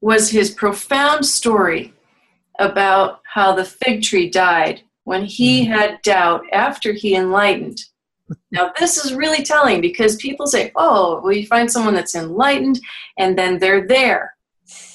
was 0.00 0.30
his 0.30 0.50
profound 0.50 1.24
story 1.24 1.92
about 2.58 3.20
how 3.24 3.54
the 3.54 3.64
fig 3.64 4.02
tree 4.02 4.28
died 4.28 4.82
when 5.04 5.24
he 5.24 5.64
mm. 5.64 5.68
had 5.68 6.02
doubt 6.02 6.42
after 6.52 6.92
he 6.92 7.14
enlightened. 7.14 7.80
Now, 8.50 8.72
this 8.78 9.02
is 9.02 9.14
really 9.14 9.42
telling 9.42 9.80
because 9.80 10.16
people 10.16 10.46
say, 10.46 10.72
oh, 10.76 11.20
well, 11.22 11.32
you 11.32 11.46
find 11.46 11.70
someone 11.70 11.94
that's 11.94 12.14
enlightened 12.14 12.80
and 13.18 13.38
then 13.38 13.58
they're 13.58 13.86
there. 13.86 14.34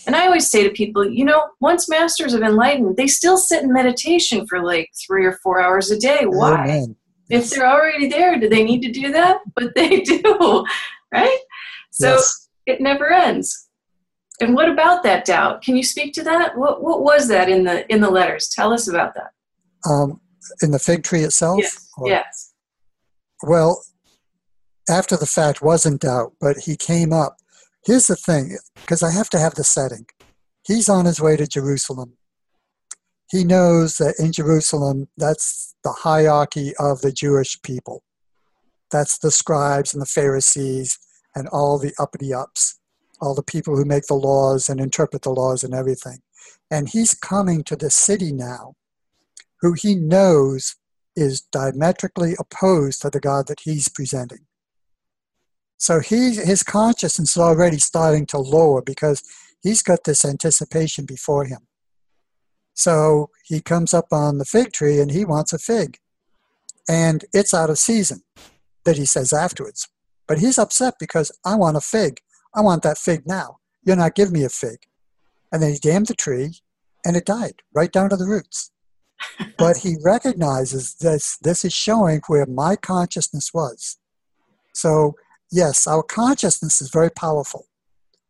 And 0.07 0.15
I 0.15 0.25
always 0.25 0.49
say 0.49 0.63
to 0.63 0.71
people, 0.71 1.07
you 1.07 1.25
know, 1.25 1.43
once 1.59 1.89
masters 1.89 2.33
of 2.33 2.41
enlightened, 2.41 2.97
they 2.97 3.07
still 3.07 3.37
sit 3.37 3.63
in 3.63 3.71
meditation 3.71 4.47
for 4.47 4.63
like 4.63 4.89
three 5.05 5.25
or 5.25 5.33
four 5.43 5.61
hours 5.61 5.91
a 5.91 5.99
day. 5.99 6.25
Why? 6.25 6.63
Amen. 6.63 6.95
If 7.29 7.51
they're 7.51 7.69
already 7.69 8.07
there, 8.07 8.39
do 8.39 8.49
they 8.49 8.63
need 8.63 8.81
to 8.81 8.91
do 8.91 9.11
that? 9.11 9.41
But 9.55 9.75
they 9.75 10.01
do, 10.01 10.65
right? 11.13 11.39
So 11.91 12.13
yes. 12.13 12.49
it 12.65 12.81
never 12.81 13.11
ends. 13.11 13.67
And 14.41 14.55
what 14.55 14.69
about 14.69 15.03
that 15.03 15.25
doubt? 15.25 15.61
Can 15.61 15.75
you 15.75 15.83
speak 15.83 16.13
to 16.13 16.23
that? 16.23 16.57
What, 16.57 16.81
what 16.81 17.03
was 17.03 17.27
that 17.27 17.49
in 17.49 17.65
the 17.65 17.91
in 17.93 17.99
the 17.99 18.09
letters? 18.09 18.47
Tell 18.47 18.71
us 18.71 18.87
about 18.87 19.13
that. 19.15 19.31
Um, 19.89 20.21
in 20.61 20.71
the 20.71 20.79
fig 20.79 21.03
tree 21.03 21.23
itself? 21.23 21.59
Yes. 21.61 21.87
Or, 21.97 22.07
yes. 22.07 22.53
Well, 23.43 23.83
after 24.89 25.17
the 25.17 25.25
fact 25.25 25.61
wasn't 25.61 26.01
doubt, 26.01 26.33
but 26.39 26.57
he 26.57 26.75
came 26.75 27.13
up. 27.13 27.37
Here's 27.85 28.07
the 28.07 28.15
thing, 28.15 28.57
because 28.75 29.03
I 29.03 29.11
have 29.11 29.29
to 29.31 29.39
have 29.39 29.55
the 29.55 29.63
setting. 29.63 30.05
He's 30.65 30.89
on 30.89 31.05
his 31.05 31.21
way 31.21 31.37
to 31.37 31.47
Jerusalem. 31.47 32.13
He 33.31 33.43
knows 33.43 33.97
that 33.97 34.15
in 34.19 34.31
Jerusalem, 34.31 35.07
that's 35.15 35.75
the 35.83 35.91
hierarchy 35.91 36.73
of 36.79 37.01
the 37.01 37.11
Jewish 37.11 37.61
people. 37.61 38.03
That's 38.91 39.19
the 39.19 39.31
scribes 39.31 39.93
and 39.93 40.01
the 40.01 40.07
Pharisees 40.07 40.97
and 41.35 41.47
all 41.49 41.77
the 41.77 41.93
uppity 41.99 42.33
ups, 42.33 42.79
all 43.21 43.35
the 43.35 43.43
people 43.43 43.75
who 43.75 43.85
make 43.85 44.07
the 44.07 44.13
laws 44.13 44.69
and 44.69 44.79
interpret 44.79 45.21
the 45.21 45.29
laws 45.29 45.63
and 45.63 45.73
everything. 45.73 46.19
And 46.71 46.89
he's 46.89 47.13
coming 47.13 47.63
to 47.65 47.75
the 47.75 47.89
city 47.89 48.31
now 48.31 48.75
who 49.61 49.73
he 49.73 49.95
knows 49.95 50.75
is 51.15 51.41
diametrically 51.41 52.35
opposed 52.39 53.01
to 53.01 53.09
the 53.09 53.19
God 53.19 53.47
that 53.47 53.61
he's 53.61 53.87
presenting. 53.87 54.45
So 55.77 55.99
he, 55.99 56.35
his 56.35 56.63
consciousness 56.63 57.31
is 57.31 57.37
already 57.37 57.77
starting 57.77 58.25
to 58.27 58.37
lower 58.37 58.81
because 58.81 59.23
he's 59.61 59.81
got 59.81 60.03
this 60.03 60.25
anticipation 60.25 61.05
before 61.05 61.45
him. 61.45 61.67
So 62.73 63.29
he 63.43 63.61
comes 63.61 63.93
up 63.93 64.07
on 64.11 64.37
the 64.37 64.45
fig 64.45 64.71
tree 64.71 64.99
and 64.99 65.11
he 65.11 65.25
wants 65.25 65.51
a 65.51 65.59
fig. 65.59 65.97
And 66.87 67.25
it's 67.33 67.53
out 67.53 67.69
of 67.69 67.77
season, 67.77 68.23
that 68.83 68.97
he 68.97 69.05
says 69.05 69.31
afterwards. 69.33 69.87
But 70.29 70.39
he's 70.39 70.57
upset 70.57 70.93
because 70.97 71.29
I 71.43 71.55
want 71.55 71.75
a 71.75 71.81
fig. 71.81 72.21
I 72.55 72.61
want 72.61 72.83
that 72.83 72.97
fig 72.97 73.27
now. 73.27 73.57
You're 73.83 73.97
not 73.97 74.15
giving 74.15 74.33
me 74.33 74.45
a 74.45 74.49
fig. 74.49 74.77
And 75.51 75.61
then 75.61 75.73
he 75.73 75.79
damned 75.79 76.07
the 76.07 76.13
tree 76.13 76.61
and 77.05 77.15
it 77.15 77.25
died 77.25 77.61
right 77.73 77.91
down 77.91 78.09
to 78.09 78.17
the 78.17 78.25
roots 78.25 78.71
but 79.57 79.77
he 79.77 79.97
recognizes 80.03 80.95
this 80.95 81.37
this 81.37 81.65
is 81.65 81.73
showing 81.73 82.21
where 82.27 82.45
my 82.45 82.75
consciousness 82.75 83.53
was 83.53 83.97
so 84.73 85.15
yes 85.51 85.87
our 85.87 86.03
consciousness 86.03 86.81
is 86.81 86.89
very 86.89 87.09
powerful 87.09 87.65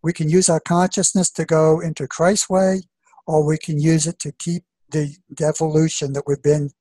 we 0.02 0.14
can 0.14 0.30
use 0.30 0.50
our 0.50 0.60
consciousness 0.60 1.30
to 1.30 1.46
go 1.46 1.80
into 1.80 2.08
christ's 2.08 2.50
way 2.50 2.82
or 3.28 3.46
we 3.46 3.58
can 3.58 3.80
use 3.80 4.08
it 4.08 4.20
to 4.20 4.32
keep 4.32 4.64
the, 4.92 5.16
devolution 5.36 6.14
that 6.14 6.24
we've 6.26 6.42
been 6.42 6.72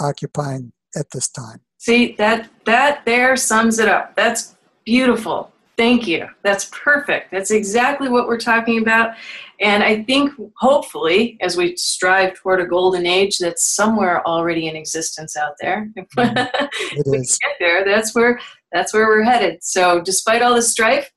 occupying 0.00 0.72
at 0.94 1.10
this 1.12 1.28
time 1.28 1.60
see 1.78 2.12
that 2.18 2.48
that 2.64 3.04
there 3.04 3.36
sums 3.36 3.78
it 3.78 3.88
up 3.88 4.14
that's 4.14 4.56
beautiful 4.84 5.52
Thank 5.78 6.08
you. 6.08 6.26
That's 6.42 6.64
perfect. 6.72 7.30
That's 7.30 7.52
exactly 7.52 8.08
what 8.08 8.26
we're 8.26 8.40
talking 8.40 8.82
about. 8.82 9.14
And 9.60 9.84
I 9.84 10.02
think 10.02 10.32
hopefully, 10.56 11.38
as 11.40 11.56
we 11.56 11.76
strive 11.76 12.34
toward 12.34 12.60
a 12.60 12.66
golden 12.66 13.06
age 13.06 13.38
that's 13.38 13.64
somewhere 13.64 14.26
already 14.26 14.66
in 14.66 14.74
existence 14.74 15.36
out 15.36 15.52
there, 15.60 15.88
mm-hmm. 15.98 16.96
it 16.98 17.06
we 17.06 17.18
get 17.18 17.56
there. 17.60 17.84
That's 17.84 18.12
where 18.12 18.40
that's 18.72 18.92
where 18.92 19.06
we're 19.06 19.22
headed. 19.22 19.62
So, 19.62 20.00
despite 20.00 20.42
all 20.42 20.54
the 20.54 20.62
strife, 20.62 21.12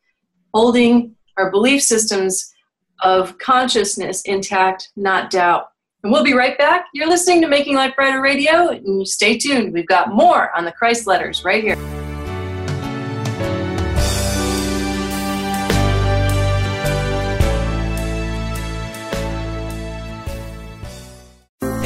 holding 0.53 1.15
our 1.37 1.49
belief 1.49 1.81
systems 1.81 2.53
of 3.01 3.39
consciousness 3.39 4.21
intact, 4.25 4.89
not 4.95 5.31
doubt. 5.31 5.70
And 6.03 6.11
we'll 6.11 6.23
be 6.23 6.33
right 6.33 6.57
back. 6.57 6.87
You're 6.93 7.07
listening 7.07 7.41
to 7.41 7.47
Making 7.47 7.75
Life 7.75 7.95
Brighter 7.95 8.21
Radio, 8.21 8.69
and 8.69 9.07
stay 9.07 9.37
tuned. 9.37 9.71
We've 9.71 9.87
got 9.87 10.13
more 10.13 10.55
on 10.57 10.65
the 10.65 10.71
Christ 10.71 11.05
letters 11.05 11.45
right 11.45 11.63
here. 11.63 12.00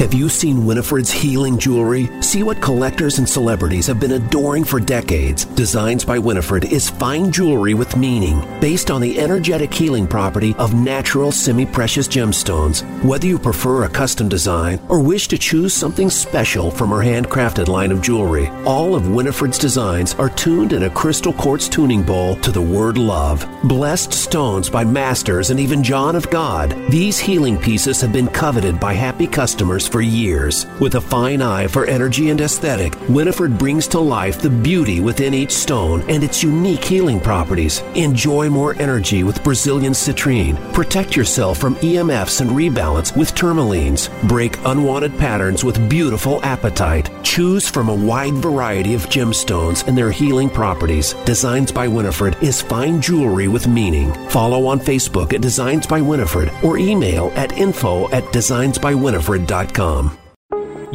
Have 0.05 0.13
you 0.13 0.29
seen 0.29 0.67
Winifred's 0.67 1.11
healing 1.11 1.57
jewelry? 1.57 2.11
See 2.21 2.43
what 2.43 2.61
collectors 2.61 3.17
and 3.17 3.27
celebrities 3.27 3.87
have 3.87 3.99
been 3.99 4.11
adoring 4.11 4.63
for 4.63 4.79
decades. 4.79 5.45
Designs 5.45 6.05
by 6.05 6.19
Winifred 6.19 6.71
is 6.71 6.91
fine 6.91 7.31
jewelry 7.31 7.73
with 7.73 7.97
meaning, 7.97 8.39
based 8.61 8.91
on 8.91 9.01
the 9.01 9.19
energetic 9.19 9.73
healing 9.73 10.05
property 10.05 10.53
of 10.59 10.75
natural 10.75 11.31
semi 11.31 11.65
precious 11.65 12.07
gemstones. 12.07 12.83
Whether 13.03 13.25
you 13.25 13.39
prefer 13.39 13.85
a 13.85 13.89
custom 13.89 14.29
design 14.29 14.79
or 14.89 15.01
wish 15.01 15.27
to 15.29 15.39
choose 15.39 15.73
something 15.73 16.11
special 16.11 16.69
from 16.69 16.91
her 16.91 16.99
handcrafted 16.99 17.67
line 17.67 17.91
of 17.91 18.03
jewelry, 18.03 18.49
all 18.63 18.93
of 18.93 19.09
Winifred's 19.09 19.57
designs 19.57 20.13
are 20.19 20.29
tuned 20.29 20.71
in 20.71 20.83
a 20.83 20.89
crystal 20.91 21.33
quartz 21.33 21.67
tuning 21.67 22.03
bowl 22.03 22.35
to 22.41 22.51
the 22.51 22.61
word 22.61 22.99
love. 22.99 23.43
Blessed 23.63 24.13
stones 24.13 24.69
by 24.69 24.83
masters 24.83 25.49
and 25.49 25.59
even 25.59 25.83
John 25.83 26.15
of 26.15 26.29
God, 26.29 26.75
these 26.91 27.17
healing 27.17 27.57
pieces 27.57 28.01
have 28.01 28.13
been 28.13 28.27
coveted 28.27 28.79
by 28.79 28.93
happy 28.93 29.25
customers 29.25 29.94
for 29.95 30.01
years. 30.01 30.65
With 30.81 30.95
a 30.95 30.99
fine 31.15 31.41
eye 31.41 31.67
for 31.67 31.85
energy 31.85 32.29
and 32.29 32.41
aesthetic, 32.41 32.93
Winifred 33.07 33.57
brings 33.57 33.87
to 33.87 33.99
life 34.01 34.41
the 34.41 34.49
beauty 34.49 34.99
within 34.99 35.33
each 35.33 35.53
stone 35.53 36.03
and 36.09 36.21
its 36.21 36.43
unique 36.43 36.83
healing 36.83 37.21
properties. 37.21 37.79
Enjoy 37.95 38.49
more 38.49 38.73
energy 38.73 39.23
with 39.23 39.41
Brazilian 39.41 39.93
citrine. 39.93 40.57
Protect 40.73 41.15
yourself 41.15 41.59
from 41.59 41.75
EMFs 41.75 42.41
and 42.41 42.49
rebalance 42.49 43.15
with 43.15 43.33
tourmalines. 43.35 44.09
Break 44.27 44.57
unwanted 44.65 45.17
patterns 45.17 45.63
with 45.63 45.89
beautiful 45.89 46.41
apatite. 46.41 47.07
Choose 47.23 47.69
from 47.69 47.87
a 47.87 47.95
wide 47.95 48.33
variety 48.33 48.95
of 48.95 49.07
gemstones 49.07 49.87
and 49.87 49.97
their 49.97 50.11
healing 50.11 50.49
properties. 50.49 51.13
Designs 51.23 51.71
by 51.71 51.87
Winifred 51.87 52.35
is 52.43 52.61
fine 52.61 52.99
jewelry 52.99 53.47
with 53.47 53.65
meaning. 53.65 54.11
Follow 54.27 54.67
on 54.67 54.77
Facebook 54.77 55.31
at 55.31 55.39
Designs 55.39 55.87
by 55.87 56.01
Winifred 56.01 56.51
or 56.65 56.77
email 56.77 57.31
at 57.37 57.57
info 57.57 58.09
at 58.09 58.25
designsbywinifred.com. 58.33 59.74
Craigslist.com. 59.75 60.24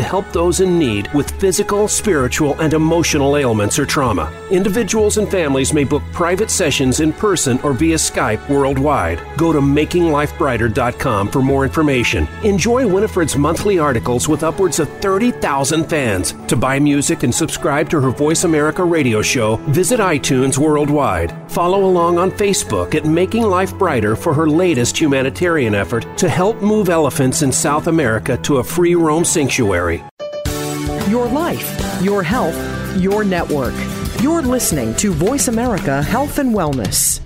help 0.00 0.30
those 0.32 0.60
in 0.60 0.78
need 0.78 1.12
with 1.14 1.30
physical, 1.40 1.88
spiritual, 1.88 2.58
and 2.60 2.74
emotional 2.74 3.36
ailments 3.36 3.78
or 3.78 3.86
trauma. 3.86 4.32
Individuals 4.50 5.18
and 5.18 5.30
families 5.30 5.72
may 5.72 5.84
book 5.84 6.02
private 6.12 6.50
sessions 6.50 7.00
in 7.00 7.12
person 7.12 7.58
or 7.62 7.72
via 7.72 7.96
Skype 7.96 8.48
worldwide. 8.48 9.20
Go 9.36 9.52
to 9.52 9.60
makinglifebrighter.com 9.60 11.28
for 11.28 11.42
more 11.42 11.64
information. 11.64 12.28
Enjoy 12.44 12.86
Winifred's 12.86 13.36
monthly 13.36 13.78
articles 13.78 14.28
with 14.28 14.42
upwards 14.42 14.78
of 14.78 14.88
30,000 15.00 15.84
fans. 15.84 16.34
To 16.48 16.56
buy 16.56 16.78
music 16.78 17.22
and 17.22 17.34
subscribe 17.34 17.88
to 17.90 18.00
her 18.00 18.10
Voice 18.10 18.44
America 18.44 18.84
radio 18.84 19.22
show, 19.22 19.56
visit 19.68 20.00
iTunes 20.00 20.58
worldwide. 20.58 21.34
Follow 21.50 21.84
along 21.84 22.18
on 22.18 22.30
Facebook 22.30 22.94
at 22.94 23.04
Making 23.04 23.44
Life 23.44 23.76
Brighter 23.78 24.16
for 24.16 24.34
her 24.34 24.48
latest 24.48 24.98
humanitarian 25.00 25.74
effort 25.74 26.06
to 26.18 26.28
help 26.28 26.60
move 26.62 26.88
elephants 26.88 27.42
in 27.42 27.52
South 27.52 27.86
America 27.86 28.36
to 28.38 28.58
a 28.58 28.64
free 28.64 28.94
roam 28.94 29.24
sanctuary. 29.24 29.77
Your 31.08 31.28
life, 31.28 32.02
your 32.02 32.22
health, 32.22 32.56
your 32.96 33.24
network. 33.24 33.74
You're 34.20 34.42
listening 34.42 34.94
to 34.96 35.12
Voice 35.12 35.48
America 35.48 36.02
Health 36.02 36.38
and 36.38 36.54
Wellness. 36.54 37.20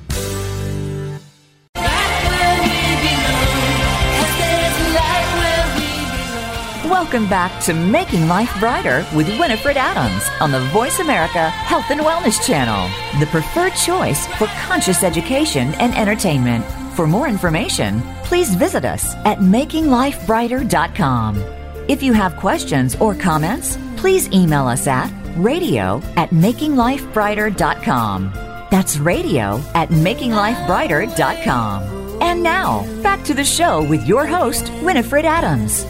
Welcome 6.84 7.28
back 7.28 7.60
to 7.64 7.74
Making 7.74 8.28
Life 8.28 8.54
Brighter 8.60 9.04
with 9.14 9.28
Winifred 9.38 9.76
Adams 9.76 10.22
on 10.40 10.50
the 10.52 10.60
Voice 10.70 11.00
America 11.00 11.50
Health 11.50 11.90
and 11.90 12.00
Wellness 12.00 12.40
Channel, 12.46 12.88
the 13.18 13.26
preferred 13.26 13.74
choice 13.74 14.26
for 14.38 14.46
conscious 14.66 15.02
education 15.02 15.74
and 15.74 15.94
entertainment. 15.94 16.64
For 16.94 17.06
more 17.06 17.28
information, 17.28 18.00
please 18.24 18.54
visit 18.54 18.84
us 18.84 19.14
at 19.24 19.38
makinglifebrighter.com. 19.38 21.61
If 21.88 22.02
you 22.02 22.12
have 22.12 22.36
questions 22.36 22.94
or 22.96 23.14
comments, 23.14 23.78
please 23.96 24.30
email 24.32 24.66
us 24.66 24.86
at 24.86 25.10
radio 25.36 26.02
at 26.16 26.28
makinglifebrighter.com. 26.30 28.32
That's 28.70 28.98
radio 28.98 29.62
at 29.74 29.88
makinglifebrighter.com. 29.90 31.82
And 32.22 32.42
now, 32.42 32.86
back 33.02 33.22
to 33.24 33.34
the 33.34 33.44
show 33.44 33.86
with 33.88 34.06
your 34.06 34.26
host, 34.26 34.72
Winifred 34.82 35.24
Adams. 35.24 35.84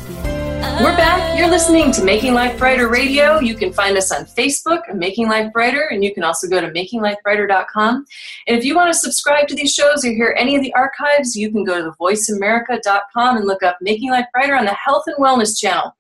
We're 0.63 0.97
back. 0.97 1.37
You're 1.37 1.51
listening 1.51 1.91
to 1.93 2.05
Making 2.05 2.35
Life 2.35 2.57
Brighter 2.57 2.89
Radio. 2.89 3.41
You 3.41 3.57
can 3.57 3.73
find 3.73 3.97
us 3.97 4.13
on 4.13 4.25
Facebook, 4.25 4.89
at 4.89 4.97
Making 4.97 5.29
Life 5.29 5.53
Brighter, 5.53 5.89
and 5.91 6.05
you 6.05 6.15
can 6.15 6.23
also 6.23 6.49
go 6.49 6.61
to 6.61 6.69
makinglifebrighter.com. 6.69 8.05
And 8.47 8.57
if 8.57 8.65
you 8.65 8.77
want 8.77 8.93
to 8.93 8.99
subscribe 8.99 9.49
to 9.49 9.57
these 9.57 9.75
shows 9.75 10.05
or 10.05 10.11
hear 10.11 10.37
any 10.39 10.55
of 10.55 10.63
the 10.63 10.73
archives, 10.75 11.35
you 11.35 11.51
can 11.51 11.65
go 11.65 11.83
to 11.83 11.91
voiceamerica.com 12.01 13.37
and 13.37 13.47
look 13.47 13.65
up 13.65 13.79
Making 13.81 14.11
Life 14.11 14.27
Brighter 14.33 14.55
on 14.55 14.65
the 14.65 14.75
Health 14.75 15.03
and 15.07 15.17
Wellness 15.17 15.59
channel. 15.59 15.97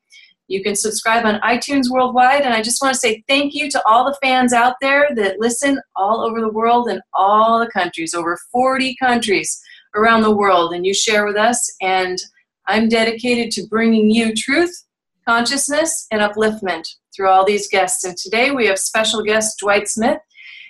You 0.47 0.63
can 0.63 0.77
subscribe 0.77 1.25
on 1.25 1.41
iTunes 1.41 1.91
worldwide. 1.91 2.43
And 2.43 2.55
I 2.55 2.63
just 2.63 2.81
want 2.81 2.95
to 2.95 3.01
say 3.01 3.25
thank 3.27 3.55
you 3.55 3.71
to 3.71 3.83
all 3.87 4.05
the 4.05 4.19
fans 4.23 4.53
out 4.53 4.77
there 4.81 5.09
that 5.17 5.41
listen 5.41 5.81
all 5.97 6.21
over 6.21 6.41
the 6.41 6.53
world 6.53 6.89
and 6.89 7.01
all 7.15 7.59
the 7.59 7.71
countries, 7.71 8.15
over 8.15 8.39
40 8.53 8.95
countries 8.97 9.61
around 9.95 10.23
the 10.23 10.35
world. 10.35 10.73
And 10.73 10.87
you 10.87 10.95
share 10.95 11.27
with 11.27 11.37
us. 11.37 11.75
And 11.81 12.19
I'm 12.67 12.89
dedicated 12.89 13.51
to 13.53 13.67
bringing 13.67 14.11
you 14.11 14.35
truth, 14.35 14.85
consciousness, 15.27 16.07
and 16.11 16.21
upliftment 16.21 16.87
through 17.15 17.29
all 17.29 17.45
these 17.45 17.69
guests. 17.69 18.05
And 18.05 18.17
today 18.17 18.51
we 18.51 18.67
have 18.67 18.79
special 18.79 19.23
guest 19.23 19.59
Dwight 19.61 19.89
Smith, 19.89 20.19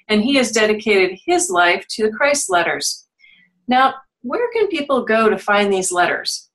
and 0.08 0.22
he 0.22 0.36
has 0.36 0.52
dedicated 0.52 1.18
his 1.24 1.50
life 1.50 1.86
to 1.90 2.04
the 2.04 2.12
Christ 2.12 2.50
letters. 2.50 3.06
Now, 3.68 3.94
where 4.22 4.50
can 4.52 4.68
people 4.68 5.04
go 5.04 5.28
to 5.28 5.38
find 5.38 5.72
these 5.72 5.92
letters? 5.92 6.48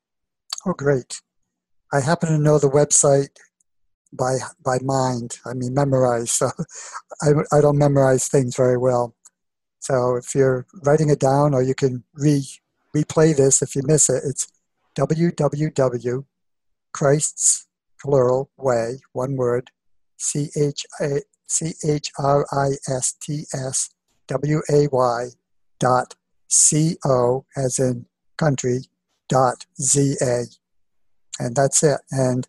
Oh, 0.65 0.73
great. 0.73 1.21
I 1.93 2.01
happen 2.01 2.29
to 2.29 2.37
know 2.37 2.59
the 2.59 2.69
website 2.69 3.29
by 4.13 4.37
by 4.63 4.79
mind. 4.81 5.39
I 5.45 5.53
mean, 5.53 5.73
memorize. 5.73 6.31
So 6.31 6.49
I, 7.21 7.31
I 7.51 7.61
don't 7.61 7.77
memorize 7.77 8.27
things 8.27 8.55
very 8.55 8.77
well. 8.77 9.15
So 9.79 10.15
if 10.15 10.33
you're 10.35 10.65
writing 10.83 11.09
it 11.09 11.19
down, 11.19 11.53
or 11.53 11.61
you 11.61 11.75
can 11.75 12.03
re 12.15 12.45
replay 12.95 13.35
this 13.35 13.61
if 13.61 13.75
you 13.75 13.83
miss 13.85 14.09
it, 14.09 14.23
it's 14.25 14.47
www.christ's 14.97 16.25
plural 18.01 18.49
way 18.57 18.99
one 19.13 19.35
word 19.35 19.69
c 20.17 20.49
h 20.55 20.85
r 22.19 22.45
i 22.51 22.69
s 22.87 23.13
t 23.21 23.45
s 23.53 23.89
w 24.27 24.61
a 24.71 24.87
y 24.91 25.27
dot 25.79 26.15
c 26.47 26.97
o 27.05 27.45
as 27.55 27.79
in 27.79 28.05
country 28.37 28.79
dot 29.29 29.65
z 29.79 30.15
a 30.21 30.45
and 31.39 31.55
that's 31.55 31.83
it. 31.83 31.99
And 32.11 32.47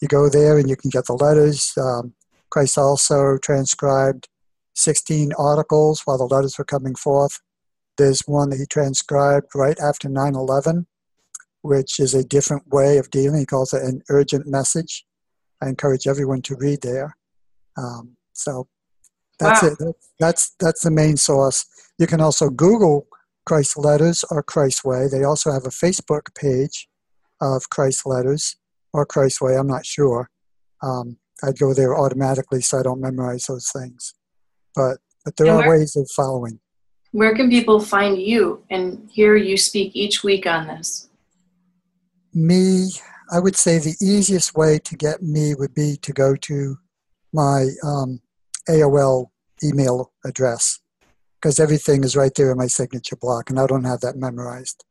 you 0.00 0.08
go 0.08 0.28
there 0.28 0.58
and 0.58 0.68
you 0.68 0.76
can 0.76 0.90
get 0.90 1.06
the 1.06 1.14
letters. 1.14 1.72
Um, 1.76 2.14
Christ 2.50 2.78
also 2.78 3.38
transcribed 3.38 4.28
16 4.74 5.32
articles 5.38 6.02
while 6.04 6.18
the 6.18 6.24
letters 6.24 6.58
were 6.58 6.64
coming 6.64 6.94
forth. 6.94 7.40
There's 7.96 8.22
one 8.26 8.50
that 8.50 8.58
he 8.58 8.66
transcribed 8.66 9.48
right 9.54 9.78
after 9.78 10.08
9 10.08 10.34
11, 10.34 10.86
which 11.62 12.00
is 12.00 12.14
a 12.14 12.24
different 12.24 12.68
way 12.68 12.98
of 12.98 13.10
dealing. 13.10 13.40
He 13.40 13.46
calls 13.46 13.72
it 13.72 13.82
an 13.82 14.02
urgent 14.08 14.46
message. 14.46 15.04
I 15.62 15.68
encourage 15.68 16.06
everyone 16.06 16.42
to 16.42 16.56
read 16.56 16.82
there. 16.82 17.16
Um, 17.76 18.16
so 18.32 18.68
that's 19.38 19.62
wow. 19.62 19.70
it. 19.80 19.96
That's, 20.18 20.54
that's 20.58 20.82
the 20.82 20.90
main 20.90 21.16
source. 21.16 21.66
You 21.98 22.06
can 22.06 22.20
also 22.20 22.50
Google 22.50 23.06
Christ 23.46 23.76
Letters 23.76 24.24
or 24.30 24.42
Christ 24.42 24.84
Way. 24.84 25.08
They 25.08 25.24
also 25.24 25.52
have 25.52 25.64
a 25.64 25.70
Facebook 25.70 26.34
page 26.34 26.88
of 27.40 27.68
Christ 27.70 28.06
letters 28.06 28.56
or 28.92 29.06
Christ 29.06 29.40
way, 29.40 29.56
I'm 29.56 29.66
not 29.66 29.86
sure. 29.86 30.30
Um, 30.82 31.18
I'd 31.42 31.58
go 31.58 31.72
there 31.72 31.96
automatically 31.96 32.60
so 32.60 32.78
I 32.78 32.82
don't 32.82 33.00
memorize 33.00 33.46
those 33.46 33.70
things. 33.70 34.14
But, 34.74 34.98
but 35.24 35.36
there 35.36 35.54
where, 35.54 35.66
are 35.66 35.70
ways 35.70 35.96
of 35.96 36.10
following. 36.10 36.60
Where 37.12 37.34
can 37.34 37.50
people 37.50 37.80
find 37.80 38.20
you 38.20 38.64
and 38.70 39.08
hear 39.12 39.36
you 39.36 39.56
speak 39.56 39.92
each 39.94 40.22
week 40.22 40.46
on 40.46 40.66
this? 40.66 41.08
Me, 42.32 42.90
I 43.32 43.40
would 43.40 43.56
say 43.56 43.78
the 43.78 43.96
easiest 44.00 44.54
way 44.54 44.78
to 44.78 44.96
get 44.96 45.22
me 45.22 45.54
would 45.54 45.74
be 45.74 45.96
to 46.02 46.12
go 46.12 46.36
to 46.36 46.76
my 47.32 47.68
um, 47.84 48.20
AOL 48.68 49.26
email 49.62 50.12
address 50.24 50.80
because 51.36 51.58
everything 51.58 52.04
is 52.04 52.16
right 52.16 52.32
there 52.34 52.50
in 52.50 52.58
my 52.58 52.66
signature 52.66 53.16
block 53.16 53.50
and 53.50 53.58
I 53.58 53.66
don't 53.66 53.84
have 53.84 54.00
that 54.00 54.16
memorized. 54.16 54.84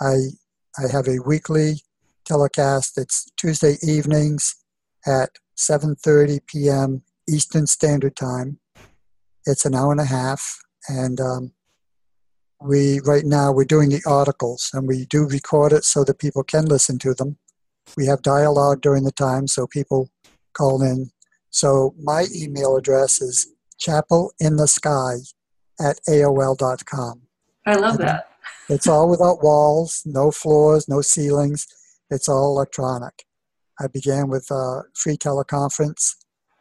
I 0.00 0.14
I 0.78 0.92
have 0.92 1.08
a 1.08 1.22
weekly 1.24 1.80
telecast. 2.26 2.98
It's 2.98 3.26
Tuesday 3.36 3.76
evenings 3.82 4.54
at 5.06 5.30
7:30 5.56 6.46
p.m. 6.46 7.02
Eastern 7.28 7.66
Standard 7.66 8.14
Time. 8.14 8.58
It's 9.46 9.64
an 9.64 9.74
hour 9.74 9.92
and 9.92 10.00
a 10.00 10.04
half, 10.04 10.58
and 10.88 11.20
um, 11.20 11.52
we 12.62 13.00
right 13.00 13.24
now 13.24 13.52
we're 13.52 13.64
doing 13.64 13.90
the 13.90 14.02
articles, 14.06 14.70
and 14.72 14.88
we 14.88 15.06
do 15.06 15.28
record 15.28 15.72
it 15.72 15.84
so 15.84 16.04
that 16.04 16.18
people 16.18 16.42
can 16.42 16.64
listen 16.66 16.98
to 17.00 17.14
them. 17.14 17.38
We 17.96 18.06
have 18.06 18.22
dialogue 18.22 18.80
during 18.80 19.04
the 19.04 19.12
time, 19.12 19.46
so 19.46 19.66
people 19.66 20.10
call 20.54 20.82
in. 20.82 21.10
So 21.50 21.94
my 22.02 22.26
email 22.34 22.76
address 22.76 23.20
is 23.20 23.54
chapel 23.78 24.32
in 24.40 24.56
the 24.56 24.68
sky 24.68 25.16
at 25.80 25.98
AOL.com. 26.08 27.22
I 27.66 27.76
love 27.76 27.98
that. 27.98 28.30
It's 28.68 28.88
all 28.88 29.08
without 29.08 29.44
walls, 29.44 30.02
no 30.04 30.32
floors, 30.32 30.88
no 30.88 31.00
ceilings. 31.00 31.68
It's 32.10 32.28
all 32.28 32.56
electronic. 32.56 33.24
I 33.80 33.86
began 33.86 34.28
with 34.28 34.50
a 34.50 34.82
free 34.92 35.16
teleconference, 35.16 36.16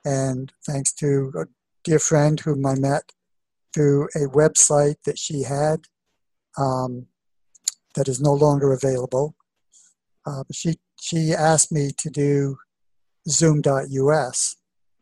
and 0.06 0.54
thanks 0.68 0.94
to 0.96 1.32
a 1.36 1.46
dear 1.84 1.98
friend 1.98 2.40
whom 2.40 2.64
I 2.64 2.76
met 2.76 3.12
through 3.76 4.06
a 4.16 4.30
website 4.30 4.96
that 5.06 5.20
she 5.20 5.44
had 5.44 5.82
um, 6.58 7.08
that 7.96 8.08
is 8.08 8.22
no 8.22 8.34
longer 8.34 8.72
available, 8.72 9.36
uh, 10.26 10.44
she 10.52 10.76
she 11.00 11.34
asked 11.34 11.72
me 11.72 11.92
to 11.98 12.10
do 12.10 12.58
Zoom.us 13.28 14.56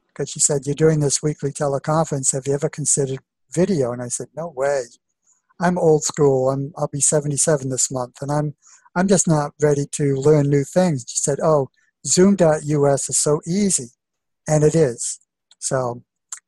because 0.07 0.29
she 0.29 0.39
said, 0.39 0.65
You're 0.65 0.75
doing 0.75 0.99
this 0.99 1.21
weekly 1.21 1.51
teleconference. 1.51 2.33
Have 2.33 2.47
you 2.47 2.53
ever 2.53 2.69
considered 2.69 3.19
video? 3.53 3.91
And 3.91 4.01
I 4.01 4.07
said, 4.07 4.27
No 4.35 4.51
way. 4.55 4.83
I'm 5.59 5.77
old 5.77 6.03
school. 6.03 6.49
I'm, 6.49 6.73
I'll 6.77 6.89
be 6.91 7.01
77 7.01 7.69
this 7.69 7.91
month, 7.91 8.21
and 8.21 8.31
I'm, 8.31 8.55
I'm 8.95 9.07
just 9.07 9.27
not 9.27 9.51
ready 9.61 9.85
to 9.93 10.15
learn 10.15 10.49
new 10.49 10.63
things. 10.63 11.05
She 11.07 11.17
said, 11.17 11.39
Oh, 11.41 11.69
Zoom.us 12.05 13.09
is 13.09 13.17
so 13.17 13.39
easy. 13.47 13.89
And 14.47 14.63
it 14.63 14.75
is. 14.75 15.19
So, 15.59 16.03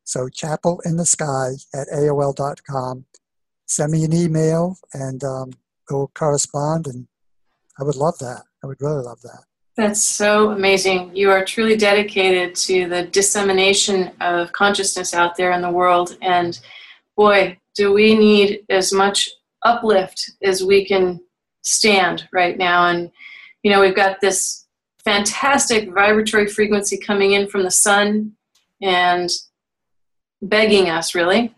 so 0.05 0.29
chapel 0.29 0.81
in 0.85 0.95
the 0.95 1.05
sky 1.05 1.51
at 1.73 1.87
AOL.com. 1.89 3.05
Send 3.65 3.91
me 3.91 4.05
an 4.05 4.13
email 4.13 4.77
and 4.93 5.23
um, 5.23 5.51
we'll 5.89 6.11
correspond. 6.13 6.87
And 6.87 7.07
I 7.79 7.83
would 7.83 7.95
love 7.95 8.17
that. 8.19 8.43
I 8.63 8.67
would 8.67 8.79
really 8.79 9.03
love 9.03 9.21
that. 9.23 9.43
That's 9.75 10.01
so 10.01 10.51
amazing. 10.51 11.13
You 11.13 11.31
are 11.31 11.43
truly 11.43 11.75
dedicated 11.75 12.55
to 12.55 12.87
the 12.87 13.03
dissemination 13.03 14.11
of 14.21 14.53
consciousness 14.53 15.13
out 15.13 15.35
there 15.35 15.51
in 15.51 15.61
the 15.61 15.69
world. 15.69 16.17
And 16.21 16.57
boy, 17.17 17.59
do 17.75 17.91
we 17.91 18.15
need 18.15 18.61
as 18.69 18.93
much 18.93 19.29
uplift 19.65 20.31
as 20.43 20.63
we 20.63 20.85
can 20.85 21.19
stand 21.65 22.29
right 22.31 22.57
now. 22.57 22.87
And, 22.87 23.11
you 23.63 23.71
know, 23.71 23.81
we've 23.81 23.95
got 23.95 24.21
this 24.21 24.65
fantastic 25.03 25.91
vibratory 25.93 26.47
frequency 26.47 26.97
coming 26.97 27.33
in 27.33 27.47
from 27.47 27.63
the 27.63 27.71
sun 27.71 28.33
and 28.81 29.29
begging 30.49 30.89
us 30.89 31.15
really 31.15 31.53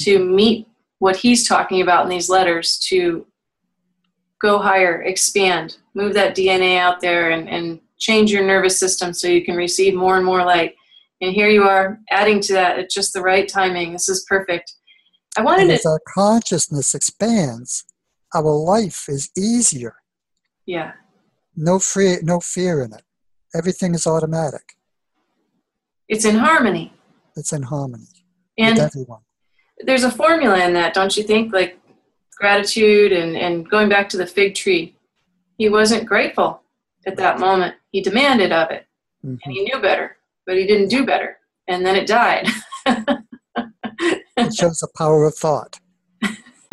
to 0.00 0.18
meet 0.18 0.66
what 0.98 1.16
he's 1.16 1.48
talking 1.48 1.82
about 1.82 2.04
in 2.04 2.10
these 2.10 2.28
letters 2.28 2.78
to 2.78 3.26
go 4.40 4.58
higher, 4.58 5.02
expand, 5.02 5.78
move 5.94 6.14
that 6.14 6.36
DNA 6.36 6.78
out 6.78 7.00
there 7.00 7.30
and, 7.30 7.48
and 7.48 7.80
change 7.98 8.32
your 8.32 8.44
nervous 8.44 8.78
system 8.78 9.12
so 9.12 9.28
you 9.28 9.44
can 9.44 9.56
receive 9.56 9.94
more 9.94 10.16
and 10.16 10.24
more 10.24 10.44
light. 10.44 10.74
And 11.20 11.32
here 11.32 11.48
you 11.48 11.64
are 11.64 12.00
adding 12.10 12.40
to 12.42 12.54
that 12.54 12.78
at 12.78 12.90
just 12.90 13.12
the 13.12 13.20
right 13.20 13.46
timing. 13.46 13.92
This 13.92 14.08
is 14.08 14.24
perfect. 14.26 14.72
I 15.36 15.42
wanted 15.42 15.62
and 15.62 15.70
to. 15.70 15.74
As 15.74 15.86
our 15.86 16.00
consciousness 16.08 16.94
expands, 16.94 17.84
our 18.34 18.42
life 18.42 19.04
is 19.08 19.30
easier. 19.36 19.96
Yeah. 20.64 20.92
No 21.56 21.78
fear, 21.78 22.20
no 22.22 22.40
fear 22.40 22.82
in 22.82 22.94
it. 22.94 23.02
Everything 23.54 23.94
is 23.94 24.06
automatic. 24.06 24.76
It's 26.08 26.24
in 26.24 26.36
harmony. 26.36 26.92
It's 27.36 27.52
in 27.52 27.62
harmony 27.62 28.19
and. 28.60 28.90
There's 29.82 30.04
a 30.04 30.10
formula 30.10 30.62
in 30.62 30.74
that, 30.74 30.92
don't 30.92 31.16
you 31.16 31.22
think? 31.22 31.54
Like 31.54 31.80
gratitude 32.40 33.12
and, 33.12 33.36
and 33.36 33.68
going 33.68 33.88
back 33.88 34.08
to 34.08 34.16
the 34.16 34.26
fig 34.26 34.54
tree. 34.54 34.96
He 35.58 35.68
wasn't 35.68 36.06
grateful 36.06 36.62
at 37.06 37.16
that 37.16 37.38
moment. 37.38 37.74
He 37.92 38.00
demanded 38.00 38.50
of 38.50 38.70
it. 38.70 38.86
Mm-hmm. 39.24 39.36
And 39.44 39.54
he 39.54 39.62
knew 39.64 39.80
better, 39.80 40.16
but 40.46 40.56
he 40.56 40.66
didn't 40.66 40.88
do 40.88 41.04
better. 41.04 41.38
And 41.68 41.84
then 41.84 41.96
it 41.96 42.06
died. 42.06 42.48
it 42.86 44.54
shows 44.54 44.78
the 44.78 44.88
power 44.96 45.24
of 45.24 45.34
thought. 45.34 45.78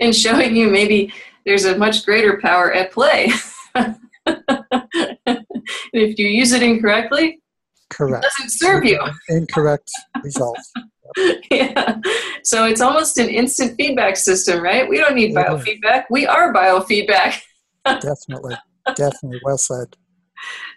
and 0.00 0.14
showing 0.14 0.54
you 0.54 0.70
maybe 0.70 1.12
there's 1.44 1.64
a 1.64 1.76
much 1.76 2.04
greater 2.04 2.40
power 2.40 2.72
at 2.72 2.92
play. 2.92 3.30
if 5.92 6.18
you 6.18 6.26
use 6.26 6.52
it 6.52 6.62
incorrectly, 6.62 7.40
correct. 7.92 8.24
it 8.24 8.30
doesn't 8.38 8.50
serve 8.50 8.84
you. 8.84 9.00
Incorrect 9.28 9.90
results. 10.22 10.72
yeah. 11.50 12.00
So 12.44 12.64
it's 12.64 12.80
almost 12.80 13.18
an 13.18 13.28
instant 13.28 13.76
feedback 13.76 14.16
system, 14.16 14.62
right? 14.62 14.88
We 14.88 14.98
don't 14.98 15.14
need 15.14 15.34
biofeedback. 15.34 16.04
We 16.10 16.26
are 16.26 16.52
biofeedback. 16.52 17.40
definitely. 17.84 18.56
Definitely. 18.96 19.40
Well 19.44 19.58
said. 19.58 19.96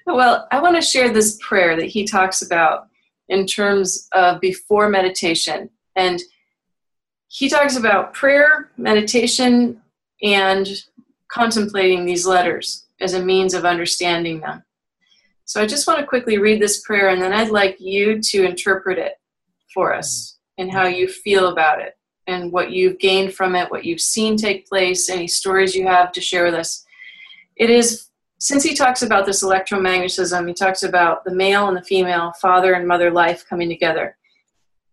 Well, 0.05 0.47
I 0.51 0.61
want 0.61 0.75
to 0.75 0.81
share 0.81 1.11
this 1.11 1.39
prayer 1.41 1.75
that 1.75 1.87
he 1.87 2.05
talks 2.05 2.41
about 2.41 2.87
in 3.29 3.47
terms 3.47 4.07
of 4.11 4.39
before 4.39 4.89
meditation. 4.89 5.69
And 5.95 6.21
he 7.27 7.49
talks 7.49 7.75
about 7.75 8.13
prayer, 8.13 8.71
meditation, 8.77 9.81
and 10.21 10.67
contemplating 11.27 12.05
these 12.05 12.25
letters 12.27 12.85
as 13.01 13.13
a 13.13 13.23
means 13.23 13.53
of 13.53 13.65
understanding 13.65 14.41
them. 14.41 14.63
So 15.45 15.61
I 15.61 15.67
just 15.67 15.85
want 15.85 15.99
to 15.99 16.05
quickly 16.07 16.39
read 16.39 16.59
this 16.59 16.81
prayer 16.81 17.09
and 17.09 17.21
then 17.21 17.31
I'd 17.31 17.51
like 17.51 17.79
you 17.79 18.19
to 18.19 18.43
interpret 18.43 18.97
it 18.97 19.13
for 19.71 19.93
us 19.93 20.37
and 20.57 20.71
how 20.71 20.87
you 20.87 21.07
feel 21.07 21.49
about 21.49 21.79
it 21.79 21.93
and 22.25 22.51
what 22.51 22.71
you've 22.71 22.97
gained 22.97 23.35
from 23.35 23.55
it, 23.55 23.69
what 23.69 23.85
you've 23.85 24.01
seen 24.01 24.35
take 24.37 24.67
place, 24.67 25.07
any 25.07 25.27
stories 25.27 25.75
you 25.75 25.85
have 25.85 26.11
to 26.13 26.21
share 26.21 26.45
with 26.45 26.55
us. 26.55 26.83
It 27.57 27.69
is, 27.69 28.07
since 28.39 28.63
he 28.63 28.73
talks 28.73 29.03
about 29.03 29.27
this 29.27 29.43
electromagnetism, 29.43 30.47
he 30.47 30.53
talks 30.55 30.81
about 30.81 31.23
the 31.23 31.35
male 31.35 31.67
and 31.67 31.77
the 31.77 31.83
female, 31.83 32.33
father 32.41 32.73
and 32.73 32.87
mother 32.87 33.11
life 33.11 33.45
coming 33.47 33.69
together. 33.69 34.17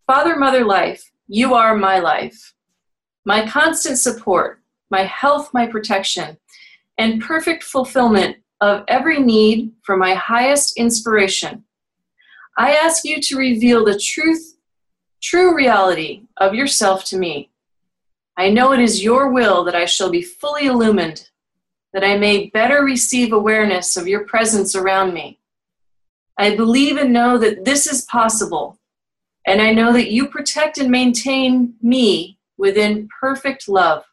Father, 0.07 0.36
mother 0.36 0.66
life, 0.66 1.11
you 1.28 1.55
are 1.55 1.74
my 1.74 1.98
life, 1.98 2.53
my 3.24 3.46
constant 3.46 3.98
support, 3.98 4.61
my 4.90 5.05
health, 5.05 5.48
my 5.55 5.66
protection, 5.66 6.36
and 6.98 7.22
perfect 7.22 7.62
fulfillment 7.62 8.36
of 8.62 8.84
every 8.86 9.18
need 9.18 9.72
for 9.82 9.96
my 9.96 10.14
highest 10.14 10.76
inspiration. 10.76 11.64
I 12.56 12.74
ask 12.76 13.04
you 13.04 13.20
to 13.20 13.36
reveal 13.36 13.84
the 13.84 13.98
truth 13.98 14.56
true 15.20 15.56
reality 15.56 16.22
of 16.36 16.54
yourself 16.54 17.04
to 17.06 17.18
me. 17.18 17.50
I 18.36 18.50
know 18.50 18.72
it 18.72 18.78
is 18.78 19.02
your 19.02 19.32
will 19.32 19.64
that 19.64 19.74
I 19.74 19.84
shall 19.84 20.10
be 20.10 20.22
fully 20.22 20.66
illumined, 20.66 21.28
that 21.92 22.04
I 22.04 22.16
may 22.16 22.50
better 22.50 22.84
receive 22.84 23.32
awareness 23.32 23.96
of 23.96 24.06
your 24.06 24.24
presence 24.26 24.76
around 24.76 25.12
me. 25.12 25.40
I 26.38 26.54
believe 26.54 26.96
and 26.96 27.12
know 27.12 27.38
that 27.38 27.64
this 27.64 27.88
is 27.88 28.04
possible, 28.04 28.78
and 29.44 29.60
I 29.60 29.72
know 29.72 29.92
that 29.92 30.12
you 30.12 30.28
protect 30.28 30.78
and 30.78 30.88
maintain 30.88 31.74
me 31.82 32.38
within 32.58 33.08
perfect 33.20 33.68
love. 33.68 34.04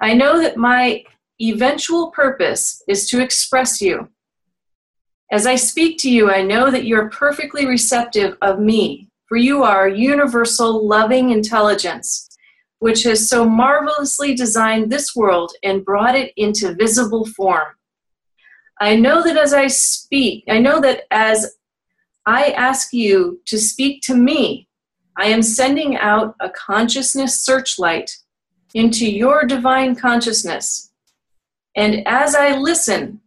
I 0.00 0.14
know 0.14 0.40
that 0.40 0.56
my 0.56 1.04
eventual 1.42 2.10
purpose 2.10 2.82
is 2.88 3.08
to 3.10 3.20
express 3.20 3.80
you. 3.80 4.08
As 5.30 5.46
I 5.46 5.56
speak 5.56 5.98
to 6.00 6.10
you, 6.10 6.30
I 6.30 6.42
know 6.42 6.70
that 6.70 6.84
you're 6.84 7.08
perfectly 7.08 7.66
receptive 7.66 8.36
of 8.42 8.60
me 8.60 9.08
for 9.32 9.38
you 9.38 9.62
are 9.62 9.88
universal 9.88 10.86
loving 10.86 11.30
intelligence, 11.30 12.28
which 12.80 13.04
has 13.04 13.30
so 13.30 13.48
marvelously 13.48 14.34
designed 14.34 14.92
this 14.92 15.16
world 15.16 15.52
and 15.62 15.86
brought 15.86 16.14
it 16.14 16.34
into 16.36 16.74
visible 16.74 17.24
form. 17.24 17.68
I 18.78 18.94
know 18.94 19.22
that 19.22 19.38
as 19.38 19.54
I 19.54 19.68
speak, 19.68 20.44
I 20.50 20.58
know 20.58 20.82
that 20.82 21.04
as 21.10 21.56
I 22.26 22.48
ask 22.50 22.92
you 22.92 23.40
to 23.46 23.58
speak 23.58 24.02
to 24.02 24.14
me, 24.14 24.68
I 25.16 25.28
am 25.28 25.40
sending 25.40 25.96
out 25.96 26.36
a 26.38 26.50
consciousness 26.50 27.42
searchlight 27.42 28.14
into 28.74 29.10
your 29.10 29.44
divine 29.44 29.96
consciousness. 29.96 30.91
And 31.74 32.06
as 32.06 32.34
I 32.34 32.56
listen, 32.56 33.20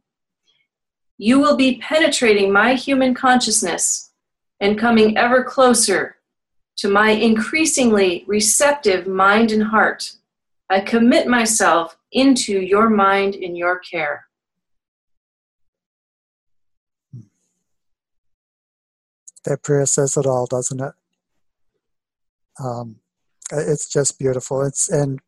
you 1.17 1.39
will 1.39 1.55
be 1.55 1.77
penetrating 1.77 2.51
my 2.51 2.75
human 2.75 3.13
consciousness 3.13 4.11
and 4.59 4.77
coming 4.77 5.17
ever 5.17 5.43
closer 5.43 6.17
to 6.77 6.89
my 6.89 7.11
increasingly 7.11 8.23
receptive 8.27 9.07
mind 9.07 9.51
and 9.51 9.63
heart. 9.63 10.13
I 10.69 10.81
commit 10.81 11.27
myself 11.27 11.97
into 12.11 12.59
your 12.59 12.89
mind 12.89 13.35
in 13.35 13.55
your 13.55 13.79
care. 13.79 14.25
That 19.45 19.61
prayer 19.63 19.85
says 19.85 20.17
it 20.17 20.25
all, 20.25 20.47
doesn't 20.47 20.81
it? 20.81 20.93
Um, 22.59 22.97
it's 23.51 23.87
just 23.87 24.17
beautiful. 24.17 24.63
It's 24.63 24.89
and 24.89 25.19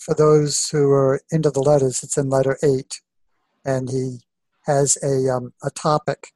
for 0.00 0.14
those 0.14 0.68
who 0.70 0.90
are 0.90 1.20
into 1.30 1.50
the 1.50 1.60
letters, 1.60 2.02
it's 2.02 2.16
in 2.16 2.30
letter 2.30 2.58
eight. 2.62 3.00
and 3.64 3.90
he 3.90 4.20
has 4.66 4.96
a 5.02 5.28
um, 5.34 5.52
a 5.62 5.70
topic 5.70 6.32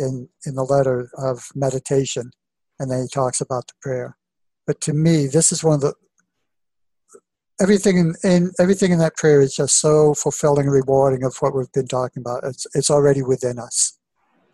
in 0.00 0.28
in 0.46 0.54
the 0.54 0.64
letter 0.64 1.10
of 1.18 1.48
meditation, 1.54 2.32
and 2.78 2.90
then 2.90 3.02
he 3.02 3.08
talks 3.08 3.40
about 3.40 3.66
the 3.68 3.74
prayer. 3.82 4.16
But 4.66 4.80
to 4.82 4.92
me, 4.94 5.26
this 5.26 5.52
is 5.52 5.64
one 5.64 5.74
of 5.76 5.80
the 5.82 5.94
everything 7.60 7.98
in, 7.98 8.14
in 8.24 8.52
everything 8.60 8.92
in 8.92 8.98
that 9.00 9.16
prayer 9.16 9.40
is 9.40 9.54
just 9.56 9.80
so 9.80 10.14
fulfilling 10.14 10.66
and 10.66 10.72
rewarding 10.74 11.24
of 11.24 11.36
what 11.40 11.54
we've 11.54 11.72
been 11.72 11.88
talking 11.88 12.22
about. 12.22 12.44
It's 12.44 12.66
it's 12.74 12.90
already 12.90 13.22
within 13.22 13.58
us. 13.58 13.98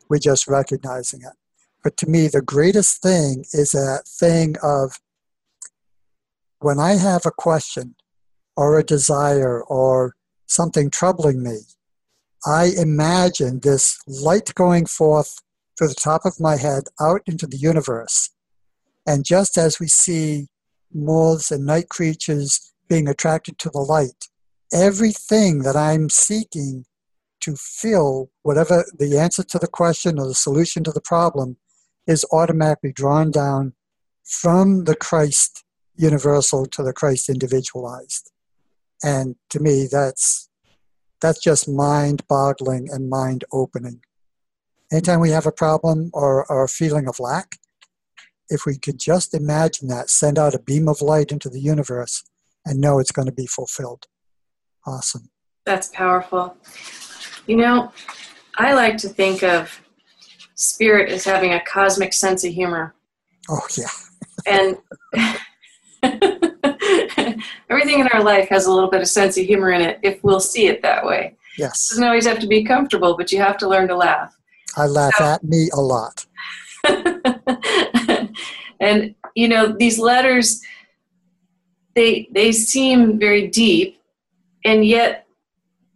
We're 0.09 0.19
just 0.19 0.49
recognizing 0.49 1.21
it. 1.23 1.37
But 1.85 1.97
to 1.99 2.09
me, 2.09 2.29
the 2.29 2.43
greatest 2.43 3.03
thing 3.03 3.45
is 3.53 3.73
that 3.73 4.03
thing 4.07 4.57
of 4.63 5.01
when 6.61 6.79
I 6.79 6.93
have 6.95 7.27
a 7.27 7.33
question 7.33 7.97
or 8.57 8.79
a 8.79 8.85
desire 8.85 9.63
or 9.63 10.15
something 10.47 10.91
troubling 10.91 11.43
me, 11.43 11.59
I 12.45 12.71
imagine 12.77 13.61
this 13.61 13.99
light 14.07 14.55
going 14.55 14.87
forth 14.87 15.39
through 15.79 15.89
the 15.89 15.95
top 15.95 16.25
of 16.25 16.41
my 16.41 16.57
head 16.57 16.85
out 17.01 17.23
into 17.27 17.47
the 17.47 17.57
universe. 17.57 18.31
And 19.07 19.25
just 19.25 19.57
as 19.57 19.81
we 19.81 19.87
see 19.89 20.49
moths 20.93 21.51
and 21.51 21.65
night 21.65 21.89
creatures 21.89 22.73
being 22.89 23.09
attracted 23.09 23.59
to 23.59 23.71
the 23.71 23.81
light, 23.81 24.29
everything 24.73 25.61
that 25.61 25.77
I'm 25.77 26.09
seeking 26.11 26.85
to 27.41 27.57
fill 27.57 28.31
whatever 28.43 28.85
the 28.99 29.19
answer 29.19 29.43
to 29.43 29.59
the 29.59 29.67
question 29.67 30.19
or 30.19 30.27
the 30.27 30.35
solution 30.35 30.85
to 30.85 30.93
the 30.93 31.01
problem 31.01 31.57
is 32.07 32.25
automatically 32.33 32.93
drawn 32.93 33.31
down 33.31 33.75
from 34.25 34.85
the 34.85 34.97
Christ 34.97 35.65
universal 35.97 36.67
to 36.67 36.83
the 36.83 36.93
Christ 36.93 37.29
individualized. 37.29 38.31
And 39.03 39.37
to 39.51 39.61
me, 39.61 39.89
that's 39.91 40.49
that's 41.21 41.41
just 41.41 41.69
mind 41.69 42.27
boggling 42.29 42.89
and 42.91 43.09
mind 43.09 43.45
opening. 43.53 44.01
Anytime 44.93 45.21
we 45.21 45.31
have 45.31 45.47
a 45.47 45.53
problem 45.53 46.11
or, 46.13 46.45
or 46.51 46.65
a 46.65 46.69
feeling 46.69 47.09
of 47.09 47.21
lack, 47.21 47.57
if 48.49 48.67
we 48.67 48.77
could 48.77 48.99
just 48.99 49.33
imagine 49.33 49.89
that, 49.89 50.11
send 50.11 50.39
out 50.39 50.55
a 50.55 50.59
beam 50.59 50.89
of 50.89 51.01
light 51.01 51.33
into 51.33 51.49
the 51.49 51.61
universe 51.61 52.25
and 52.67 52.81
know 52.81 52.99
it's 52.99 53.13
going 53.13 53.27
to 53.27 53.33
be 53.33 53.47
fulfilled. 53.47 54.07
Awesome. 54.87 55.31
That's 55.65 55.89
powerful. 55.89 56.57
You 57.47 57.57
know, 57.57 57.93
I 58.59 58.75
like 58.75 58.97
to 58.99 59.09
think 59.09 59.43
of 59.43 59.81
spirit 60.57 61.11
as 61.11 61.25
having 61.25 61.55
a 61.55 61.65
cosmic 61.65 62.13
sense 62.13 62.45
of 62.45 62.53
humor. 62.53 62.95
Oh, 63.49 63.67
yeah. 63.79 63.87
and 66.03 66.39
everything 67.71 68.01
in 68.01 68.09
our 68.09 68.23
life 68.23 68.49
has 68.49 68.67
a 68.67 68.73
little 68.73 68.91
bit 68.91 69.01
of 69.01 69.09
sense 69.09 69.37
of 69.39 69.45
humor 69.47 69.71
in 69.73 69.81
it 69.81 69.99
if 70.03 70.23
we'll 70.23 70.41
see 70.41 70.67
it 70.67 70.83
that 70.83 71.05
way. 71.05 71.37
Yes. 71.59 71.91
It 71.91 71.95
doesn't 71.95 72.05
always 72.05 72.27
have 72.27 72.39
to 72.41 72.47
be 72.47 72.65
comfortable, 72.65 73.17
but 73.17 73.31
you 73.33 73.39
have 73.39 73.59
to 73.59 73.69
learn 73.69 73.89
to 73.89 73.97
laugh. 73.97 74.37
I 74.77 74.87
laugh 74.87 75.15
so, 75.19 75.25
at 75.25 75.45
me 75.45 75.69
a 75.75 75.81
lot. 75.81 76.25
and 78.81 79.15
you 79.35 79.49
know, 79.49 79.75
these 79.79 79.99
letters 79.99 80.61
they 81.95 82.29
they 82.33 82.53
seem 82.53 83.19
very 83.19 83.49
deep 83.49 84.01
and 84.65 84.85
yet 84.85 85.27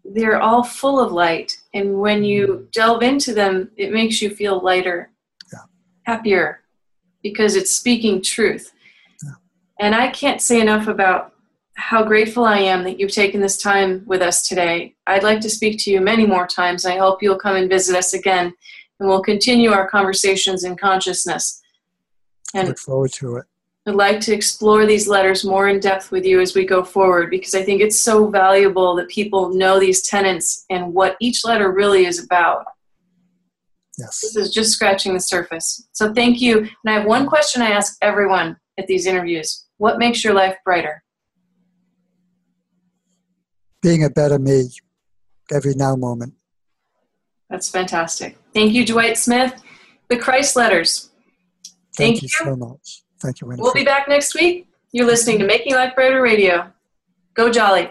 they're 0.04 0.40
all 0.40 0.62
full 0.62 1.00
of 1.00 1.12
light 1.12 1.56
and 1.74 2.00
when 2.00 2.22
you 2.22 2.68
delve 2.72 3.02
into 3.02 3.32
them 3.34 3.70
it 3.76 3.92
makes 3.92 4.22
you 4.22 4.30
feel 4.30 4.62
lighter 4.62 5.10
yeah. 5.52 5.60
happier 6.04 6.60
because 7.22 7.56
it's 7.56 7.72
speaking 7.72 8.22
truth 8.22 8.72
and 9.80 9.94
I 9.94 10.08
can't 10.08 10.40
say 10.40 10.60
enough 10.60 10.88
about 10.88 11.32
how 11.76 12.02
grateful 12.02 12.44
I 12.44 12.58
am 12.58 12.84
that 12.84 12.98
you've 12.98 13.12
taken 13.12 13.40
this 13.40 13.58
time 13.58 14.02
with 14.06 14.22
us 14.22 14.48
today. 14.48 14.94
I'd 15.06 15.22
like 15.22 15.40
to 15.40 15.50
speak 15.50 15.78
to 15.80 15.90
you 15.90 16.00
many 16.00 16.26
more 16.26 16.46
times. 16.46 16.86
I 16.86 16.96
hope 16.96 17.22
you'll 17.22 17.38
come 17.38 17.56
and 17.56 17.68
visit 17.68 17.94
us 17.94 18.14
again, 18.14 18.52
and 18.98 19.08
we'll 19.08 19.22
continue 19.22 19.70
our 19.70 19.88
conversations 19.88 20.64
in 20.64 20.76
consciousness. 20.76 21.60
And 22.54 22.68
look 22.68 22.78
forward 22.78 23.12
to 23.14 23.36
it. 23.36 23.44
I'd 23.86 23.94
like 23.94 24.20
to 24.20 24.34
explore 24.34 24.86
these 24.86 25.06
letters 25.06 25.44
more 25.44 25.68
in 25.68 25.78
depth 25.78 26.10
with 26.10 26.24
you 26.24 26.40
as 26.40 26.54
we 26.54 26.64
go 26.64 26.82
forward 26.82 27.30
because 27.30 27.54
I 27.54 27.62
think 27.62 27.80
it's 27.80 27.98
so 27.98 28.26
valuable 28.28 28.96
that 28.96 29.08
people 29.08 29.54
know 29.54 29.78
these 29.78 30.08
tenets 30.08 30.64
and 30.70 30.92
what 30.92 31.16
each 31.20 31.44
letter 31.44 31.70
really 31.70 32.04
is 32.06 32.24
about. 32.24 32.64
Yes. 33.96 34.20
This 34.22 34.36
is 34.36 34.52
just 34.52 34.72
scratching 34.72 35.14
the 35.14 35.20
surface. 35.20 35.86
So 35.92 36.12
thank 36.12 36.40
you. 36.40 36.58
And 36.58 36.68
I 36.88 36.92
have 36.94 37.06
one 37.06 37.26
question 37.26 37.62
I 37.62 37.70
ask 37.70 37.96
everyone 38.02 38.56
at 38.76 38.88
these 38.88 39.06
interviews 39.06 39.65
what 39.78 39.98
makes 39.98 40.24
your 40.24 40.34
life 40.34 40.56
brighter? 40.64 41.02
Being 43.82 44.04
a 44.04 44.10
better 44.10 44.38
me 44.38 44.68
every 45.52 45.74
now 45.74 45.96
moment. 45.96 46.34
That's 47.50 47.68
fantastic. 47.68 48.36
Thank 48.52 48.72
you, 48.72 48.84
Dwight 48.84 49.16
Smith. 49.16 49.62
The 50.08 50.16
Christ 50.16 50.56
Letters. 50.56 51.10
Thank, 51.96 52.20
Thank 52.20 52.22
you, 52.22 52.28
so 52.28 52.56
much. 52.56 53.02
Thank 53.22 53.40
you, 53.40 53.46
Winifred. 53.46 53.62
We'll 53.62 53.74
be 53.74 53.84
back 53.84 54.08
next 54.08 54.34
week. 54.34 54.68
You're 54.92 55.06
listening 55.06 55.38
to 55.38 55.46
Making 55.46 55.74
Life 55.74 55.94
Brighter 55.94 56.22
Radio. 56.22 56.72
Go 57.34 57.50
Jolly. 57.50 57.90